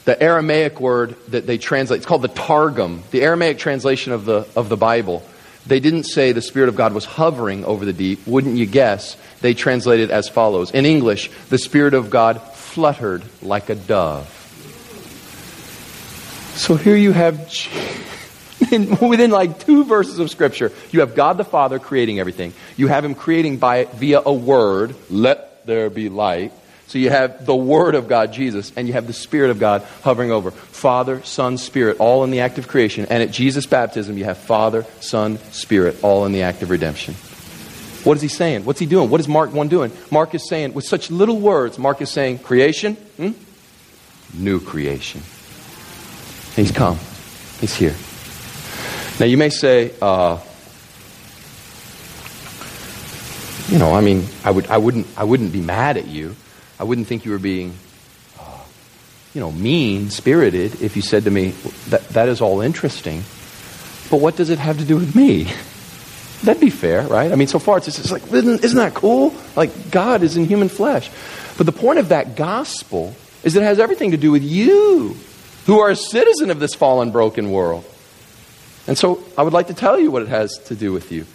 the 0.04 0.20
Aramaic 0.22 0.80
word 0.80 1.16
that 1.28 1.46
they 1.46 1.58
translate, 1.58 1.98
it's 1.98 2.06
called 2.06 2.22
the 2.22 2.28
Targum, 2.28 3.02
the 3.10 3.22
Aramaic 3.22 3.58
translation 3.58 4.12
of 4.12 4.24
the, 4.24 4.46
of 4.54 4.68
the 4.68 4.76
Bible 4.76 5.24
they 5.66 5.80
didn't 5.80 6.04
say 6.04 6.32
the 6.32 6.42
Spirit 6.42 6.68
of 6.68 6.76
God 6.76 6.92
was 6.92 7.04
hovering 7.04 7.64
over 7.64 7.84
the 7.84 7.92
deep. 7.92 8.26
Wouldn't 8.26 8.56
you 8.56 8.66
guess? 8.66 9.16
They 9.40 9.54
translated 9.54 10.10
as 10.10 10.28
follows. 10.28 10.70
In 10.70 10.84
English, 10.84 11.30
the 11.48 11.58
Spirit 11.58 11.94
of 11.94 12.10
God 12.10 12.40
fluttered 12.42 13.24
like 13.40 13.70
a 13.70 13.74
dove. 13.74 14.28
So 16.54 16.76
here 16.76 16.96
you 16.96 17.12
have, 17.12 17.38
within 19.00 19.30
like 19.30 19.58
two 19.64 19.84
verses 19.84 20.18
of 20.18 20.30
Scripture, 20.30 20.70
you 20.90 21.00
have 21.00 21.14
God 21.14 21.38
the 21.38 21.44
Father 21.44 21.78
creating 21.78 22.20
everything. 22.20 22.52
You 22.76 22.88
have 22.88 23.04
Him 23.04 23.14
creating 23.14 23.56
by 23.56 23.84
via 23.84 24.20
a 24.24 24.32
word, 24.32 24.94
let 25.10 25.66
there 25.66 25.90
be 25.90 26.08
light. 26.08 26.52
So 26.86 26.98
you 26.98 27.10
have 27.10 27.46
the 27.46 27.56
Word 27.56 27.94
of 27.94 28.08
God, 28.08 28.32
Jesus, 28.32 28.72
and 28.76 28.86
you 28.86 28.92
have 28.94 29.06
the 29.06 29.12
Spirit 29.12 29.50
of 29.50 29.58
God 29.58 29.82
hovering 30.02 30.30
over. 30.30 30.50
Father, 30.50 31.22
Son, 31.22 31.56
Spirit, 31.56 31.96
all 31.98 32.24
in 32.24 32.30
the 32.30 32.40
act 32.40 32.58
of 32.58 32.68
creation. 32.68 33.06
And 33.08 33.22
at 33.22 33.30
Jesus' 33.30 33.66
baptism, 33.66 34.18
you 34.18 34.24
have 34.24 34.38
Father, 34.38 34.84
Son, 35.00 35.38
Spirit, 35.50 36.02
all 36.02 36.26
in 36.26 36.32
the 36.32 36.42
act 36.42 36.62
of 36.62 36.70
redemption. 36.70 37.14
What 38.04 38.16
is 38.18 38.22
he 38.22 38.28
saying? 38.28 38.66
What's 38.66 38.80
he 38.80 38.86
doing? 38.86 39.08
What 39.08 39.20
is 39.20 39.28
Mark 39.28 39.52
1 39.52 39.68
doing? 39.68 39.90
Mark 40.10 40.34
is 40.34 40.46
saying, 40.46 40.74
with 40.74 40.84
such 40.84 41.10
little 41.10 41.40
words, 41.40 41.78
Mark 41.78 42.02
is 42.02 42.10
saying, 42.10 42.40
creation, 42.40 42.96
hmm? 43.16 43.32
new 44.34 44.60
creation. 44.60 45.22
He's 46.54 46.70
come. 46.70 46.98
He's 47.60 47.74
here. 47.74 47.94
Now 49.18 49.26
you 49.26 49.38
may 49.38 49.48
say, 49.48 49.94
uh, 50.02 50.38
you 53.68 53.78
know, 53.78 53.94
I 53.94 54.02
mean, 54.02 54.26
I, 54.44 54.50
would, 54.50 54.66
I, 54.66 54.76
wouldn't, 54.76 55.06
I 55.16 55.24
wouldn't 55.24 55.52
be 55.52 55.62
mad 55.62 55.96
at 55.96 56.06
you 56.06 56.36
I 56.78 56.84
wouldn't 56.84 57.06
think 57.06 57.24
you 57.24 57.32
were 57.32 57.38
being, 57.38 57.74
uh, 58.38 58.60
you 59.32 59.40
know, 59.40 59.52
mean 59.52 60.10
spirited 60.10 60.82
if 60.82 60.96
you 60.96 61.02
said 61.02 61.24
to 61.24 61.30
me, 61.30 61.50
that, 61.88 62.08
that 62.10 62.28
is 62.28 62.40
all 62.40 62.60
interesting, 62.60 63.22
but 64.10 64.20
what 64.20 64.36
does 64.36 64.50
it 64.50 64.58
have 64.58 64.78
to 64.78 64.84
do 64.84 64.96
with 64.96 65.14
me? 65.14 65.44
That'd 66.42 66.60
be 66.60 66.70
fair, 66.70 67.06
right? 67.06 67.32
I 67.32 67.36
mean, 67.36 67.48
so 67.48 67.58
far 67.58 67.78
it's 67.78 67.86
just 67.86 68.10
like, 68.10 68.30
isn't, 68.30 68.64
isn't 68.64 68.76
that 68.76 68.94
cool? 68.94 69.34
Like, 69.56 69.90
God 69.90 70.22
is 70.22 70.36
in 70.36 70.44
human 70.44 70.68
flesh. 70.68 71.10
But 71.56 71.66
the 71.66 71.72
point 71.72 71.98
of 71.98 72.10
that 72.10 72.36
gospel 72.36 73.14
is 73.42 73.54
that 73.54 73.62
it 73.62 73.66
has 73.66 73.78
everything 73.78 74.10
to 74.10 74.16
do 74.16 74.30
with 74.30 74.42
you, 74.42 75.16
who 75.66 75.78
are 75.78 75.90
a 75.90 75.96
citizen 75.96 76.50
of 76.50 76.58
this 76.58 76.74
fallen, 76.74 77.12
broken 77.12 77.50
world. 77.50 77.84
And 78.86 78.98
so 78.98 79.24
I 79.38 79.42
would 79.42 79.52
like 79.52 79.68
to 79.68 79.74
tell 79.74 79.98
you 79.98 80.10
what 80.10 80.22
it 80.22 80.28
has 80.28 80.58
to 80.66 80.74
do 80.74 80.92
with 80.92 81.10
you. 81.12 81.26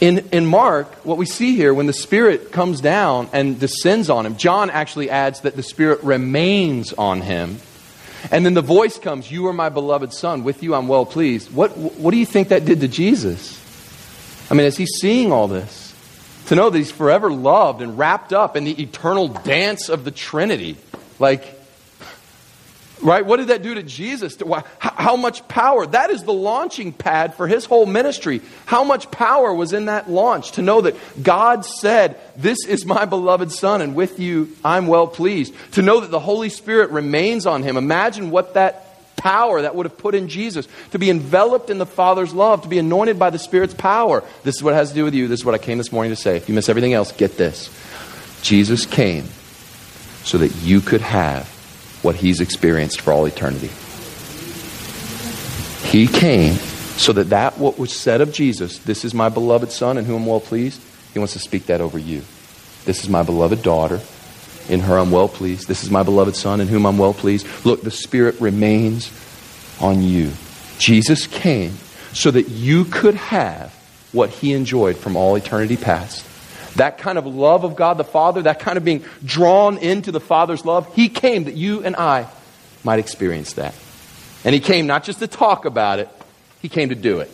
In, 0.00 0.30
in 0.32 0.46
Mark, 0.46 1.04
what 1.04 1.18
we 1.18 1.26
see 1.26 1.56
here, 1.56 1.74
when 1.74 1.86
the 1.86 1.92
Spirit 1.92 2.52
comes 2.52 2.80
down 2.80 3.28
and 3.34 3.60
descends 3.60 4.08
on 4.08 4.24
him, 4.24 4.38
John 4.38 4.70
actually 4.70 5.10
adds 5.10 5.40
that 5.40 5.56
the 5.56 5.62
Spirit 5.62 6.02
remains 6.02 6.94
on 6.94 7.20
him. 7.20 7.58
And 8.30 8.44
then 8.44 8.54
the 8.54 8.62
voice 8.62 8.98
comes, 8.98 9.30
You 9.30 9.46
are 9.48 9.52
my 9.52 9.68
beloved 9.68 10.14
Son. 10.14 10.42
With 10.42 10.62
you 10.62 10.74
I'm 10.74 10.88
well 10.88 11.04
pleased. 11.04 11.52
What, 11.52 11.76
what 11.76 12.12
do 12.12 12.16
you 12.16 12.26
think 12.26 12.48
that 12.48 12.64
did 12.64 12.80
to 12.80 12.88
Jesus? 12.88 13.58
I 14.50 14.54
mean, 14.54 14.66
as 14.66 14.76
he's 14.76 14.98
seeing 15.00 15.32
all 15.32 15.48
this, 15.48 15.94
to 16.46 16.54
know 16.54 16.70
that 16.70 16.78
he's 16.78 16.90
forever 16.90 17.30
loved 17.30 17.82
and 17.82 17.98
wrapped 17.98 18.32
up 18.32 18.56
in 18.56 18.64
the 18.64 18.82
eternal 18.82 19.28
dance 19.28 19.88
of 19.88 20.04
the 20.04 20.10
Trinity. 20.10 20.76
Like, 21.18 21.59
Right? 23.02 23.24
What 23.24 23.38
did 23.38 23.48
that 23.48 23.62
do 23.62 23.74
to 23.74 23.82
Jesus? 23.82 24.36
How 24.78 25.16
much 25.16 25.46
power? 25.48 25.86
That 25.86 26.10
is 26.10 26.24
the 26.24 26.32
launching 26.32 26.92
pad 26.92 27.34
for 27.34 27.48
his 27.48 27.64
whole 27.64 27.86
ministry. 27.86 28.42
How 28.66 28.84
much 28.84 29.10
power 29.10 29.54
was 29.54 29.72
in 29.72 29.86
that 29.86 30.10
launch 30.10 30.52
to 30.52 30.62
know 30.62 30.82
that 30.82 30.96
God 31.22 31.64
said, 31.64 32.20
This 32.36 32.66
is 32.66 32.84
my 32.84 33.06
beloved 33.06 33.52
Son, 33.52 33.80
and 33.80 33.94
with 33.94 34.20
you 34.20 34.54
I'm 34.62 34.86
well 34.86 35.06
pleased. 35.06 35.54
To 35.72 35.82
know 35.82 36.00
that 36.00 36.10
the 36.10 36.20
Holy 36.20 36.50
Spirit 36.50 36.90
remains 36.90 37.46
on 37.46 37.62
him. 37.62 37.78
Imagine 37.78 38.30
what 38.30 38.54
that 38.54 38.86
power 39.16 39.62
that 39.62 39.74
would 39.74 39.86
have 39.86 39.96
put 39.96 40.14
in 40.14 40.28
Jesus. 40.28 40.68
To 40.90 40.98
be 40.98 41.08
enveloped 41.08 41.70
in 41.70 41.78
the 41.78 41.86
Father's 41.86 42.34
love, 42.34 42.62
to 42.62 42.68
be 42.68 42.78
anointed 42.78 43.18
by 43.18 43.30
the 43.30 43.38
Spirit's 43.38 43.74
power. 43.74 44.22
This 44.44 44.56
is 44.56 44.62
what 44.62 44.72
it 44.72 44.76
has 44.76 44.90
to 44.90 44.94
do 44.94 45.04
with 45.04 45.14
you. 45.14 45.26
This 45.26 45.40
is 45.40 45.44
what 45.44 45.54
I 45.54 45.58
came 45.58 45.78
this 45.78 45.92
morning 45.92 46.12
to 46.12 46.16
say. 46.16 46.36
If 46.36 46.48
you 46.48 46.54
miss 46.54 46.68
everything 46.68 46.92
else, 46.92 47.12
get 47.12 47.38
this. 47.38 47.70
Jesus 48.42 48.84
came 48.84 49.24
so 50.22 50.38
that 50.38 50.54
you 50.56 50.80
could 50.80 51.00
have 51.00 51.59
what 52.02 52.16
he's 52.16 52.40
experienced 52.40 53.00
for 53.00 53.12
all 53.12 53.26
eternity. 53.26 53.70
He 55.88 56.06
came 56.06 56.54
so 56.96 57.12
that 57.14 57.30
that 57.30 57.58
what 57.58 57.78
was 57.78 57.92
said 57.92 58.20
of 58.20 58.32
Jesus, 58.32 58.78
this 58.78 59.04
is 59.04 59.14
my 59.14 59.28
beloved 59.28 59.72
son 59.72 59.98
in 59.98 60.04
whom 60.04 60.22
I'm 60.22 60.26
well 60.26 60.40
pleased, 60.40 60.80
he 61.12 61.18
wants 61.18 61.32
to 61.32 61.38
speak 61.38 61.66
that 61.66 61.80
over 61.80 61.98
you. 61.98 62.22
This 62.84 63.02
is 63.02 63.08
my 63.08 63.22
beloved 63.22 63.62
daughter 63.62 64.00
in 64.68 64.80
her 64.80 64.98
I'm 64.98 65.10
well 65.10 65.28
pleased. 65.28 65.66
This 65.66 65.82
is 65.82 65.90
my 65.90 66.02
beloved 66.02 66.36
son 66.36 66.60
in 66.60 66.68
whom 66.68 66.86
I'm 66.86 66.98
well 66.98 67.14
pleased. 67.14 67.46
Look, 67.64 67.82
the 67.82 67.90
Spirit 67.90 68.40
remains 68.40 69.10
on 69.80 70.02
you. 70.02 70.30
Jesus 70.78 71.26
came 71.26 71.72
so 72.12 72.30
that 72.30 72.48
you 72.48 72.84
could 72.84 73.14
have 73.14 73.74
what 74.12 74.30
he 74.30 74.52
enjoyed 74.52 74.96
from 74.96 75.16
all 75.16 75.36
eternity 75.36 75.76
past. 75.76 76.24
That 76.76 76.98
kind 76.98 77.18
of 77.18 77.26
love 77.26 77.64
of 77.64 77.76
God 77.76 77.98
the 77.98 78.04
Father, 78.04 78.42
that 78.42 78.60
kind 78.60 78.78
of 78.78 78.84
being 78.84 79.04
drawn 79.24 79.78
into 79.78 80.12
the 80.12 80.20
Father's 80.20 80.64
love, 80.64 80.94
He 80.94 81.08
came 81.08 81.44
that 81.44 81.54
you 81.54 81.82
and 81.82 81.96
I 81.96 82.28
might 82.84 82.98
experience 82.98 83.54
that. 83.54 83.74
And 84.44 84.54
He 84.54 84.60
came 84.60 84.86
not 84.86 85.04
just 85.04 85.18
to 85.18 85.26
talk 85.26 85.64
about 85.64 85.98
it, 85.98 86.08
He 86.62 86.68
came 86.68 86.90
to 86.90 86.94
do 86.94 87.20
it. 87.20 87.30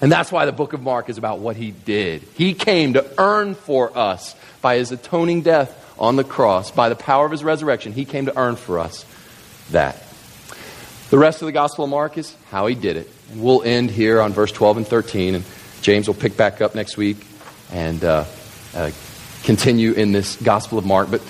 And 0.00 0.12
that's 0.12 0.30
why 0.30 0.44
the 0.44 0.52
book 0.52 0.72
of 0.72 0.82
Mark 0.82 1.08
is 1.08 1.16
about 1.16 1.38
what 1.38 1.56
He 1.56 1.70
did. 1.70 2.22
He 2.34 2.54
came 2.54 2.94
to 2.94 3.06
earn 3.18 3.54
for 3.54 3.96
us 3.96 4.34
by 4.60 4.76
His 4.76 4.90
atoning 4.90 5.42
death 5.42 5.82
on 5.98 6.16
the 6.16 6.24
cross, 6.24 6.70
by 6.70 6.88
the 6.88 6.96
power 6.96 7.24
of 7.24 7.32
His 7.32 7.44
resurrection, 7.44 7.92
He 7.92 8.04
came 8.04 8.26
to 8.26 8.36
earn 8.36 8.56
for 8.56 8.78
us 8.78 9.06
that. 9.70 10.02
The 11.08 11.18
rest 11.18 11.40
of 11.40 11.46
the 11.46 11.52
Gospel 11.52 11.84
of 11.84 11.90
Mark 11.90 12.18
is 12.18 12.34
how 12.50 12.66
He 12.66 12.74
did 12.74 12.96
it. 12.96 13.10
And 13.30 13.42
we'll 13.42 13.62
end 13.62 13.92
here 13.92 14.20
on 14.20 14.32
verse 14.32 14.50
12 14.50 14.78
and 14.78 14.86
13, 14.86 15.36
and 15.36 15.44
James 15.82 16.08
will 16.08 16.14
pick 16.14 16.36
back 16.36 16.60
up 16.60 16.74
next 16.74 16.96
week. 16.96 17.24
And. 17.70 18.02
Uh, 18.02 18.24
uh, 18.76 18.90
continue 19.42 19.92
in 19.92 20.12
this 20.12 20.36
Gospel 20.36 20.78
of 20.78 20.84
Mark. 20.84 21.10
But 21.10 21.22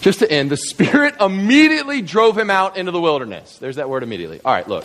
just 0.00 0.18
to 0.18 0.30
end, 0.30 0.50
the 0.50 0.56
Spirit 0.56 1.14
immediately 1.20 2.02
drove 2.02 2.36
him 2.36 2.50
out 2.50 2.76
into 2.76 2.90
the 2.92 3.00
wilderness. 3.00 3.58
There's 3.58 3.76
that 3.76 3.88
word 3.88 4.02
immediately. 4.02 4.40
All 4.44 4.52
right, 4.52 4.68
look. 4.68 4.84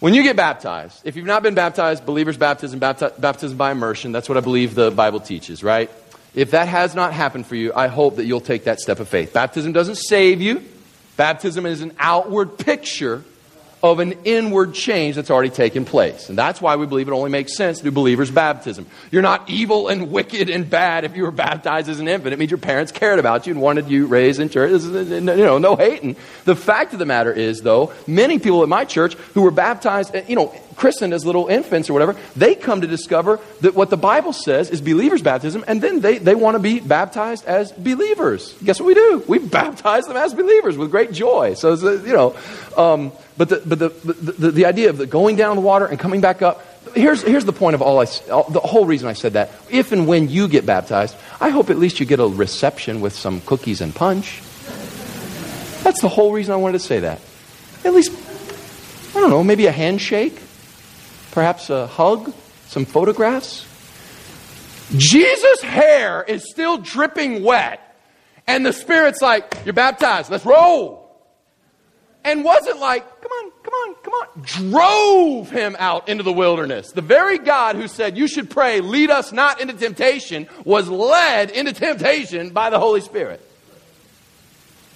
When 0.00 0.14
you 0.14 0.22
get 0.22 0.36
baptized, 0.36 1.00
if 1.02 1.16
you've 1.16 1.26
not 1.26 1.42
been 1.42 1.54
baptized, 1.54 2.06
believer's 2.06 2.36
baptism, 2.36 2.78
bapti- 2.78 3.20
baptism 3.20 3.58
by 3.58 3.72
immersion, 3.72 4.12
that's 4.12 4.28
what 4.28 4.38
I 4.38 4.40
believe 4.40 4.76
the 4.76 4.92
Bible 4.92 5.18
teaches, 5.18 5.64
right? 5.64 5.90
If 6.36 6.52
that 6.52 6.68
has 6.68 6.94
not 6.94 7.12
happened 7.12 7.48
for 7.48 7.56
you, 7.56 7.72
I 7.74 7.88
hope 7.88 8.16
that 8.16 8.24
you'll 8.24 8.40
take 8.40 8.64
that 8.64 8.78
step 8.78 9.00
of 9.00 9.08
faith. 9.08 9.32
Baptism 9.32 9.72
doesn't 9.72 9.96
save 9.96 10.40
you. 10.40 10.62
Baptism 11.16 11.66
is 11.66 11.82
an 11.82 11.94
outward 11.98 12.58
picture 12.58 13.24
of 13.82 14.00
an 14.00 14.12
inward 14.24 14.74
change 14.74 15.14
that's 15.14 15.30
already 15.30 15.50
taken 15.50 15.84
place. 15.84 16.28
And 16.28 16.36
that's 16.36 16.60
why 16.60 16.76
we 16.76 16.86
believe 16.86 17.06
it 17.06 17.12
only 17.12 17.30
makes 17.30 17.56
sense 17.56 17.78
to 17.78 17.84
do 17.84 17.90
believers' 17.90 18.30
baptism. 18.30 18.86
You're 19.10 19.22
not 19.22 19.48
evil 19.48 19.88
and 19.88 20.10
wicked 20.10 20.50
and 20.50 20.68
bad 20.68 21.04
if 21.04 21.16
you 21.16 21.22
were 21.22 21.30
baptized 21.30 21.88
as 21.88 22.00
an 22.00 22.08
infant. 22.08 22.32
It 22.32 22.38
means 22.38 22.50
your 22.50 22.58
parents 22.58 22.90
cared 22.90 23.20
about 23.20 23.46
you 23.46 23.52
and 23.52 23.62
wanted 23.62 23.88
you 23.88 24.06
raised 24.06 24.40
in 24.40 24.48
church. 24.48 24.82
Uh, 24.82 24.98
uh, 24.98 25.00
you 25.02 25.20
know, 25.20 25.58
no 25.58 25.76
hating. 25.76 26.16
The 26.44 26.56
fact 26.56 26.92
of 26.92 26.98
the 26.98 27.06
matter 27.06 27.32
is, 27.32 27.62
though, 27.62 27.92
many 28.06 28.38
people 28.38 28.62
at 28.64 28.68
my 28.68 28.84
church 28.84 29.14
who 29.34 29.42
were 29.42 29.52
baptized, 29.52 30.14
uh, 30.14 30.22
you 30.26 30.34
know, 30.34 30.52
christened 30.74 31.12
as 31.12 31.26
little 31.26 31.48
infants 31.48 31.90
or 31.90 31.92
whatever, 31.92 32.16
they 32.36 32.54
come 32.54 32.80
to 32.80 32.86
discover 32.86 33.38
that 33.60 33.74
what 33.74 33.90
the 33.90 33.96
Bible 33.96 34.32
says 34.32 34.70
is 34.70 34.80
believers' 34.80 35.22
baptism, 35.22 35.64
and 35.66 35.82
then 35.82 36.00
they, 36.00 36.18
they 36.18 36.34
want 36.34 36.54
to 36.54 36.60
be 36.60 36.80
baptized 36.80 37.44
as 37.44 37.72
believers. 37.72 38.54
Guess 38.64 38.80
what 38.80 38.86
we 38.86 38.94
do? 38.94 39.24
We 39.28 39.38
baptize 39.60 40.06
them 40.06 40.16
as 40.16 40.34
believers 40.34 40.76
with 40.76 40.90
great 40.90 41.12
joy. 41.12 41.54
So, 41.54 41.74
you 41.74 42.12
know, 42.12 42.36
um, 42.76 43.12
but, 43.38 43.48
the, 43.48 43.62
but 43.64 43.78
the, 43.78 43.88
the, 43.88 44.50
the, 44.50 44.66
idea 44.66 44.90
of 44.90 44.98
the 44.98 45.06
going 45.06 45.36
down 45.36 45.54
the 45.54 45.62
water 45.62 45.86
and 45.86 45.96
coming 45.96 46.20
back 46.20 46.42
up, 46.42 46.64
here's, 46.92 47.22
here's 47.22 47.44
the 47.44 47.52
point 47.52 47.74
of 47.74 47.82
all 47.82 48.00
I, 48.00 48.04
the 48.04 48.60
whole 48.62 48.84
reason 48.84 49.08
I 49.08 49.12
said 49.12 49.34
that. 49.34 49.52
If 49.70 49.92
and 49.92 50.08
when 50.08 50.28
you 50.28 50.48
get 50.48 50.66
baptized, 50.66 51.16
I 51.40 51.50
hope 51.50 51.70
at 51.70 51.78
least 51.78 52.00
you 52.00 52.06
get 52.06 52.18
a 52.18 52.26
reception 52.26 53.00
with 53.00 53.14
some 53.14 53.40
cookies 53.42 53.80
and 53.80 53.94
punch. 53.94 54.40
That's 55.84 56.00
the 56.00 56.08
whole 56.08 56.32
reason 56.32 56.52
I 56.52 56.56
wanted 56.56 56.80
to 56.80 56.84
say 56.84 56.98
that. 56.98 57.20
At 57.84 57.94
least, 57.94 58.10
I 59.16 59.20
don't 59.20 59.30
know, 59.30 59.44
maybe 59.44 59.66
a 59.66 59.72
handshake, 59.72 60.36
perhaps 61.30 61.70
a 61.70 61.86
hug, 61.86 62.34
some 62.66 62.86
photographs. 62.86 63.64
Jesus' 64.96 65.62
hair 65.62 66.24
is 66.24 66.50
still 66.50 66.78
dripping 66.78 67.44
wet, 67.44 67.96
and 68.48 68.66
the 68.66 68.72
Spirit's 68.72 69.22
like, 69.22 69.58
You're 69.64 69.74
baptized, 69.74 70.28
let's 70.28 70.44
roll 70.44 70.97
and 72.24 72.44
wasn't 72.44 72.78
like, 72.78 73.04
come 73.20 73.30
on, 73.32 73.52
come 73.62 73.74
on, 73.74 73.94
come 74.02 74.14
on, 74.14 74.28
drove 74.42 75.50
him 75.50 75.76
out 75.78 76.08
into 76.08 76.22
the 76.22 76.32
wilderness. 76.32 76.92
The 76.92 77.02
very 77.02 77.38
God 77.38 77.76
who 77.76 77.88
said, 77.88 78.16
you 78.18 78.28
should 78.28 78.50
pray, 78.50 78.80
lead 78.80 79.10
us 79.10 79.32
not 79.32 79.60
into 79.60 79.74
temptation, 79.74 80.48
was 80.64 80.88
led 80.88 81.50
into 81.50 81.72
temptation 81.72 82.50
by 82.50 82.70
the 82.70 82.78
Holy 82.78 83.00
Spirit. 83.00 83.40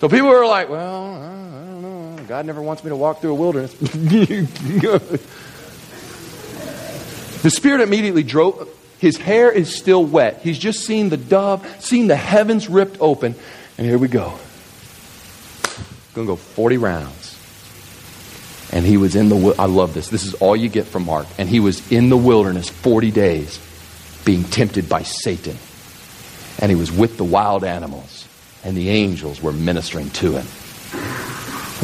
So 0.01 0.09
people 0.09 0.29
were 0.29 0.47
like, 0.47 0.69
well, 0.69 1.15
I 1.15 1.29
don't 1.65 1.83
know. 1.83 2.25
God 2.27 2.45
never 2.45 2.61
wants 2.61 2.83
me 2.83 2.91
to 2.91 2.97
walk 2.97 3.21
through 3.21 3.33
a 3.33 3.35
wilderness. 3.35 3.73
the 3.79 5.21
Spirit 7.51 7.83
immediately 7.83 8.25
drove. 8.25 8.69
His 8.99 9.17
hair 9.17 9.51
is 9.51 9.75
still 9.75 10.05
wet. 10.05 10.41
He's 10.43 10.59
just 10.59 10.85
seen 10.85 11.09
the 11.09 11.17
dove, 11.17 11.67
seen 11.81 12.07
the 12.09 12.17
heavens 12.17 12.69
ripped 12.69 12.99
open. 13.01 13.35
And 13.79 13.87
here 13.87 13.99
we 13.99 14.09
go. 14.09 14.39
Going 16.15 16.27
to 16.27 16.33
go 16.33 16.37
40 16.37 16.77
rounds. 16.79 17.39
And 18.73 18.87
he 18.87 18.97
was 18.97 19.17
in 19.17 19.29
the, 19.29 19.55
I 19.59 19.67
love 19.67 19.93
this. 19.93 20.09
This 20.09 20.25
is 20.25 20.35
all 20.35 20.57
you 20.57 20.69
get 20.69 20.87
from 20.87 21.05
Mark. 21.05 21.27
And 21.39 21.49
he 21.49 21.61
was 21.61 21.91
in 21.93 22.09
the 22.09 22.17
wilderness 22.17 22.69
40 22.71 23.11
days 23.11 23.61
being 24.25 24.45
tempted 24.45 24.89
by 24.89 25.03
Satan. 25.03 25.57
And 26.59 26.71
he 26.71 26.77
was 26.77 26.91
with 26.91 27.17
the 27.19 27.25
wild 27.25 27.65
animals. 27.65 28.27
And 28.65 28.77
the 28.77 28.89
angels 28.91 29.43
were 29.43 29.53
ministering 29.53 30.11
to 30.11 30.33
him. 30.33 30.47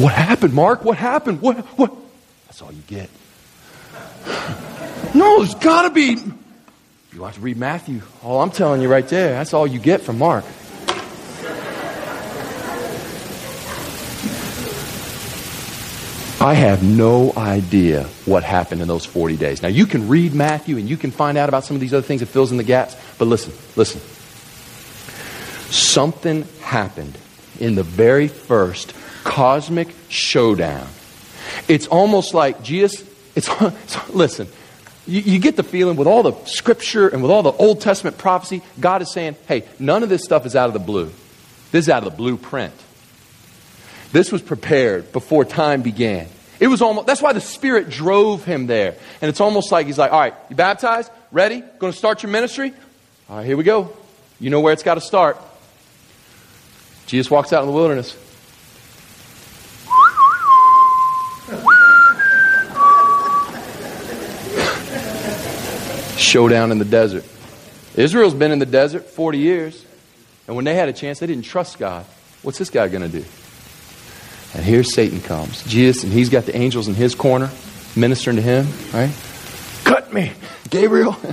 What 0.01 0.13
happened, 0.13 0.53
Mark? 0.53 0.83
What 0.85 0.97
happened? 0.97 1.41
What? 1.41 1.57
What? 1.77 1.93
That's 2.47 2.61
all 2.61 2.71
you 2.71 2.81
get. 2.87 3.09
No, 5.13 5.39
there's 5.39 5.55
got 5.55 5.83
to 5.83 5.89
be. 5.89 6.17
You 7.13 7.23
have 7.23 7.35
to 7.35 7.41
read 7.41 7.57
Matthew. 7.57 8.01
All 8.23 8.41
I'm 8.41 8.51
telling 8.51 8.81
you 8.81 8.89
right 8.89 9.07
there, 9.07 9.31
that's 9.31 9.53
all 9.53 9.67
you 9.67 9.79
get 9.79 10.01
from 10.01 10.17
Mark. 10.17 10.45
I 16.41 16.53
have 16.53 16.81
no 16.81 17.33
idea 17.35 18.05
what 18.23 18.43
happened 18.43 18.81
in 18.81 18.87
those 18.87 19.05
40 19.05 19.35
days. 19.35 19.61
Now, 19.61 19.67
you 19.67 19.85
can 19.85 20.07
read 20.07 20.33
Matthew 20.33 20.77
and 20.77 20.89
you 20.89 20.95
can 20.95 21.11
find 21.11 21.37
out 21.37 21.49
about 21.49 21.65
some 21.65 21.75
of 21.75 21.81
these 21.81 21.93
other 21.93 22.05
things 22.05 22.21
that 22.21 22.27
fills 22.27 22.51
in 22.51 22.57
the 22.57 22.63
gaps, 22.63 22.95
but 23.17 23.25
listen, 23.25 23.51
listen. 23.75 23.99
Something 25.69 26.47
happened 26.61 27.17
in 27.59 27.75
the 27.75 27.83
very 27.83 28.29
first 28.29 28.93
cosmic 29.25 29.93
showdown. 30.07 30.87
It's 31.67 31.87
almost 31.87 32.33
like 32.33 32.63
Jesus, 32.63 33.03
it's, 33.35 33.49
listen, 34.09 34.47
you, 35.05 35.19
you, 35.19 35.39
get 35.39 35.57
the 35.57 35.63
feeling 35.63 35.97
with 35.97 36.07
all 36.07 36.23
the 36.23 36.45
scripture 36.45 37.09
and 37.09 37.21
with 37.21 37.31
all 37.31 37.43
the 37.43 37.51
Old 37.51 37.81
Testament 37.81 38.17
prophecy, 38.17 38.61
God 38.79 39.01
is 39.01 39.11
saying, 39.11 39.35
hey, 39.49 39.65
none 39.77 40.03
of 40.03 40.09
this 40.09 40.23
stuff 40.23 40.45
is 40.45 40.55
out 40.55 40.67
of 40.67 40.73
the 40.73 40.79
blue. 40.79 41.11
This 41.73 41.85
is 41.85 41.89
out 41.89 42.05
of 42.05 42.11
the 42.11 42.17
blueprint. 42.17 42.73
This 44.11 44.31
was 44.31 44.41
prepared 44.41 45.11
before 45.11 45.45
time 45.45 45.81
began. 45.81 46.27
It 46.59 46.67
was 46.67 46.81
almost, 46.81 47.07
that's 47.07 47.21
why 47.21 47.33
the 47.33 47.41
Spirit 47.41 47.89
drove 47.89 48.43
him 48.43 48.67
there. 48.67 48.95
And 49.21 49.29
it's 49.29 49.39
almost 49.39 49.71
like 49.71 49.87
he's 49.87 49.97
like, 49.97 50.11
all 50.11 50.19
right, 50.19 50.33
you 50.49 50.55
baptized? 50.55 51.09
Ready? 51.31 51.63
Going 51.79 51.93
to 51.93 51.97
start 51.97 52.21
your 52.21 52.31
ministry? 52.31 52.73
All 53.29 53.37
right, 53.37 53.45
here 53.45 53.55
we 53.55 53.63
go. 53.63 53.95
You 54.39 54.49
know 54.49 54.59
where 54.59 54.73
it's 54.73 54.83
got 54.83 54.95
to 54.95 55.01
start. 55.01 55.37
Jesus 57.05 57.31
walks 57.31 57.53
out 57.53 57.61
in 57.61 57.67
the 57.67 57.73
wilderness. 57.73 58.17
Showdown 66.17 66.71
in 66.71 66.79
the 66.79 66.85
desert. 66.85 67.25
Israel's 67.95 68.33
been 68.33 68.51
in 68.51 68.59
the 68.59 68.65
desert 68.65 69.05
40 69.05 69.37
years, 69.37 69.85
and 70.45 70.55
when 70.55 70.65
they 70.65 70.75
had 70.75 70.89
a 70.89 70.93
chance, 70.93 71.19
they 71.19 71.27
didn't 71.27 71.45
trust 71.45 71.79
God. 71.79 72.05
What's 72.43 72.57
this 72.57 72.69
guy 72.69 72.87
going 72.89 73.09
to 73.09 73.19
do? 73.19 73.25
And 74.53 74.63
here 74.65 74.83
Satan 74.83 75.21
comes. 75.21 75.63
Jesus, 75.63 76.03
and 76.03 76.11
he's 76.11 76.29
got 76.29 76.45
the 76.45 76.55
angels 76.57 76.87
in 76.87 76.95
his 76.95 77.15
corner 77.15 77.49
ministering 77.95 78.37
to 78.37 78.41
him, 78.41 78.67
right? 78.93 79.11
Cut 79.83 80.13
me, 80.13 80.33
Gabriel. 80.69 81.13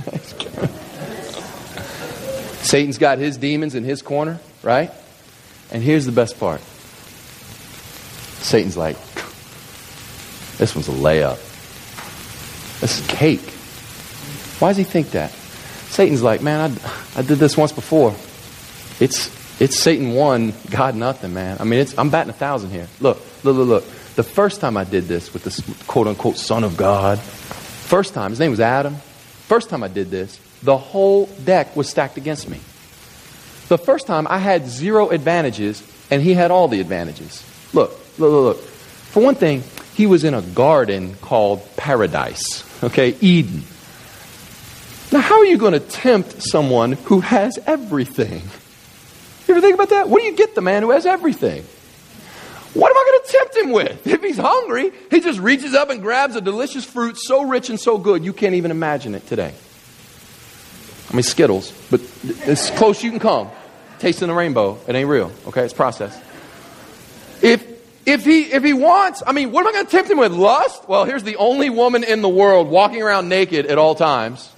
Satan's 2.61 2.97
got 2.97 3.17
his 3.17 3.37
demons 3.37 3.75
in 3.75 3.83
his 3.83 4.01
corner, 4.01 4.39
right? 4.61 4.91
And 5.71 5.81
here's 5.83 6.05
the 6.05 6.11
best 6.11 6.39
part 6.39 6.61
Satan's 8.41 8.77
like, 8.77 8.97
this 10.57 10.75
one's 10.75 10.87
a 10.87 10.91
layup. 10.91 11.37
This 12.79 12.99
is 12.99 13.07
cake. 13.07 13.41
Why 14.59 14.69
does 14.69 14.77
he 14.77 14.83
think 14.83 15.11
that? 15.11 15.31
Satan's 15.89 16.23
like, 16.23 16.41
man, 16.41 16.71
I, 16.71 17.19
I 17.19 17.21
did 17.21 17.37
this 17.39 17.55
once 17.57 17.71
before. 17.71 18.15
It's, 18.99 19.29
it's 19.59 19.77
Satan 19.79 20.13
one, 20.13 20.53
God 20.69 20.95
nothing, 20.95 21.33
man. 21.33 21.57
I 21.59 21.63
mean, 21.63 21.85
I'm 21.97 22.09
batting 22.09 22.29
a 22.29 22.33
thousand 22.33 22.71
here. 22.71 22.87
Look, 22.99 23.19
look, 23.43 23.57
look, 23.57 23.67
look. 23.67 23.83
The 24.15 24.23
first 24.23 24.61
time 24.61 24.77
I 24.77 24.83
did 24.83 25.05
this 25.05 25.33
with 25.33 25.43
this 25.43 25.61
quote 25.87 26.07
unquote 26.07 26.37
son 26.37 26.63
of 26.63 26.77
God, 26.77 27.19
first 27.19 28.13
time, 28.13 28.31
his 28.31 28.39
name 28.39 28.51
was 28.51 28.59
Adam. 28.59 28.95
First 28.95 29.69
time 29.69 29.83
I 29.83 29.87
did 29.87 30.09
this, 30.09 30.39
the 30.63 30.77
whole 30.77 31.27
deck 31.45 31.75
was 31.75 31.89
stacked 31.89 32.17
against 32.17 32.49
me. 32.49 32.59
The 33.67 33.77
first 33.77 34.07
time 34.07 34.27
I 34.29 34.37
had 34.37 34.67
zero 34.67 35.09
advantages 35.09 35.83
and 36.09 36.21
he 36.21 36.33
had 36.33 36.51
all 36.51 36.67
the 36.67 36.79
advantages. 36.79 37.43
Look, 37.73 37.91
look, 38.17 38.31
look, 38.31 38.57
look. 38.57 38.63
For 38.63 39.21
one 39.21 39.35
thing, 39.35 39.63
he 39.93 40.05
was 40.05 40.23
in 40.23 40.33
a 40.33 40.41
garden 40.41 41.15
called 41.15 41.63
paradise, 41.75 42.63
okay, 42.83 43.15
Eden. 43.19 43.63
Now, 45.11 45.21
how 45.21 45.39
are 45.39 45.45
you 45.45 45.57
going 45.57 45.73
to 45.73 45.79
tempt 45.79 46.41
someone 46.43 46.93
who 46.93 47.21
has 47.21 47.57
everything? 47.65 48.41
You 49.47 49.53
ever 49.53 49.61
think 49.61 49.75
about 49.75 49.89
that? 49.89 50.09
What 50.09 50.19
do 50.19 50.25
you 50.25 50.35
get 50.35 50.55
the 50.55 50.61
man 50.61 50.83
who 50.83 50.91
has 50.91 51.05
everything? 51.05 51.63
What 52.73 52.91
am 52.91 52.97
I 52.97 53.03
going 53.05 53.25
to 53.25 53.31
tempt 53.31 53.57
him 53.57 53.71
with? 53.71 54.07
If 54.17 54.21
he's 54.21 54.37
hungry, 54.37 54.91
he 55.09 55.19
just 55.19 55.39
reaches 55.39 55.73
up 55.73 55.89
and 55.89 56.01
grabs 56.01 56.35
a 56.35 56.41
delicious 56.41 56.83
fruit 56.83 57.17
so 57.17 57.43
rich 57.43 57.69
and 57.69 57.79
so 57.79 57.97
good 57.97 58.25
you 58.25 58.33
can't 58.33 58.55
even 58.55 58.71
imagine 58.71 59.15
it 59.15 59.25
today. 59.27 59.53
I 61.09 61.13
mean, 61.13 61.23
Skittles, 61.23 61.71
but 61.89 62.01
as 62.45 62.69
close 62.71 63.03
you 63.03 63.11
can 63.11 63.19
come. 63.19 63.49
Tasting 63.99 64.27
the 64.27 64.33
rainbow. 64.33 64.77
It 64.87 64.95
ain't 64.95 65.09
real, 65.09 65.31
okay? 65.47 65.63
It's 65.63 65.73
processed. 65.73 66.21
If, 67.41 67.65
if, 68.05 68.25
he, 68.25 68.41
if 68.41 68.63
he 68.63 68.73
wants, 68.73 69.23
I 69.25 69.31
mean, 69.31 69.51
what 69.51 69.61
am 69.61 69.69
I 69.69 69.71
going 69.71 69.85
to 69.85 69.91
tempt 69.91 70.11
him 70.11 70.17
with? 70.17 70.33
Lust? 70.33 70.87
Well, 70.87 71.05
here's 71.05 71.23
the 71.23 71.37
only 71.37 71.69
woman 71.69 72.03
in 72.03 72.21
the 72.21 72.29
world 72.29 72.67
walking 72.67 73.01
around 73.01 73.29
naked 73.29 73.65
at 73.65 73.77
all 73.77 73.95
times. 73.95 74.51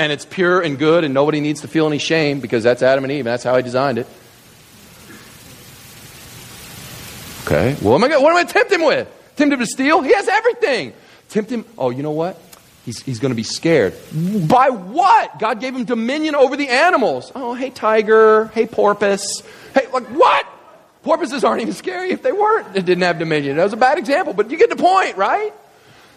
And 0.00 0.10
it's 0.10 0.24
pure 0.24 0.62
and 0.62 0.78
good, 0.78 1.04
and 1.04 1.12
nobody 1.12 1.40
needs 1.40 1.60
to 1.60 1.68
feel 1.68 1.86
any 1.86 1.98
shame 1.98 2.40
because 2.40 2.64
that's 2.64 2.80
Adam 2.80 3.04
and 3.04 3.12
Eve, 3.12 3.26
and 3.26 3.26
that's 3.26 3.44
how 3.44 3.54
he 3.54 3.62
designed 3.62 3.98
it. 3.98 4.06
Okay, 7.44 7.76
well, 7.82 7.96
am 7.96 8.04
I 8.04 8.16
what 8.16 8.30
am 8.30 8.36
I 8.36 8.44
tempt 8.44 8.72
him 8.72 8.82
with? 8.82 9.06
Tempt 9.36 9.52
him 9.52 9.60
to 9.60 9.66
steal? 9.66 10.00
He 10.00 10.14
has 10.14 10.26
everything. 10.26 10.94
Tempt 11.28 11.50
him, 11.50 11.66
oh, 11.76 11.90
you 11.90 12.02
know 12.02 12.12
what? 12.12 12.40
He's, 12.86 13.02
he's 13.02 13.18
going 13.18 13.30
to 13.32 13.36
be 13.36 13.42
scared. 13.42 13.92
By 14.48 14.70
what? 14.70 15.38
God 15.38 15.60
gave 15.60 15.76
him 15.76 15.84
dominion 15.84 16.34
over 16.34 16.56
the 16.56 16.70
animals. 16.70 17.30
Oh, 17.34 17.52
hey, 17.52 17.68
tiger. 17.68 18.46
Hey, 18.54 18.66
porpoise. 18.66 19.42
Hey, 19.74 19.86
like, 19.92 20.06
what? 20.06 20.46
Porpoises 21.02 21.44
aren't 21.44 21.60
even 21.60 21.74
scary 21.74 22.10
if 22.10 22.22
they 22.22 22.32
weren't. 22.32 22.74
It 22.74 22.86
didn't 22.86 23.02
have 23.02 23.18
dominion. 23.18 23.58
That 23.58 23.64
was 23.64 23.74
a 23.74 23.76
bad 23.76 23.98
example, 23.98 24.32
but 24.32 24.50
you 24.50 24.56
get 24.56 24.70
the 24.70 24.76
point, 24.76 25.18
right? 25.18 25.52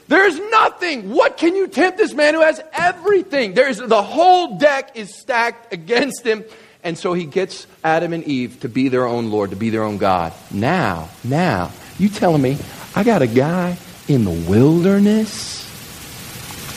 There's 0.07 0.37
nothing. 0.37 1.11
What 1.11 1.37
can 1.37 1.55
you 1.55 1.67
tempt 1.67 1.97
this 1.97 2.13
man 2.13 2.33
who 2.33 2.41
has 2.41 2.61
everything? 2.73 3.53
There's 3.53 3.77
the 3.77 4.01
whole 4.01 4.57
deck 4.57 4.95
is 4.95 5.15
stacked 5.15 5.73
against 5.73 6.25
him. 6.25 6.43
And 6.83 6.97
so 6.97 7.13
he 7.13 7.25
gets 7.25 7.65
Adam 7.83 8.11
and 8.11 8.25
Eve 8.25 8.59
to 8.59 8.69
be 8.69 8.89
their 8.89 9.05
own 9.05 9.31
Lord, 9.31 9.51
to 9.51 9.55
be 9.55 9.69
their 9.69 9.83
own 9.83 9.97
God. 9.97 10.33
Now, 10.51 11.09
now, 11.23 11.71
you 11.97 12.09
telling 12.09 12.41
me 12.41 12.57
I 12.95 13.03
got 13.03 13.21
a 13.21 13.27
guy 13.27 13.77
in 14.07 14.25
the 14.25 14.31
wilderness? 14.49 15.63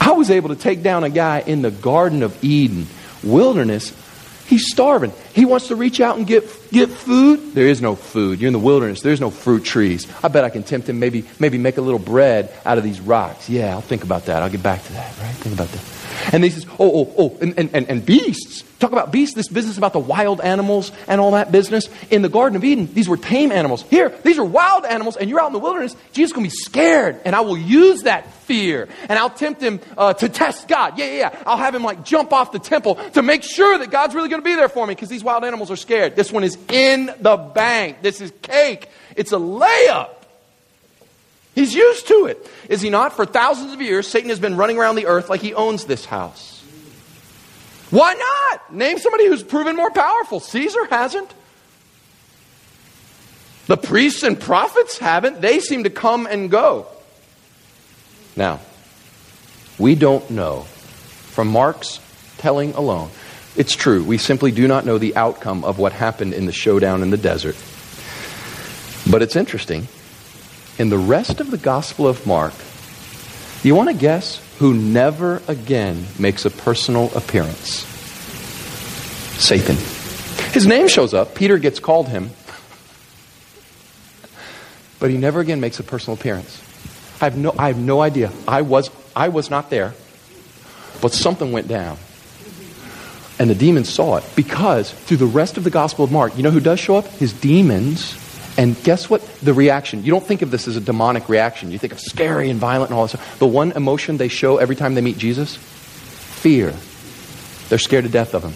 I 0.00 0.12
was 0.12 0.30
able 0.30 0.50
to 0.50 0.56
take 0.56 0.82
down 0.82 1.02
a 1.02 1.10
guy 1.10 1.40
in 1.40 1.62
the 1.62 1.72
Garden 1.72 2.22
of 2.22 2.44
Eden, 2.44 2.86
wilderness. 3.24 3.92
He's 4.46 4.70
starving. 4.70 5.12
He 5.34 5.44
wants 5.44 5.68
to 5.68 5.76
reach 5.76 6.00
out 6.00 6.18
and 6.18 6.26
get, 6.26 6.44
get 6.70 6.88
food. 6.88 7.54
There 7.54 7.66
is 7.66 7.82
no 7.82 7.96
food. 7.96 8.40
You're 8.40 8.46
in 8.46 8.52
the 8.52 8.58
wilderness. 8.58 9.02
There's 9.02 9.20
no 9.20 9.30
fruit 9.30 9.64
trees. 9.64 10.06
I 10.22 10.28
bet 10.28 10.44
I 10.44 10.50
can 10.50 10.62
tempt 10.62 10.88
him, 10.88 10.98
maybe, 11.00 11.24
maybe 11.40 11.58
make 11.58 11.78
a 11.78 11.82
little 11.82 11.98
bread 11.98 12.54
out 12.64 12.78
of 12.78 12.84
these 12.84 13.00
rocks. 13.00 13.48
Yeah, 13.50 13.72
I'll 13.72 13.80
think 13.80 14.04
about 14.04 14.26
that. 14.26 14.42
I'll 14.42 14.50
get 14.50 14.62
back 14.62 14.84
to 14.84 14.92
that, 14.92 15.18
right? 15.18 15.34
Think 15.34 15.54
about 15.54 15.68
that. 15.68 15.95
And 16.32 16.44
he 16.44 16.50
says, 16.50 16.66
oh, 16.78 17.06
oh, 17.08 17.14
oh, 17.18 17.38
and, 17.40 17.58
and, 17.58 17.74
and 17.74 18.04
beasts. 18.04 18.64
Talk 18.78 18.92
about 18.92 19.10
beasts, 19.10 19.34
this 19.34 19.48
business 19.48 19.78
about 19.78 19.94
the 19.94 19.98
wild 19.98 20.40
animals 20.40 20.92
and 21.08 21.18
all 21.18 21.30
that 21.30 21.50
business. 21.50 21.88
In 22.10 22.20
the 22.20 22.28
Garden 22.28 22.56
of 22.56 22.64
Eden, 22.64 22.92
these 22.92 23.08
were 23.08 23.16
tame 23.16 23.50
animals. 23.50 23.82
Here, 23.84 24.10
these 24.22 24.38
are 24.38 24.44
wild 24.44 24.84
animals, 24.84 25.16
and 25.16 25.30
you're 25.30 25.40
out 25.40 25.46
in 25.46 25.54
the 25.54 25.58
wilderness. 25.58 25.96
Jesus 26.12 26.30
is 26.30 26.32
going 26.34 26.44
to 26.44 26.50
be 26.50 26.56
scared, 26.56 27.20
and 27.24 27.34
I 27.34 27.40
will 27.40 27.56
use 27.56 28.02
that 28.02 28.30
fear, 28.46 28.88
and 29.08 29.18
I'll 29.18 29.30
tempt 29.30 29.62
him 29.62 29.80
uh, 29.96 30.12
to 30.14 30.28
test 30.28 30.68
God. 30.68 30.98
Yeah, 30.98 31.06
yeah, 31.06 31.18
yeah. 31.18 31.42
I'll 31.46 31.56
have 31.56 31.74
him 31.74 31.84
like 31.84 32.04
jump 32.04 32.32
off 32.34 32.52
the 32.52 32.58
temple 32.58 32.96
to 33.12 33.22
make 33.22 33.42
sure 33.42 33.78
that 33.78 33.90
God's 33.90 34.14
really 34.14 34.28
going 34.28 34.42
to 34.42 34.44
be 34.44 34.54
there 34.54 34.68
for 34.68 34.86
me 34.86 34.94
because 34.94 35.08
these 35.08 35.24
wild 35.24 35.44
animals 35.44 35.70
are 35.70 35.76
scared. 35.76 36.14
This 36.14 36.30
one 36.30 36.44
is 36.44 36.58
in 36.68 37.06
the 37.20 37.36
bank. 37.36 38.02
This 38.02 38.20
is 38.20 38.30
cake. 38.42 38.88
It's 39.16 39.32
a 39.32 39.38
layup. 39.38 40.15
He's 41.56 41.74
used 41.74 42.06
to 42.08 42.26
it. 42.26 42.48
Is 42.68 42.82
he 42.82 42.90
not? 42.90 43.16
For 43.16 43.24
thousands 43.24 43.72
of 43.72 43.80
years, 43.80 44.06
Satan 44.06 44.28
has 44.28 44.38
been 44.38 44.56
running 44.56 44.78
around 44.78 44.94
the 44.94 45.06
earth 45.06 45.30
like 45.30 45.40
he 45.40 45.54
owns 45.54 45.86
this 45.86 46.04
house. 46.04 46.62
Why 47.90 48.12
not? 48.12 48.74
Name 48.74 48.98
somebody 48.98 49.26
who's 49.26 49.42
proven 49.42 49.74
more 49.74 49.90
powerful. 49.90 50.38
Caesar 50.38 50.84
hasn't. 50.86 51.32
The 53.68 53.78
priests 53.78 54.22
and 54.22 54.38
prophets 54.38 54.98
haven't. 54.98 55.40
They 55.40 55.60
seem 55.60 55.84
to 55.84 55.90
come 55.90 56.26
and 56.26 56.50
go. 56.50 56.86
Now, 58.36 58.60
we 59.78 59.94
don't 59.94 60.28
know 60.30 60.62
from 60.62 61.48
Mark's 61.48 62.00
telling 62.36 62.74
alone. 62.74 63.10
It's 63.56 63.74
true, 63.74 64.04
we 64.04 64.18
simply 64.18 64.50
do 64.52 64.68
not 64.68 64.84
know 64.84 64.98
the 64.98 65.16
outcome 65.16 65.64
of 65.64 65.78
what 65.78 65.94
happened 65.94 66.34
in 66.34 66.44
the 66.44 66.52
showdown 66.52 67.02
in 67.02 67.08
the 67.08 67.16
desert. 67.16 67.56
But 69.10 69.22
it's 69.22 69.36
interesting. 69.36 69.88
In 70.78 70.90
the 70.90 70.98
rest 70.98 71.40
of 71.40 71.50
the 71.50 71.56
Gospel 71.56 72.06
of 72.06 72.26
Mark, 72.26 72.52
you 73.62 73.74
want 73.74 73.88
to 73.88 73.94
guess 73.94 74.42
who 74.58 74.74
never 74.74 75.42
again 75.48 76.06
makes 76.18 76.44
a 76.44 76.50
personal 76.50 77.10
appearance? 77.16 77.86
Satan. 79.38 79.76
His 80.52 80.66
name 80.66 80.88
shows 80.88 81.14
up. 81.14 81.34
Peter 81.34 81.58
gets 81.58 81.80
called 81.80 82.08
him. 82.08 82.30
But 84.98 85.10
he 85.10 85.16
never 85.16 85.40
again 85.40 85.60
makes 85.60 85.78
a 85.80 85.82
personal 85.82 86.18
appearance. 86.18 86.62
I 87.20 87.24
have 87.24 87.38
no, 87.38 87.54
I 87.58 87.68
have 87.68 87.78
no 87.78 88.02
idea. 88.02 88.30
I 88.46 88.62
was, 88.62 88.90
I 89.14 89.28
was 89.28 89.50
not 89.50 89.70
there. 89.70 89.94
But 91.00 91.12
something 91.12 91.52
went 91.52 91.68
down. 91.68 91.98
And 93.38 93.48
the 93.50 93.54
demons 93.54 93.88
saw 93.88 94.16
it 94.16 94.24
because 94.34 94.90
through 94.90 95.18
the 95.18 95.26
rest 95.26 95.56
of 95.56 95.64
the 95.64 95.70
Gospel 95.70 96.04
of 96.04 96.12
Mark, 96.12 96.36
you 96.36 96.42
know 96.42 96.50
who 96.50 96.60
does 96.60 96.80
show 96.80 96.96
up? 96.96 97.06
His 97.06 97.32
demons 97.32 98.14
and 98.58 98.82
guess 98.84 99.10
what? 99.10 99.22
The 99.42 99.52
reaction. 99.52 100.04
You 100.04 100.10
don't 100.10 100.24
think 100.24 100.42
of 100.42 100.50
this 100.50 100.66
as 100.66 100.76
a 100.76 100.80
demonic 100.80 101.28
reaction. 101.28 101.70
You 101.70 101.78
think 101.78 101.92
of 101.92 102.00
scary 102.00 102.48
and 102.48 102.58
violent 102.58 102.90
and 102.90 102.98
all 102.98 103.06
this. 103.06 103.20
The 103.38 103.46
one 103.46 103.72
emotion 103.72 104.16
they 104.16 104.28
show 104.28 104.56
every 104.56 104.76
time 104.76 104.94
they 104.94 105.02
meet 105.02 105.18
Jesus? 105.18 105.56
Fear. 105.56 106.74
They're 107.68 107.78
scared 107.78 108.04
to 108.04 108.10
death 108.10 108.34
of 108.34 108.44
him. 108.44 108.52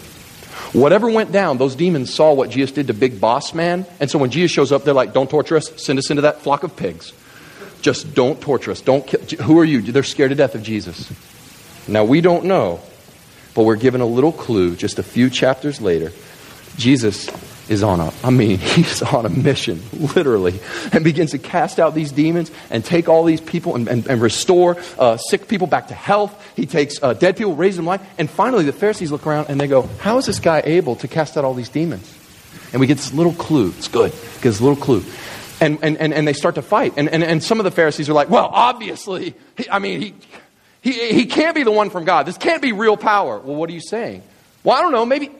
Whatever 0.72 1.10
went 1.10 1.32
down, 1.32 1.58
those 1.58 1.74
demons 1.74 2.14
saw 2.14 2.32
what 2.32 2.50
Jesus 2.50 2.72
did 2.72 2.86
to 2.86 2.94
Big 2.94 3.20
Boss 3.20 3.52
Man. 3.52 3.84
And 3.98 4.10
so 4.10 4.18
when 4.18 4.30
Jesus 4.30 4.52
shows 4.52 4.72
up, 4.72 4.84
they're 4.84 4.94
like, 4.94 5.12
don't 5.12 5.28
torture 5.28 5.56
us. 5.56 5.70
Send 5.82 5.98
us 5.98 6.10
into 6.10 6.22
that 6.22 6.42
flock 6.42 6.62
of 6.62 6.76
pigs. 6.76 7.12
Just 7.82 8.14
don't 8.14 8.40
torture 8.40 8.70
us. 8.70 8.80
Don't 8.80 9.06
kill. 9.06 9.20
Who 9.42 9.58
are 9.58 9.64
you? 9.64 9.82
They're 9.82 10.02
scared 10.02 10.30
to 10.30 10.36
death 10.36 10.54
of 10.54 10.62
Jesus. 10.62 11.10
Now, 11.88 12.04
we 12.04 12.20
don't 12.20 12.44
know, 12.44 12.80
but 13.54 13.64
we're 13.64 13.76
given 13.76 14.00
a 14.00 14.06
little 14.06 14.32
clue 14.32 14.76
just 14.76 14.98
a 14.98 15.02
few 15.02 15.28
chapters 15.28 15.80
later. 15.80 16.12
Jesus 16.76 17.28
is 17.70 17.84
on 17.84 18.00
a, 18.00 18.12
I 18.24 18.30
mean, 18.30 18.58
he's 18.58 19.00
on 19.00 19.24
a 19.24 19.30
mission, 19.30 19.80
literally, 20.14 20.60
and 20.92 21.02
begins 21.02 21.30
to 21.30 21.38
cast 21.38 21.78
out 21.78 21.94
these 21.94 22.12
demons 22.12 22.50
and 22.68 22.84
take 22.84 23.08
all 23.08 23.24
these 23.24 23.40
people 23.40 23.76
and, 23.76 23.88
and, 23.88 24.06
and 24.06 24.20
restore 24.20 24.76
uh, 24.98 25.16
sick 25.16 25.48
people 25.48 25.68
back 25.68 25.88
to 25.88 25.94
health. 25.94 26.34
He 26.56 26.66
takes 26.66 27.02
uh, 27.02 27.14
dead 27.14 27.38
people, 27.38 27.54
raises 27.54 27.76
them 27.76 27.86
life. 27.86 28.02
And 28.18 28.28
finally, 28.28 28.64
the 28.64 28.72
Pharisees 28.72 29.10
look 29.12 29.26
around 29.26 29.48
and 29.48 29.58
they 29.58 29.68
go, 29.68 29.82
How 30.00 30.18
is 30.18 30.26
this 30.26 30.40
guy 30.40 30.60
able 30.64 30.96
to 30.96 31.08
cast 31.08 31.38
out 31.38 31.44
all 31.44 31.54
these 31.54 31.68
demons? 31.68 32.14
And 32.72 32.80
we 32.80 32.86
get 32.86 32.96
this 32.96 33.14
little 33.14 33.32
clue. 33.32 33.72
It's 33.78 33.88
good. 33.88 34.10
Get 34.10 34.42
this 34.42 34.60
little 34.60 34.76
clue. 34.76 35.04
And, 35.60 35.78
and, 35.82 35.96
and, 35.98 36.12
and 36.12 36.26
they 36.26 36.32
start 36.32 36.56
to 36.56 36.62
fight. 36.62 36.94
And, 36.96 37.08
and, 37.08 37.22
and 37.22 37.42
some 37.42 37.60
of 37.60 37.64
the 37.64 37.70
Pharisees 37.70 38.10
are 38.10 38.14
like, 38.14 38.30
Well, 38.30 38.50
obviously, 38.52 39.34
he, 39.56 39.70
I 39.70 39.78
mean, 39.78 40.00
he, 40.00 40.14
he, 40.82 41.12
he 41.12 41.26
can't 41.26 41.54
be 41.54 41.62
the 41.62 41.70
one 41.70 41.90
from 41.90 42.04
God. 42.04 42.26
This 42.26 42.36
can't 42.36 42.62
be 42.62 42.72
real 42.72 42.96
power. 42.96 43.38
Well, 43.38 43.54
what 43.54 43.70
are 43.70 43.72
you 43.72 43.80
saying? 43.80 44.24
Well, 44.64 44.76
I 44.76 44.82
don't 44.82 44.92
know. 44.92 45.06
Maybe, 45.06 45.30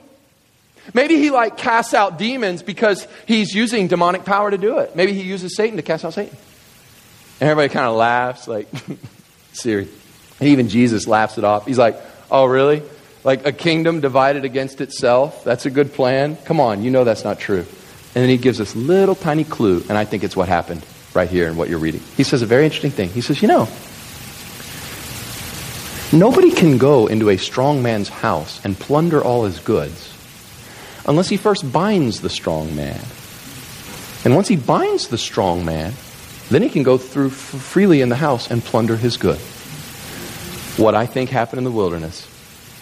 Maybe 0.93 1.17
he 1.17 1.29
like 1.31 1.57
casts 1.57 1.93
out 1.93 2.17
demons 2.17 2.63
because 2.63 3.07
he's 3.25 3.53
using 3.53 3.87
demonic 3.87 4.25
power 4.25 4.51
to 4.51 4.57
do 4.57 4.79
it. 4.79 4.95
Maybe 4.95 5.13
he 5.13 5.21
uses 5.21 5.55
Satan 5.55 5.77
to 5.77 5.83
cast 5.83 6.03
out 6.03 6.13
Satan. 6.13 6.35
And 7.39 7.49
everybody 7.49 7.73
kind 7.73 7.87
of 7.87 7.95
laughs, 7.95 8.47
like, 8.47 8.67
Siri. 9.53 9.87
And 10.39 10.49
even 10.49 10.69
Jesus 10.69 11.07
laughs 11.07 11.37
it 11.37 11.43
off. 11.43 11.65
He's 11.65 11.77
like, 11.77 11.99
oh, 12.29 12.45
really? 12.45 12.83
Like 13.23 13.45
a 13.45 13.51
kingdom 13.51 13.99
divided 14.01 14.45
against 14.45 14.81
itself. 14.81 15.43
That's 15.43 15.65
a 15.65 15.69
good 15.69 15.93
plan. 15.93 16.35
Come 16.45 16.59
on, 16.59 16.83
you 16.83 16.91
know 16.91 17.03
that's 17.03 17.23
not 17.23 17.39
true. 17.39 17.59
And 17.59 18.23
then 18.23 18.29
he 18.29 18.37
gives 18.37 18.57
this 18.57 18.75
little 18.75 19.15
tiny 19.15 19.43
clue, 19.43 19.83
and 19.87 19.97
I 19.97 20.05
think 20.05 20.23
it's 20.23 20.35
what 20.35 20.49
happened 20.49 20.85
right 21.13 21.29
here 21.29 21.47
in 21.47 21.55
what 21.55 21.69
you're 21.69 21.79
reading. 21.79 22.01
He 22.17 22.23
says 22.23 22.41
a 22.41 22.45
very 22.45 22.65
interesting 22.65 22.91
thing. 22.91 23.09
He 23.09 23.21
says, 23.21 23.41
You 23.41 23.47
know, 23.47 23.67
nobody 26.11 26.51
can 26.51 26.77
go 26.77 27.07
into 27.07 27.29
a 27.29 27.37
strong 27.37 27.81
man's 27.81 28.09
house 28.09 28.63
and 28.65 28.77
plunder 28.77 29.23
all 29.23 29.45
his 29.45 29.59
goods 29.59 30.10
unless 31.07 31.29
he 31.29 31.37
first 31.37 31.71
binds 31.71 32.21
the 32.21 32.29
strong 32.29 32.75
man. 32.75 33.01
And 34.23 34.35
once 34.35 34.47
he 34.47 34.55
binds 34.55 35.07
the 35.07 35.17
strong 35.17 35.65
man, 35.65 35.93
then 36.49 36.61
he 36.61 36.69
can 36.69 36.83
go 36.83 36.97
through 36.97 37.27
f- 37.27 37.33
freely 37.33 38.01
in 38.01 38.09
the 38.09 38.15
house 38.15 38.51
and 38.51 38.63
plunder 38.63 38.97
his 38.97 39.17
good. 39.17 39.39
What 40.77 40.95
I 40.95 41.05
think 41.05 41.29
happened 41.29 41.59
in 41.59 41.63
the 41.63 41.71
wilderness 41.71 42.27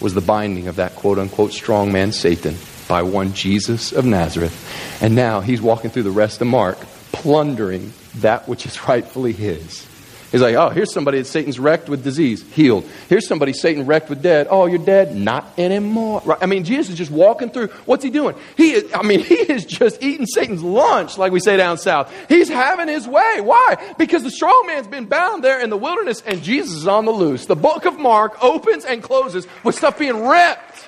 was 0.02 0.14
the 0.14 0.22
binding 0.22 0.68
of 0.68 0.78
that 0.78 0.96
quote 0.96 1.20
unquote 1.20 1.52
strong 1.52 1.92
man, 1.92 2.12
Satan, 2.12 2.56
by 2.88 3.04
one 3.04 3.34
Jesus 3.34 3.92
of 3.92 4.06
Nazareth. 4.06 5.02
And 5.02 5.16
now 5.16 5.42
he's 5.42 5.62
walking 5.62 5.92
through 5.92 6.04
the 6.04 6.12
rest 6.12 6.42
of 6.42 6.48
Mark, 6.48 6.78
plundering 7.12 7.94
that 8.16 8.48
which 8.48 8.66
is 8.66 8.84
rightfully 8.88 9.34
his. 9.34 9.89
He's 10.32 10.42
like, 10.42 10.56
oh, 10.56 10.70
here's 10.70 10.94
somebody 10.94 11.18
that 11.18 11.26
Satan's 11.26 11.60
wrecked 11.60 11.90
with 11.90 12.04
disease, 12.04 12.44
healed. 12.54 12.88
Here's 13.08 13.28
somebody 13.28 13.52
Satan 13.52 13.88
wrecked 13.88 14.10
with 14.10 14.22
dead. 14.22 14.48
Oh, 14.50 14.68
you're 14.68 14.78
dead? 14.78 15.16
Not 15.16 15.52
anymore. 15.58 16.22
Right? 16.24 16.38
I 16.40 16.46
mean, 16.46 16.64
Jesus 16.64 16.92
is 16.92 16.98
just 16.98 17.10
walking 17.10 17.50
through. 17.50 17.70
What's 17.86 18.04
he 18.04 18.12
doing? 18.12 18.36
He 18.56 18.72
is, 18.74 18.94
I 18.94 19.02
mean, 19.02 19.20
he 19.24 19.36
is 19.36 19.66
just 19.66 20.04
eating 20.04 20.28
Satan's 20.28 20.62
lunch, 20.62 21.18
like 21.18 21.32
we 21.32 21.40
say 21.40 21.58
down 21.58 21.80
south. 21.80 22.14
He's 22.30 22.48
having 22.48 22.88
his 22.88 23.08
way. 23.08 23.42
Why? 23.42 23.94
Because 23.98 24.22
the 24.22 24.30
strong 24.30 24.66
man's 24.68 24.88
been 24.88 25.06
bound 25.06 25.44
there 25.44 25.60
in 25.60 25.72
the 25.72 25.78
wilderness 25.78 26.22
and 26.26 26.44
Jesus 26.44 26.76
is 26.76 26.88
on 26.88 27.06
the 27.06 27.12
loose. 27.12 27.48
The 27.48 27.56
book 27.56 27.86
of 27.86 27.98
Mark 27.98 28.44
opens 28.44 28.86
and 28.86 29.02
closes 29.02 29.48
with 29.64 29.76
stuff 29.76 29.98
being 29.98 30.28
ripped. 30.28 30.88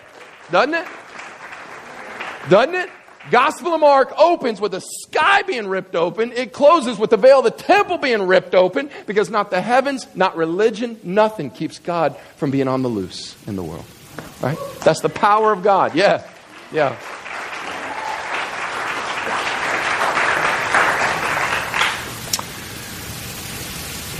Doesn't 0.51 0.75
it? 0.75 0.87
Doesn't 2.49 2.75
it? 2.75 2.89
Gospel 3.29 3.75
of 3.75 3.81
Mark 3.81 4.13
opens 4.17 4.59
with 4.59 4.71
the 4.71 4.81
sky 4.81 5.43
being 5.43 5.67
ripped 5.67 5.95
open. 5.95 6.31
It 6.31 6.53
closes 6.53 6.97
with 6.97 7.11
the 7.11 7.17
veil 7.17 7.39
of 7.39 7.43
the 7.45 7.51
temple 7.51 7.97
being 7.97 8.23
ripped 8.23 8.55
open 8.55 8.89
because 9.05 9.29
not 9.29 9.51
the 9.51 9.61
heavens, 9.61 10.07
not 10.15 10.35
religion, 10.35 10.99
nothing 11.03 11.51
keeps 11.51 11.77
God 11.77 12.17
from 12.37 12.49
being 12.49 12.67
on 12.67 12.81
the 12.81 12.89
loose 12.89 13.35
in 13.45 13.55
the 13.55 13.63
world. 13.63 13.85
Right? 14.41 14.57
That's 14.83 15.01
the 15.01 15.09
power 15.09 15.51
of 15.51 15.61
God. 15.61 15.93
Yeah. 15.93 16.27
Yeah. 16.71 16.97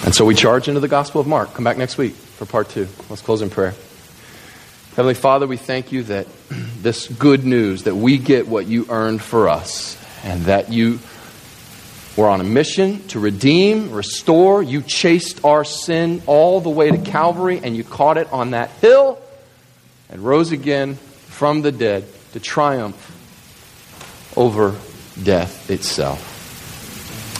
And 0.03 0.15
so 0.15 0.25
we 0.25 0.35
charge 0.35 0.67
into 0.67 0.79
the 0.79 0.87
Gospel 0.87 1.21
of 1.21 1.27
Mark. 1.27 1.53
Come 1.53 1.63
back 1.63 1.77
next 1.77 1.97
week 1.97 2.13
for 2.13 2.45
part 2.45 2.69
two. 2.69 2.87
Let's 3.09 3.21
close 3.21 3.41
in 3.41 3.49
prayer. 3.49 3.73
Heavenly 4.95 5.13
Father, 5.13 5.47
we 5.47 5.55
thank 5.55 5.93
you 5.93 6.03
that 6.03 6.27
this 6.81 7.07
good 7.07 7.45
news 7.45 7.83
that 7.83 7.95
we 7.95 8.17
get 8.17 8.49
what 8.49 8.67
you 8.67 8.87
earned 8.89 9.21
for 9.21 9.47
us 9.47 9.97
and 10.25 10.41
that 10.43 10.69
you 10.69 10.99
were 12.17 12.27
on 12.27 12.41
a 12.41 12.43
mission 12.43 13.07
to 13.07 13.17
redeem, 13.17 13.91
restore. 13.91 14.61
You 14.61 14.81
chased 14.81 15.45
our 15.45 15.63
sin 15.63 16.21
all 16.25 16.59
the 16.59 16.69
way 16.69 16.91
to 16.91 16.97
Calvary 16.97 17.61
and 17.63 17.73
you 17.73 17.85
caught 17.85 18.17
it 18.17 18.33
on 18.33 18.51
that 18.51 18.69
hill 18.81 19.17
and 20.09 20.21
rose 20.21 20.51
again 20.51 20.95
from 20.95 21.61
the 21.61 21.71
dead 21.71 22.03
to 22.33 22.41
triumph 22.41 22.97
over 24.35 24.75
death 25.23 25.69
itself. 25.69 26.19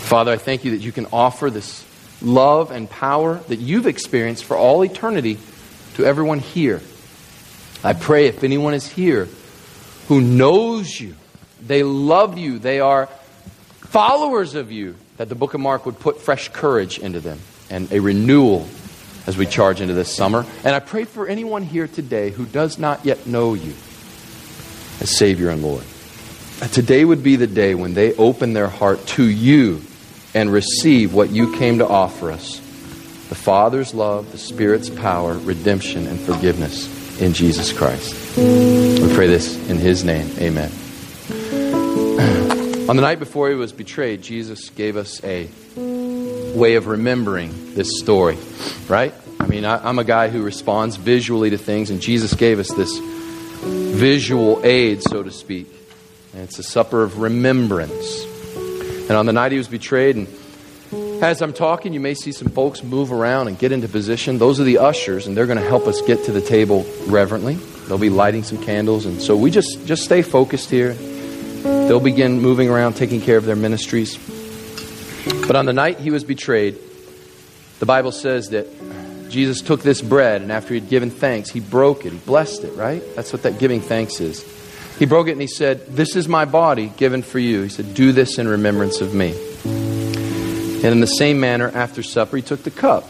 Father, 0.08 0.32
I 0.32 0.38
thank 0.38 0.64
you 0.64 0.72
that 0.72 0.84
you 0.86 0.94
can 0.94 1.08
offer 1.12 1.50
this 1.50 1.86
love 2.22 2.72
and 2.72 2.90
power 2.90 3.36
that 3.50 3.60
you've 3.60 3.88
experienced 3.88 4.46
for 4.46 4.56
all 4.56 4.86
eternity 4.86 5.38
to 5.96 6.06
everyone 6.06 6.40
here. 6.40 6.82
I 7.84 7.94
pray 7.94 8.28
if 8.28 8.44
anyone 8.44 8.74
is 8.74 8.88
here 8.88 9.28
who 10.08 10.22
knows 10.22 11.00
you, 11.00 11.16
they 11.66 11.84
love 11.84 12.38
you, 12.38 12.60
they 12.60 12.80
are 12.80 13.08
followers 13.80 14.56
of 14.56 14.72
you, 14.72 14.96
that 15.18 15.30
the 15.30 15.36
book 15.36 15.54
of 15.54 15.62
Mark 15.62 15.86
would 15.86 16.00
put 16.00 16.22
fresh 16.22 16.50
courage 16.50 17.00
into 17.00 17.20
them 17.20 17.40
and 17.70 17.92
a 17.92 18.00
renewal 18.00 18.68
as 19.26 19.38
we 19.38 19.46
charge 19.46 19.82
into 19.82 19.94
this 19.94 20.14
summer. 20.14 20.46
And 20.64 20.76
I 20.76 20.80
pray 20.80 21.06
for 21.06 21.28
anyone 21.28 21.64
here 21.64 21.88
today 21.88 22.30
who 22.30 22.46
does 22.46 22.78
not 22.78 23.06
yet 23.06 23.26
know 23.26 23.54
you 23.54 23.74
as 25.00 25.16
Savior 25.18 25.50
and 25.50 25.64
Lord. 25.64 25.84
Today 26.72 27.04
would 27.04 27.24
be 27.24 27.36
the 27.36 27.48
day 27.48 27.74
when 27.74 27.96
they 27.96 28.14
open 28.16 28.54
their 28.54 28.68
heart 28.68 29.06
to 29.08 29.24
you 29.24 29.82
and 30.36 30.52
receive 30.52 31.14
what 31.14 31.32
you 31.32 31.58
came 31.58 31.80
to 31.80 31.88
offer 31.88 32.32
us 32.32 32.60
the 33.30 33.36
Father's 33.36 33.94
love, 33.94 34.32
the 34.34 34.38
Spirit's 34.38 34.90
power, 34.90 35.34
redemption, 35.36 36.06
and 36.06 36.20
forgiveness 36.20 37.01
in 37.22 37.34
Jesus 37.34 37.72
Christ. 37.72 38.36
We 38.36 39.14
pray 39.14 39.28
this 39.28 39.56
in 39.70 39.78
His 39.78 40.04
name. 40.04 40.30
Amen. 40.40 40.72
On 42.90 42.96
the 42.96 43.02
night 43.02 43.20
before 43.20 43.50
He 43.50 43.56
was 43.56 43.72
betrayed, 43.72 44.22
Jesus 44.22 44.70
gave 44.72 44.98
us 44.98 45.24
a 45.24 45.48
way 46.56 46.76
of 46.76 46.88
remembering 46.88 47.76
this 47.76 48.00
story, 48.00 48.38
right? 48.88 49.14
I 49.40 49.48
mean, 49.48 49.66
I, 49.66 49.88
am 49.88 50.00
a 50.00 50.04
guy 50.04 50.30
who 50.30 50.44
responds 50.44 50.98
visually 50.98 51.52
to 51.52 51.58
things, 51.58 51.90
and 51.90 52.02
Jesus 52.02 52.34
gave 52.34 52.60
us 52.60 52.72
this 52.74 52.98
visual 52.98 54.62
aid, 54.64 55.04
so 55.04 55.24
to 55.24 55.32
speak. 55.32 55.68
And 56.34 56.44
it's 56.44 56.60
a 56.60 56.64
supper 56.64 57.04
of 57.04 57.20
remembrance. 57.20 58.26
And 59.10 59.12
on 59.12 59.26
the 59.26 59.34
night 59.34 59.52
he 59.52 59.58
was 59.58 59.68
betrayed, 59.68 60.16
and 60.16 60.28
as 61.22 61.42
I'm 61.42 61.54
talking, 61.54 61.94
you 61.94 62.00
may 62.00 62.14
see 62.14 62.32
some 62.32 62.50
folks 62.50 62.84
move 62.84 63.12
around 63.12 63.48
and 63.48 63.58
get 63.58 63.72
into 63.72 63.88
position. 63.88 64.38
Those 64.38 64.60
are 64.60 64.64
the 64.64 64.80
ushers, 64.80 65.28
and 65.28 65.38
they're 65.38 65.46
going 65.46 65.60
to 65.60 65.68
help 65.68 65.88
us 65.88 66.02
get 66.02 66.26
to 66.26 66.32
the 66.32 66.42
table 66.42 66.86
reverently. 67.08 67.56
They'll 67.88 67.98
be 67.98 68.10
lighting 68.10 68.44
some 68.44 68.62
candles, 68.64 69.06
and 69.06 69.22
so 69.22 69.36
we 69.36 69.52
just 69.52 69.86
just 69.86 70.04
stay 70.04 70.22
focused 70.22 70.70
here. 70.70 70.94
They'll 70.94 72.00
begin 72.00 72.40
moving 72.40 72.70
around, 72.70 72.96
taking 72.96 73.22
care 73.22 73.38
of 73.38 73.46
their 73.46 73.56
ministries. 73.56 74.18
But 75.48 75.56
on 75.56 75.66
the 75.66 75.74
night 75.74 76.00
he 76.00 76.10
was 76.10 76.24
betrayed, 76.24 76.78
the 77.80 77.86
Bible 77.86 78.12
says 78.12 78.50
that 78.50 78.68
Jesus 79.30 79.62
took 79.62 79.84
this 79.84 80.02
bread, 80.02 80.42
and 80.42 80.52
after 80.52 80.74
he'd 80.74 80.90
given 80.90 81.12
thanks, 81.12 81.50
he 81.50 81.60
broke 81.60 82.06
it. 82.06 82.14
He 82.14 82.20
blessed 82.20 82.64
it, 82.64 82.76
right? 82.76 83.04
That's 83.16 83.32
what 83.32 83.44
that 83.44 83.60
giving 83.60 83.82
thanks 83.82 84.20
is. 84.20 84.44
He 84.98 85.06
broke 85.06 85.28
it 85.28 85.32
and 85.32 85.42
he 85.42 85.48
said, 85.48 85.88
This 85.88 86.16
is 86.16 86.28
my 86.28 86.46
body 86.46 86.88
given 86.98 87.22
for 87.22 87.40
you. 87.40 87.62
He 87.62 87.70
said, 87.70 87.94
Do 87.94 88.12
this 88.12 88.38
in 88.38 88.48
remembrance 88.48 89.02
of 89.02 89.14
me. 89.14 89.36
And 90.84 90.94
in 90.94 91.00
the 91.00 91.06
same 91.06 91.40
manner, 91.40 91.70
after 91.70 92.02
supper, 92.02 92.38
he 92.38 92.42
took 92.42 92.64
the 92.64 92.72
cup, 92.72 93.08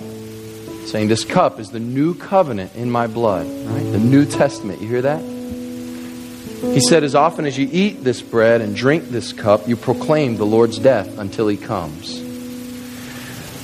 saying, 0.88 1.08
This 1.08 1.24
cup 1.24 1.58
is 1.58 1.70
the 1.70 1.80
new 1.80 2.14
covenant 2.16 2.76
in 2.76 2.92
my 2.92 3.08
blood, 3.08 3.46
right? 3.46 3.92
The 3.92 4.00
New 4.00 4.26
Testament. 4.26 4.82
You 4.82 4.90
hear 4.90 5.02
that? 5.04 5.22
He 5.22 6.82
said, 6.82 7.06
As 7.06 7.16
often 7.16 7.46
as 7.46 7.58
you 7.58 7.70
eat 7.72 8.04
this 8.04 8.22
bread 8.22 8.60
and 8.60 8.76
drink 8.76 9.06
this 9.06 9.32
cup, 9.32 9.70
you 9.70 9.78
proclaim 9.78 10.36
the 10.36 10.46
Lord's 10.46 10.80
death 10.80 11.18
until 11.18 11.48
he 11.48 11.56
comes. 11.58 12.20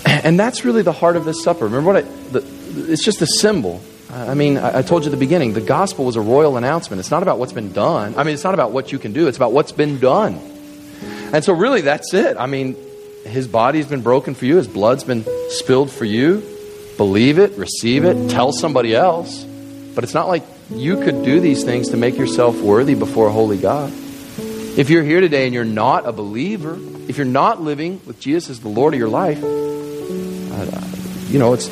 And 0.07 0.39
that's 0.39 0.63
really 0.63 0.83
the 0.83 0.93
heart 0.93 1.15
of 1.15 1.25
this 1.25 1.43
supper. 1.43 1.65
Remember 1.65 1.93
what 1.93 2.05
I, 2.05 2.07
the, 2.31 2.91
it's 2.91 3.03
just 3.03 3.21
a 3.21 3.27
symbol. 3.27 3.81
I 4.09 4.35
mean, 4.35 4.57
I, 4.57 4.79
I 4.79 4.81
told 4.81 5.03
you 5.03 5.09
at 5.09 5.11
the 5.11 5.17
beginning, 5.17 5.51
the 5.51 5.61
gospel 5.61 6.05
was 6.05 6.15
a 6.15 6.21
royal 6.21 6.55
announcement. 6.55 7.01
It's 7.01 7.11
not 7.11 7.23
about 7.23 7.39
what's 7.39 7.51
been 7.51 7.73
done. 7.73 8.15
I 8.17 8.23
mean, 8.23 8.33
it's 8.33 8.43
not 8.43 8.53
about 8.53 8.71
what 8.71 8.91
you 8.93 8.99
can 8.99 9.11
do, 9.11 9.27
it's 9.27 9.37
about 9.37 9.51
what's 9.51 9.73
been 9.73 9.99
done. 9.99 10.39
And 11.33 11.43
so, 11.43 11.51
really, 11.51 11.81
that's 11.81 12.13
it. 12.13 12.37
I 12.37 12.45
mean, 12.45 12.75
his 13.25 13.47
body's 13.47 13.87
been 13.87 14.01
broken 14.01 14.35
for 14.35 14.45
you, 14.45 14.57
His 14.57 14.67
blood's 14.67 15.03
been 15.03 15.25
spilled 15.49 15.91
for 15.91 16.05
you. 16.05 16.43
Believe 16.97 17.37
it, 17.37 17.57
receive 17.57 18.05
it, 18.05 18.29
tell 18.29 18.51
somebody 18.51 18.95
else. 18.95 19.43
But 19.93 20.03
it's 20.03 20.13
not 20.13 20.27
like 20.27 20.43
you 20.69 20.97
could 20.97 21.23
do 21.23 21.39
these 21.39 21.63
things 21.63 21.89
to 21.89 21.97
make 21.97 22.17
yourself 22.17 22.59
worthy 22.59 22.95
before 22.95 23.27
a 23.27 23.31
holy 23.31 23.57
God. 23.57 23.91
If 24.77 24.89
you're 24.89 25.03
here 25.03 25.21
today 25.21 25.45
and 25.45 25.53
you're 25.53 25.65
not 25.65 26.07
a 26.07 26.11
believer, 26.11 26.77
if 27.07 27.17
you're 27.17 27.25
not 27.25 27.61
living 27.61 28.01
with 28.05 28.19
Jesus 28.19 28.49
as 28.49 28.59
the 28.59 28.67
Lord 28.67 28.93
of 28.93 28.99
your 28.99 29.09
life, 29.09 29.43
uh, 29.43 30.81
you 31.29 31.39
know, 31.39 31.53
it's 31.53 31.69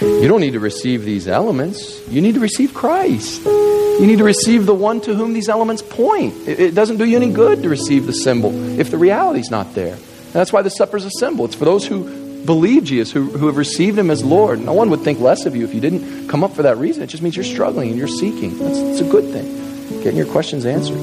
you 0.00 0.28
don't 0.28 0.40
need 0.40 0.54
to 0.54 0.60
receive 0.60 1.04
these 1.04 1.28
elements. 1.28 2.00
You 2.08 2.22
need 2.22 2.34
to 2.34 2.40
receive 2.40 2.72
Christ. 2.72 3.44
You 3.44 4.06
need 4.06 4.18
to 4.18 4.24
receive 4.24 4.64
the 4.64 4.74
one 4.74 5.00
to 5.02 5.14
whom 5.14 5.34
these 5.34 5.48
elements 5.48 5.82
point. 5.82 6.34
It, 6.48 6.58
it 6.58 6.74
doesn't 6.74 6.96
do 6.96 7.04
you 7.04 7.16
any 7.16 7.30
good 7.30 7.62
to 7.64 7.68
receive 7.68 8.06
the 8.06 8.14
symbol 8.14 8.80
if 8.80 8.90
the 8.90 8.96
reality's 8.96 9.50
not 9.50 9.74
there. 9.74 9.98
And 10.30 10.36
that's 10.36 10.52
why 10.52 10.62
the 10.62 10.70
supper's 10.70 11.04
a 11.04 11.10
symbol. 11.10 11.44
It's 11.44 11.56
for 11.56 11.64
those 11.64 11.84
who 11.84 12.44
believe 12.44 12.84
Jesus, 12.84 13.12
who, 13.12 13.24
who 13.30 13.48
have 13.48 13.56
received 13.56 13.98
him 13.98 14.12
as 14.12 14.24
Lord. 14.24 14.60
No 14.60 14.72
one 14.72 14.90
would 14.90 15.00
think 15.00 15.18
less 15.18 15.44
of 15.44 15.56
you 15.56 15.64
if 15.64 15.74
you 15.74 15.80
didn't 15.80 16.28
come 16.28 16.44
up 16.44 16.52
for 16.54 16.62
that 16.62 16.76
reason. 16.76 17.02
It 17.02 17.08
just 17.08 17.20
means 17.20 17.34
you're 17.34 17.44
struggling 17.44 17.88
and 17.90 17.98
you're 17.98 18.06
seeking. 18.06 18.56
That's, 18.58 18.80
that's 18.80 19.00
a 19.00 19.10
good 19.10 19.32
thing. 19.32 20.02
Getting 20.02 20.16
your 20.16 20.30
questions 20.30 20.64
answered. 20.64 20.98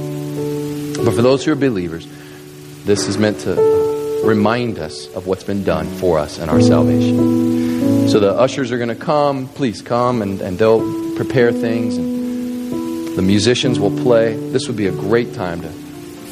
But 1.03 1.13
for 1.13 1.21
those 1.21 1.43
who 1.43 1.51
are 1.51 1.55
believers, 1.55 2.07
this 2.85 3.09
is 3.09 3.17
meant 3.17 3.41
to 3.41 4.21
remind 4.23 4.79
us 4.79 5.13
of 5.13 5.27
what's 5.27 5.43
been 5.43 5.63
done 5.63 5.87
for 5.97 6.19
us 6.19 6.39
and 6.39 6.49
our 6.49 6.61
salvation. 6.61 8.07
So 8.07 8.21
the 8.21 8.31
ushers 8.31 8.71
are 8.71 8.77
going 8.77 8.89
to 8.89 8.95
come. 8.95 9.49
Please 9.49 9.81
come 9.81 10.21
and, 10.21 10.39
and 10.41 10.57
they'll 10.57 11.15
prepare 11.17 11.51
things. 11.51 11.97
And 11.97 13.15
the 13.17 13.21
musicians 13.21 13.79
will 13.79 13.91
play. 13.91 14.35
This 14.51 14.67
would 14.67 14.77
be 14.77 14.87
a 14.87 14.91
great 14.91 15.33
time 15.33 15.61
to 15.61 15.86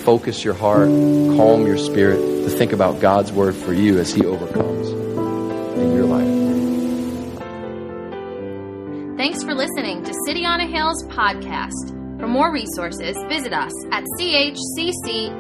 focus 0.06 0.44
your 0.44 0.54
heart, 0.54 0.88
calm 0.88 1.66
your 1.66 1.78
spirit, 1.78 2.18
to 2.18 2.50
think 2.50 2.72
about 2.72 3.02
God's 3.02 3.32
word 3.32 3.56
for 3.56 3.74
you 3.74 3.98
as 3.98 4.14
He 4.14 4.26
overcomes 4.26 4.90
in 4.90 5.94
your 5.94 6.06
life. 6.06 6.36
Thanks 9.18 9.44
for 9.44 9.56
listening 9.56 10.04
to 10.04 10.14
City 10.26 10.46
on 10.46 10.62
a 10.62 10.68
Hill's 10.68 11.04
Podcast. 11.08 11.90
For 12.20 12.28
more 12.28 12.52
resources, 12.52 13.18
visit 13.28 13.52
us 13.52 13.74
at 13.92 14.04
chccny.com. 14.20 15.36